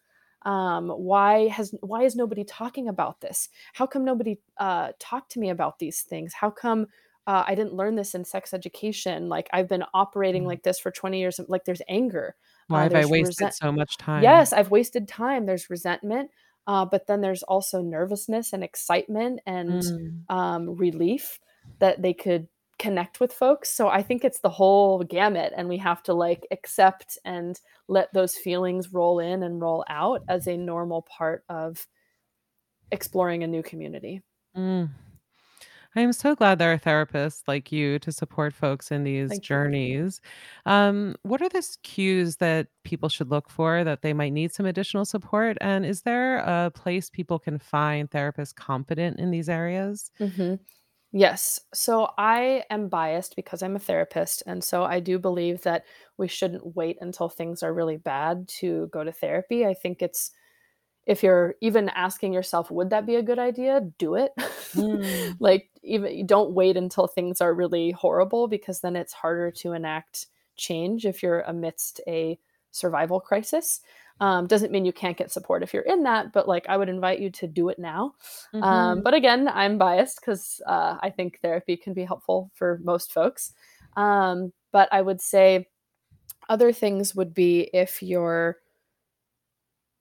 Um, 0.43 0.91
why 0.91 1.49
has 1.49 1.75
why 1.81 2.03
is 2.03 2.17
nobody 2.17 2.45
talking 2.45 2.89
about 2.89 3.21
this? 3.23 3.49
How 3.73 3.87
come 3.87 4.05
nobody 4.05 4.41
uh, 4.59 4.93
talked 4.99 5.33
to 5.33 5.41
me 5.41 5.49
about 5.51 5.79
these 5.79 6.03
things? 6.03 6.35
How 6.35 6.51
come 6.51 6.87
uh, 7.27 7.45
I 7.47 7.55
didn't 7.55 7.73
learn 7.75 7.95
this 7.97 8.15
in 8.15 8.25
sex 8.25 8.53
education? 8.53 9.29
Like 9.31 9.49
I've 9.55 9.69
been 9.69 9.85
operating 9.95 10.45
like 10.45 10.63
this 10.63 10.79
for 10.79 10.91
20 10.91 11.19
years. 11.19 11.41
Like 11.49 11.65
there's 11.65 11.83
anger, 11.89 12.37
why 12.67 12.83
uh, 12.83 12.85
have 12.85 12.95
i 12.95 13.07
wasted 13.07 13.15
resent 13.17 13.55
so 13.55 13.73
much 13.73 13.97
time 13.97 14.27
Yes, 14.27 14.53
I've 14.53 14.71
wasted 14.71 15.09
time. 15.09 15.47
There's 15.47 15.71
resentment, 15.71 16.31
uh, 16.67 16.85
but 16.85 17.07
then 17.07 17.21
there's 17.21 17.43
also 17.43 17.83
nervousness 17.83 18.53
and 18.53 18.65
excitement 18.65 19.41
and 19.47 19.83
Mm. 19.83 20.23
um, 20.29 20.77
relief 20.77 21.39
that 21.79 22.03
they 22.03 22.15
could 22.15 22.49
connect 22.79 23.21
with 23.21 23.33
folks. 23.33 23.71
So 23.71 23.89
I 23.89 24.03
think 24.03 24.25
it's 24.25 24.41
the 24.41 24.51
whole 24.51 25.03
gamut, 25.05 25.53
and 25.57 25.69
we 25.69 25.79
have 25.79 26.03
to 26.05 26.15
like 26.15 26.47
accept 26.51 27.19
and 27.25 27.61
let 27.89 28.13
those 28.13 28.37
feelings 28.37 28.93
roll 28.93 29.19
in 29.21 29.43
and 29.43 29.61
roll 29.61 29.85
out 29.89 30.23
as 30.29 30.47
a 30.47 30.57
normal 30.57 31.03
part 31.03 31.45
of 31.49 31.87
exploring 32.91 33.43
a 33.43 33.47
new 33.47 33.63
community. 33.63 34.23
Mm. 34.57 34.91
I 35.97 36.01
am 36.01 36.13
so 36.13 36.35
glad 36.35 36.59
there 36.59 36.73
are 36.73 36.79
therapists 36.79 37.43
like 37.47 37.71
you 37.71 37.99
to 38.01 38.11
support 38.11 38.53
folks 38.53 38.91
in 38.91 39.05
these 39.05 39.39
Thank 39.39 39.45
you. 39.55 39.59
journeys. 39.59 40.21
Um, 40.67 41.15
what 41.23 41.41
are 41.41 41.49
the 41.49 41.65
cues 41.85 42.37
that 42.37 42.69
people 42.83 43.09
should 43.09 43.31
look 43.31 43.49
for 43.49 43.85
that 43.85 44.03
they 44.03 44.13
might 44.13 44.33
need 44.33 44.53
some 44.53 44.67
additional 44.67 45.05
support? 45.05 45.57
And 45.61 45.87
is 45.87 46.03
there 46.03 46.39
a 46.39 46.73
place 46.75 47.11
people 47.11 47.39
can 47.39 47.59
find 47.59 48.11
therapists 48.11 48.55
competent 48.55 49.21
in 49.21 49.31
these 49.31 49.49
areas? 49.49 50.11
Mhm. 50.21 50.61
Yes. 51.13 51.61
So 51.73 52.13
I 52.19 52.65
am 52.71 52.89
biased 52.89 53.37
because 53.37 53.63
I'm 53.63 53.77
a 53.77 53.81
therapist. 53.81 54.43
And 54.47 54.65
so 54.65 54.85
I 54.85 55.01
do 55.01 55.19
believe 55.19 55.63
that 55.63 55.85
we 56.19 56.27
shouldn't 56.29 56.75
wait 56.77 56.99
until 57.01 57.29
things 57.29 57.63
are 57.63 57.73
really 57.75 57.97
bad 57.97 58.49
to 58.61 58.89
go 58.89 59.05
to 59.05 59.13
therapy. 59.13 59.65
I 59.67 59.75
think 59.75 60.03
it's, 60.03 60.33
if 61.07 61.23
you're 61.23 61.55
even 61.61 61.89
asking 61.91 62.33
yourself, 62.33 62.71
would 62.71 62.91
that 62.91 63.07
be 63.07 63.17
a 63.17 63.23
good 63.23 63.39
idea? 63.39 63.81
Do 63.99 64.15
it. 64.15 64.33
Mm, 64.75 65.37
like, 65.39 65.71
even 65.85 66.27
don't 66.27 66.51
wait 66.53 66.77
until 66.77 67.07
things 67.07 67.41
are 67.41 67.55
really 67.55 67.93
horrible 67.93 68.49
because 68.49 68.81
then 68.81 68.97
it's 68.97 69.13
harder 69.13 69.53
to 69.53 69.73
enact 69.73 70.27
change 70.57 71.07
if 71.07 71.23
you're 71.23 71.43
amidst 71.43 72.01
a 72.09 72.37
survival 72.73 73.21
crisis. 73.21 73.81
Um, 74.19 74.49
doesn't 74.49 74.73
mean 74.73 74.85
you 74.85 74.93
can't 74.93 75.17
get 75.17 75.31
support 75.31 75.63
if 75.63 75.73
you're 75.73 75.85
in 75.85 76.03
that, 76.05 76.33
but 76.33 76.49
like 76.49 76.67
I 76.69 76.77
would 76.77 76.89
invite 76.89 77.21
you 77.21 77.31
to 77.31 77.47
do 77.47 77.69
it 77.69 77.79
now 77.79 78.15
um, 78.61 79.01
mhm, 79.01 79.03
but 79.03 79.15
again, 79.15 79.49
I'm 79.49 79.79
biased 79.79 80.21
because 80.21 80.61
uh, 80.67 80.97
I 81.01 81.11
think 81.11 81.41
therapy 81.41 81.77
can 81.77 81.93
be 81.93 82.05
helpful 82.05 82.51
for 82.55 82.81
most 82.83 83.13
folks. 83.13 83.53
Um, 83.97 84.53
but 84.73 84.89
I 84.93 85.03
would 85.03 85.21
say 85.21 85.69
other 86.49 86.73
things 86.73 87.15
would 87.15 87.35
be 87.35 87.71
if 87.73 88.03
you're 88.03 88.59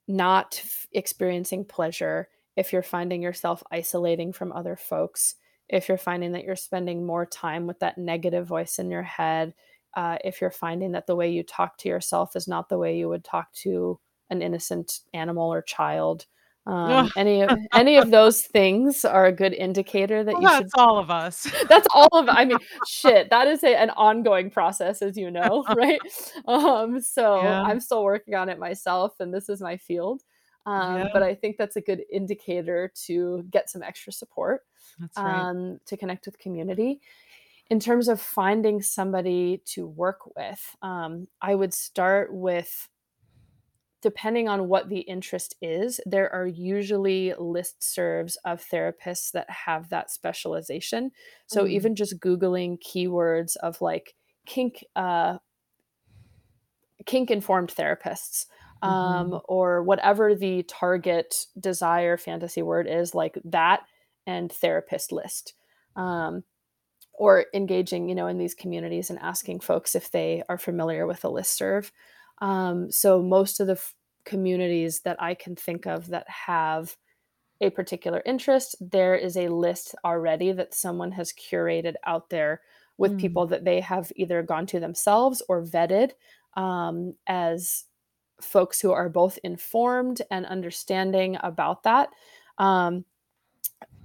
not 0.07 0.59
f- 0.63 0.87
experiencing 0.91 1.65
pleasure, 1.65 2.29
if 2.55 2.71
you're 2.71 2.83
finding 2.83 3.21
yourself 3.21 3.63
isolating 3.71 4.33
from 4.33 4.51
other 4.51 4.75
folks, 4.75 5.35
if 5.69 5.87
you're 5.87 5.97
finding 5.97 6.33
that 6.33 6.43
you're 6.43 6.55
spending 6.55 7.05
more 7.05 7.25
time 7.25 7.67
with 7.67 7.79
that 7.79 7.97
negative 7.97 8.45
voice 8.45 8.79
in 8.79 8.91
your 8.91 9.03
head, 9.03 9.53
uh, 9.95 10.17
if 10.23 10.41
you're 10.41 10.51
finding 10.51 10.91
that 10.91 11.07
the 11.07 11.15
way 11.15 11.29
you 11.29 11.43
talk 11.43 11.77
to 11.77 11.89
yourself 11.89 12.35
is 12.35 12.47
not 12.47 12.69
the 12.69 12.77
way 12.77 12.97
you 12.97 13.09
would 13.09 13.23
talk 13.23 13.51
to 13.53 13.99
an 14.29 14.41
innocent 14.41 14.99
animal 15.13 15.51
or 15.51 15.61
child, 15.61 16.25
um, 16.65 17.09
any 17.17 17.41
of 17.41 17.57
any 17.73 17.97
of 17.97 18.09
those 18.11 18.41
things 18.41 19.03
are 19.03 19.25
a 19.25 19.31
good 19.31 19.53
indicator 19.53 20.23
that 20.23 20.33
well, 20.33 20.41
you 20.41 20.47
that's 20.47 20.59
should 20.59 20.79
all 20.79 20.97
of 20.97 21.09
us. 21.09 21.47
that's 21.69 21.87
all 21.93 22.09
of 22.13 22.29
I 22.29 22.45
mean, 22.45 22.59
shit, 22.87 23.29
that 23.29 23.47
is 23.47 23.63
a 23.63 23.75
an 23.75 23.89
ongoing 23.91 24.49
process, 24.49 25.01
as 25.01 25.17
you 25.17 25.29
know, 25.29 25.65
right? 25.75 25.99
Um, 26.47 27.01
so 27.01 27.41
yeah, 27.41 27.63
I'm 27.63 27.79
still 27.79 28.03
working 28.03 28.35
on 28.35 28.49
it 28.49 28.59
myself, 28.59 29.13
and 29.19 29.33
this 29.33 29.49
is 29.49 29.61
my 29.61 29.77
field. 29.77 30.21
yeah, 30.65 31.03
Um, 31.03 31.09
but 31.11 31.23
I 31.23 31.35
think 31.35 31.57
that's 31.57 31.75
a 31.75 31.81
good 31.81 32.03
indicator 32.11 32.91
to 33.07 33.43
get 33.51 33.69
some 33.69 33.83
extra 33.83 34.13
support, 34.13 34.61
that's 34.99 35.17
right. 35.17 35.49
um, 35.49 35.79
to 35.85 35.97
connect 35.97 36.25
with 36.25 36.39
community. 36.39 37.01
In 37.69 37.79
terms 37.79 38.07
of 38.07 38.21
finding 38.21 38.81
somebody 38.81 39.61
to 39.67 39.87
work 39.87 40.35
with, 40.35 40.75
um, 40.81 41.27
I 41.41 41.55
would 41.55 41.73
start 41.73 42.33
with 42.33 42.89
depending 44.03 44.49
on 44.49 44.67
what 44.69 44.89
the 44.89 45.01
interest 45.01 45.55
is, 45.61 45.99
there 46.05 46.31
are 46.35 46.47
usually 46.47 47.33
listservs 47.39 48.37
of 48.45 48.63
therapists 48.63 49.31
that 49.31 49.49
have 49.49 49.89
that 49.89 50.11
specialization. 50.11 51.11
So 51.47 51.65
Mm, 51.65 51.67
even 51.67 51.95
just 51.95 52.19
Googling 52.19 52.77
keywords 52.79 53.57
of 53.57 53.81
like 53.81 54.15
kink, 54.45 54.85
uh, 54.95 55.39
kink 57.05 57.31
informed 57.31 57.69
therapists, 57.73 58.45
um, 58.81 59.33
mhm, 59.33 59.41
or 59.45 59.83
whatever 59.83 60.35
the 60.35 60.63
target 60.63 61.45
desire 61.59 62.17
fantasy 62.17 62.61
word 62.61 62.87
is, 62.87 63.15
like 63.15 63.37
that 63.45 63.81
and 64.27 64.51
therapist 64.51 65.11
list. 65.11 65.53
Um, 65.95 66.43
or 67.13 67.45
engaging, 67.53 68.09
you 68.09 68.15
know, 68.15 68.27
in 68.27 68.39
these 68.39 68.55
communities 68.55 69.09
and 69.09 69.19
asking 69.19 69.59
folks 69.61 69.95
if 69.95 70.11
they 70.11 70.43
are 70.49 70.57
familiar 70.57 71.07
with 71.07 71.23
a 71.25 71.29
listserv. 71.29 71.91
Um, 72.43 72.91
so 72.91 73.23
most 73.23 73.59
of 73.61 73.67
the 73.67 73.73
f- 73.79 73.95
communities 74.25 75.01
that 75.01 75.21
I 75.21 75.33
can 75.33 75.55
think 75.55 75.87
of 75.87 76.07
that 76.09 76.29
have 76.29 76.97
a 77.61 77.69
particular 77.69 78.21
interest, 78.25 78.75
there 78.81 79.15
is 79.15 79.37
a 79.37 79.47
list 79.47 79.95
already 80.03 80.51
that 80.51 80.73
someone 80.73 81.13
has 81.13 81.31
curated 81.33 81.95
out 82.05 82.29
there 82.29 82.61
with 82.97 83.13
Mm. 83.13 83.19
people 83.19 83.47
that 83.47 83.63
they 83.63 83.79
have 83.81 84.11
either 84.15 84.43
gone 84.43 84.65
to 84.67 84.79
themselves 84.79 85.41
or 85.49 85.63
vetted 85.63 86.11
um, 86.55 87.15
as 87.27 87.85
folks 88.41 88.81
who 88.81 88.91
are 88.91 89.09
both 89.09 89.39
informed 89.43 90.21
and 90.29 90.45
understanding 90.45 91.37
about 91.41 91.83
that. 91.83 92.09
Um, 92.57 93.05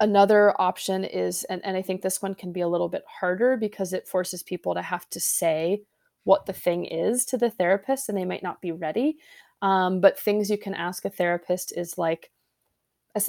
another 0.00 0.60
option 0.60 1.04
is, 1.04 1.44
and, 1.44 1.64
and 1.64 1.76
I 1.76 1.82
think 1.82 2.02
this 2.02 2.22
one 2.22 2.34
can 2.34 2.52
be 2.52 2.60
a 2.60 2.68
little 2.68 2.88
bit 2.88 3.04
harder 3.08 3.56
because 3.56 3.92
it 3.92 4.08
forces 4.08 4.42
people 4.42 4.74
to 4.74 4.82
have 4.82 5.08
to 5.10 5.20
say 5.20 5.82
what 6.28 6.44
the 6.44 6.52
thing 6.52 6.84
is 6.84 7.24
to 7.24 7.38
the 7.38 7.48
therapist 7.48 8.10
and 8.10 8.18
they 8.18 8.26
might 8.26 8.42
not 8.42 8.60
be 8.60 8.70
ready. 8.70 9.16
Um, 9.62 10.02
but 10.02 10.20
things 10.20 10.50
you 10.50 10.58
can 10.58 10.74
ask 10.74 11.06
a 11.06 11.10
therapist 11.10 11.72
is 11.74 11.96
like, 11.96 12.30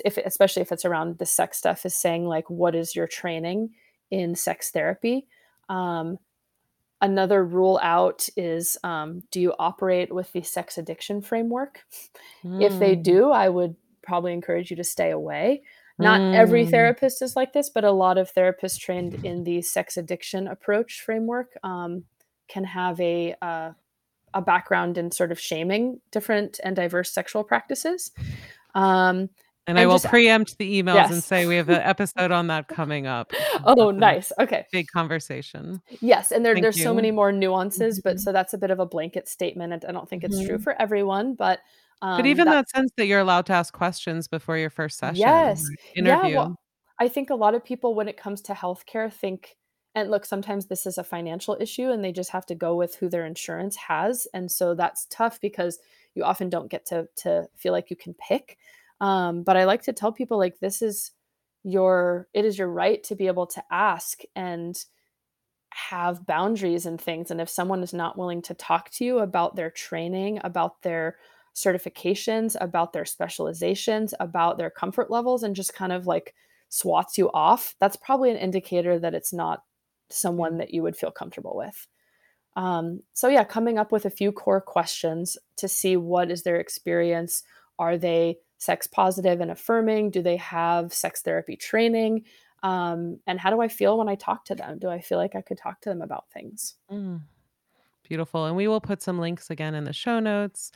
if 0.03 0.17
especially 0.17 0.61
if 0.63 0.73
it's 0.73 0.83
around 0.83 1.17
the 1.17 1.25
sex 1.25 1.57
stuff, 1.57 1.85
is 1.85 1.95
saying 1.95 2.25
like, 2.25 2.49
what 2.49 2.75
is 2.75 2.97
your 2.97 3.07
training 3.07 3.69
in 4.11 4.35
sex 4.35 4.69
therapy? 4.71 5.27
Um, 5.69 6.19
another 6.99 7.45
rule 7.45 7.79
out 7.81 8.27
is 8.35 8.77
um, 8.83 9.23
do 9.31 9.39
you 9.39 9.53
operate 9.57 10.13
with 10.13 10.33
the 10.33 10.41
sex 10.41 10.77
addiction 10.77 11.21
framework? 11.21 11.85
If 12.59 12.77
they 12.79 12.95
Mm. 12.95 13.03
do, 13.03 13.31
I 13.31 13.47
would 13.47 13.77
probably 14.01 14.33
encourage 14.33 14.69
you 14.69 14.75
to 14.75 14.83
stay 14.83 15.11
away. 15.11 15.63
Not 15.97 16.23
every 16.33 16.65
Mm. 16.65 16.71
therapist 16.71 17.21
is 17.21 17.37
like 17.37 17.53
this, 17.53 17.69
but 17.69 17.85
a 17.85 17.91
lot 17.91 18.17
of 18.17 18.33
therapists 18.33 18.77
trained 18.77 19.15
in 19.23 19.45
the 19.45 19.61
sex 19.61 19.95
addiction 19.95 20.47
approach 20.49 21.01
framework 21.01 21.57
um, 21.63 22.03
can 22.49 22.63
have 22.65 22.99
a 22.99 23.35
uh, 23.41 23.71
a 24.33 24.41
background 24.41 24.97
in 24.97 25.11
sort 25.11 25.31
of 25.31 25.39
shaming 25.39 26.01
different 26.11 26.59
and 26.63 26.75
diverse 26.75 27.11
sexual 27.11 27.43
practices. 27.43 28.11
Um, 28.75 29.29
And 29.67 29.77
I 29.77 29.81
and 29.81 29.89
will 29.89 29.95
just 29.95 30.07
preempt 30.07 30.57
the 30.57 30.81
emails 30.83 31.11
and 31.11 31.23
say 31.23 31.45
we 31.45 31.55
have 31.55 31.69
an 31.69 31.81
episode 31.81 32.31
on 32.31 32.47
that 32.47 32.67
coming 32.67 33.07
up. 33.07 33.31
Oh, 33.65 33.91
nice. 33.91 34.31
Okay. 34.39 34.65
big 34.71 34.87
conversation. 34.87 35.81
Yes, 36.01 36.31
and 36.31 36.45
there 36.45 36.53
Thank 36.55 36.63
there's 36.63 36.81
so 36.81 36.93
many 36.93 37.11
more 37.11 37.31
nuances, 37.31 38.01
but 38.03 38.15
Mhm. 38.17 38.19
so 38.19 38.31
that's 38.31 38.53
a 38.53 38.57
bit 38.57 38.71
of 38.71 38.79
a 38.79 38.85
blanket 38.85 39.27
statement, 39.27 39.73
and 39.73 39.85
I 39.85 39.91
don't 39.91 40.09
think 40.09 40.23
it's 40.23 40.39
true 40.45 40.57
Mhm. 40.57 40.63
for 40.63 40.81
everyone, 40.81 41.35
but, 41.35 41.59
But 42.01 42.19
um, 42.21 42.25
even 42.25 42.45
that 42.49 42.69
sense 42.69 42.91
that 42.97 43.05
you're 43.07 43.19
allowed 43.19 43.45
to 43.47 43.53
ask 43.53 43.73
questions 43.73 44.27
before 44.27 44.57
your 44.57 44.69
first 44.69 44.97
session 44.97 45.19
Yes. 45.19 45.63
or 45.97 46.03
Yeah, 46.03 46.27
well, 46.27 46.55
I 46.99 47.07
think 47.09 47.29
a 47.29 47.35
lot 47.35 47.53
of 47.55 47.63
people 47.63 47.93
when 47.95 48.07
it 48.07 48.17
comes 48.17 48.41
to 48.43 48.53
healthcare 48.53 49.11
think 49.11 49.55
and 49.95 50.11
look, 50.11 50.25
sometimes 50.25 50.67
this 50.67 50.85
is 50.85 50.97
a 50.97 51.03
financial 51.03 51.57
issue 51.59 51.89
and 51.91 52.03
they 52.03 52.11
just 52.11 52.29
have 52.31 52.45
to 52.47 52.55
go 52.55 52.75
with 52.75 52.95
who 52.95 53.09
their 53.09 53.25
insurance 53.25 53.75
has, 53.77 54.27
and 54.33 54.51
so 54.51 54.75
that's 54.75 55.05
tough 55.09 55.39
because 55.41 55.79
you 56.15 56.23
often 56.23 56.49
don't 56.49 56.69
get 56.71 56.85
to 56.87 57.07
to 57.17 57.47
feel 57.55 57.73
like 57.73 57.89
you 57.89 57.95
can 57.95 58.13
pick. 58.15 58.57
Um, 59.01 59.43
but 59.43 59.57
I 59.57 59.65
like 59.65 59.83
to 59.83 59.93
tell 59.93 60.11
people 60.11 60.37
like 60.37 60.59
this 60.59 60.81
is 60.81 61.11
your 61.63 62.27
it 62.33 62.45
is 62.45 62.57
your 62.57 62.69
right 62.69 63.03
to 63.05 63.15
be 63.15 63.27
able 63.27 63.47
to 63.47 63.63
ask 63.71 64.21
and 64.35 64.83
have 65.71 66.25
boundaries 66.25 66.85
and 66.85 66.99
things, 66.99 67.31
and 67.31 67.39
if 67.41 67.49
someone 67.49 67.83
is 67.83 67.93
not 67.93 68.17
willing 68.17 68.41
to 68.43 68.53
talk 68.55 68.89
to 68.91 69.05
you 69.05 69.19
about 69.19 69.55
their 69.55 69.69
training, 69.71 70.39
about 70.43 70.81
their 70.81 71.17
certifications, 71.55 72.55
about 72.59 72.93
their 72.93 73.05
specializations, 73.05 74.13
about 74.19 74.57
their 74.57 74.69
comfort 74.69 75.11
levels, 75.11 75.43
and 75.43 75.55
just 75.55 75.73
kind 75.73 75.91
of, 75.91 76.07
like, 76.07 76.33
swats 76.69 77.17
you 77.17 77.29
off, 77.31 77.75
that's 77.79 77.95
probably 77.95 78.31
an 78.31 78.37
indicator 78.37 78.97
that 78.99 79.13
it's 79.13 79.33
not. 79.33 79.63
Someone 80.09 80.57
that 80.57 80.73
you 80.73 80.83
would 80.83 80.97
feel 80.97 81.11
comfortable 81.11 81.55
with. 81.55 81.87
Um, 82.55 83.01
so 83.13 83.27
yeah, 83.27 83.43
coming 83.43 83.77
up 83.77 83.91
with 83.91 84.05
a 84.05 84.09
few 84.09 84.31
core 84.31 84.61
questions 84.61 85.37
to 85.57 85.67
see 85.67 85.97
what 85.97 86.31
is 86.31 86.43
their 86.43 86.57
experience. 86.57 87.43
Are 87.77 87.97
they 87.97 88.37
sex 88.57 88.87
positive 88.87 89.39
and 89.39 89.51
affirming? 89.51 90.11
Do 90.11 90.21
they 90.21 90.37
have 90.37 90.93
sex 90.93 91.21
therapy 91.21 91.55
training? 91.55 92.25
Um, 92.61 93.19
and 93.25 93.39
how 93.39 93.49
do 93.51 93.61
I 93.61 93.69
feel 93.69 93.97
when 93.97 94.09
I 94.09 94.15
talk 94.15 94.45
to 94.45 94.55
them? 94.55 94.79
Do 94.79 94.89
I 94.89 94.99
feel 94.99 95.17
like 95.17 95.35
I 95.35 95.41
could 95.41 95.57
talk 95.57 95.79
to 95.81 95.89
them 95.89 96.01
about 96.01 96.25
things? 96.33 96.75
Mm. 96.91 97.21
Beautiful. 98.09 98.47
And 98.47 98.55
we 98.55 98.67
will 98.67 98.81
put 98.81 99.03
some 99.03 99.19
links 99.19 99.51
again 99.51 99.75
in 99.75 99.83
the 99.83 99.93
show 99.93 100.19
notes, 100.19 100.71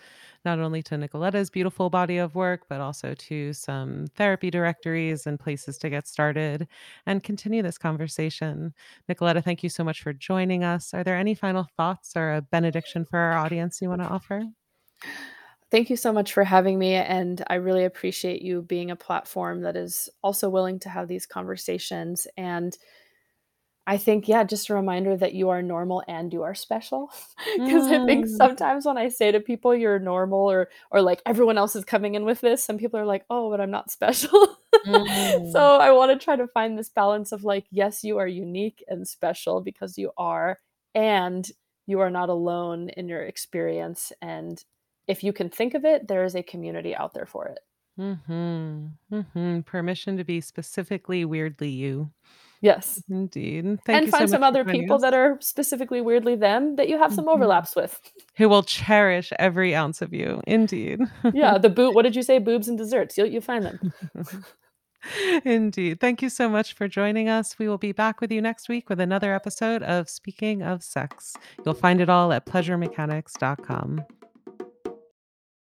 not 0.46 0.60
only 0.60 0.84
to 0.84 0.96
Nicoletta's 0.96 1.50
beautiful 1.50 1.90
body 1.90 2.18
of 2.18 2.36
work, 2.36 2.68
but 2.70 2.80
also 2.80 3.16
to 3.16 3.54
some 3.54 4.06
therapy 4.16 4.52
directories 4.52 5.26
and 5.26 5.40
places 5.40 5.80
to 5.80 5.90
get 5.90 6.08
started 6.08 6.68
and 7.08 7.24
continue 7.24 7.64
this 7.64 7.80
conversation. 7.80 8.72
Nicoletta, 9.10 9.44
thank 9.44 9.64
you 9.64 9.70
so 9.70 9.84
much 9.84 10.04
for 10.04 10.14
joining 10.14 10.64
us. 10.64 10.94
Are 10.94 11.04
there 11.04 11.18
any 11.18 11.34
final 11.34 11.68
thoughts 11.76 12.16
or 12.16 12.36
a 12.36 12.42
benediction 12.44 13.04
for 13.04 13.18
our 13.18 13.34
audience 13.34 13.82
you 13.82 13.90
want 13.90 14.04
to 14.04 14.08
offer? 14.08 14.44
Thank 15.72 15.90
you 15.90 15.96
so 15.96 16.14
much 16.14 16.34
for 16.34 16.44
having 16.44 16.78
me. 16.78 16.94
And 16.94 17.44
I 17.48 17.56
really 17.56 17.84
appreciate 17.84 18.44
you 18.44 18.62
being 18.62 18.92
a 18.92 18.96
platform 18.96 19.62
that 19.62 19.76
is 19.76 20.08
also 20.22 20.52
willing 20.52 20.78
to 20.82 20.90
have 20.90 21.08
these 21.08 21.26
conversations. 21.26 22.28
And 22.38 22.78
I 23.86 23.98
think, 23.98 24.28
yeah, 24.30 24.44
just 24.46 24.70
a 24.70 24.74
reminder 24.74 25.18
that 25.18 25.34
you 25.34 25.50
are 25.50 25.62
normal 25.62 26.04
and 26.08 26.32
you 26.34 26.44
are 26.44 26.56
special. 26.56 27.12
Because 27.66 27.88
I 27.88 28.00
think 28.00 28.28
Mm. 28.28 28.30
sometimes 28.30 28.86
when 28.86 28.98
I 28.98 29.10
say 29.10 29.32
to 29.32 29.40
people 29.42 29.76
you're 29.76 30.00
normal 30.00 30.50
or 30.50 30.70
or 30.92 31.02
like 31.02 31.22
everyone 31.26 31.58
else 31.58 31.76
is 31.76 31.84
coming 31.86 32.16
in 32.16 32.26
with 32.26 32.42
this, 32.42 32.64
some 32.64 32.78
people 32.78 33.00
are 33.00 33.06
like, 33.06 33.26
"Oh, 33.30 33.50
but 33.50 33.60
I'm 33.62 33.72
not 33.72 33.92
special." 33.92 34.58
Mm. 34.86 35.44
So 35.52 35.78
I 35.78 35.92
want 35.92 36.12
to 36.12 36.24
try 36.24 36.36
to 36.36 36.48
find 36.48 36.78
this 36.78 36.90
balance 36.90 37.32
of 37.32 37.44
like, 37.46 37.66
yes, 37.72 38.04
you 38.04 38.18
are 38.18 38.28
unique 38.28 38.84
and 38.88 39.08
special 39.08 39.62
because 39.62 39.98
you 39.98 40.12
are, 40.18 40.60
and 40.94 41.50
you 41.88 42.00
are 42.02 42.10
not 42.10 42.30
alone 42.30 42.90
in 42.90 43.08
your 43.08 43.22
experience. 43.24 44.12
And 44.22 44.64
if 45.08 45.24
you 45.24 45.32
can 45.34 45.50
think 45.50 45.74
of 45.74 45.86
it, 45.86 46.08
there 46.08 46.24
is 46.26 46.36
a 46.36 46.44
community 46.44 46.96
out 46.96 47.14
there 47.14 47.26
for 47.26 47.46
it. 47.48 47.60
Mhm. 47.98 48.98
Mhm. 49.12 49.66
Permission 49.66 50.18
to 50.18 50.24
be 50.24 50.42
specifically 50.42 51.24
weirdly 51.26 51.70
you. 51.70 52.12
Yes. 52.64 53.04
Indeed. 53.10 53.66
Thank 53.86 53.98
And 53.98 54.06
you 54.06 54.12
so 54.12 54.18
find 54.20 54.30
some 54.30 54.42
other 54.44 54.64
people 54.64 54.96
us. 54.96 55.02
that 55.02 55.14
are 55.14 55.38
specifically 55.42 56.00
weirdly 56.02 56.36
them 56.36 56.78
that 56.78 56.88
you 56.90 56.98
have 56.98 57.14
some 57.14 57.26
Mhm. 57.26 57.34
overlaps 57.36 57.76
with. 57.76 58.00
Who 58.38 58.48
will 58.50 58.64
cherish 58.64 59.32
every 59.38 59.76
ounce 59.76 60.02
of 60.02 60.14
you. 60.14 60.42
Indeed. 60.48 61.02
Yeah, 61.34 61.58
the 61.66 61.70
boot, 61.70 61.94
what 61.94 62.04
did 62.04 62.16
you 62.16 62.24
say? 62.24 62.40
Boobs 62.40 62.68
and 62.70 62.78
desserts. 62.78 63.18
You'll 63.18 63.28
you'll 63.28 63.42
find 63.42 63.66
them. 63.66 63.94
Indeed. 65.44 66.00
Thank 66.00 66.22
you 66.22 66.30
so 66.30 66.48
much 66.48 66.72
for 66.74 66.88
joining 66.88 67.28
us. 67.28 67.60
We 67.60 67.68
will 67.68 67.78
be 67.78 67.92
back 67.92 68.22
with 68.22 68.32
you 68.32 68.42
next 68.42 68.70
week 68.70 68.88
with 68.90 69.02
another 69.02 69.34
episode 69.36 69.84
of 69.84 70.10
Speaking 70.10 70.62
of 70.64 70.82
Sex. 70.82 71.34
You'll 71.66 71.74
find 71.76 72.00
it 72.00 72.08
all 72.10 72.32
at 72.32 72.46
pleasuremechanics.com. 72.46 74.06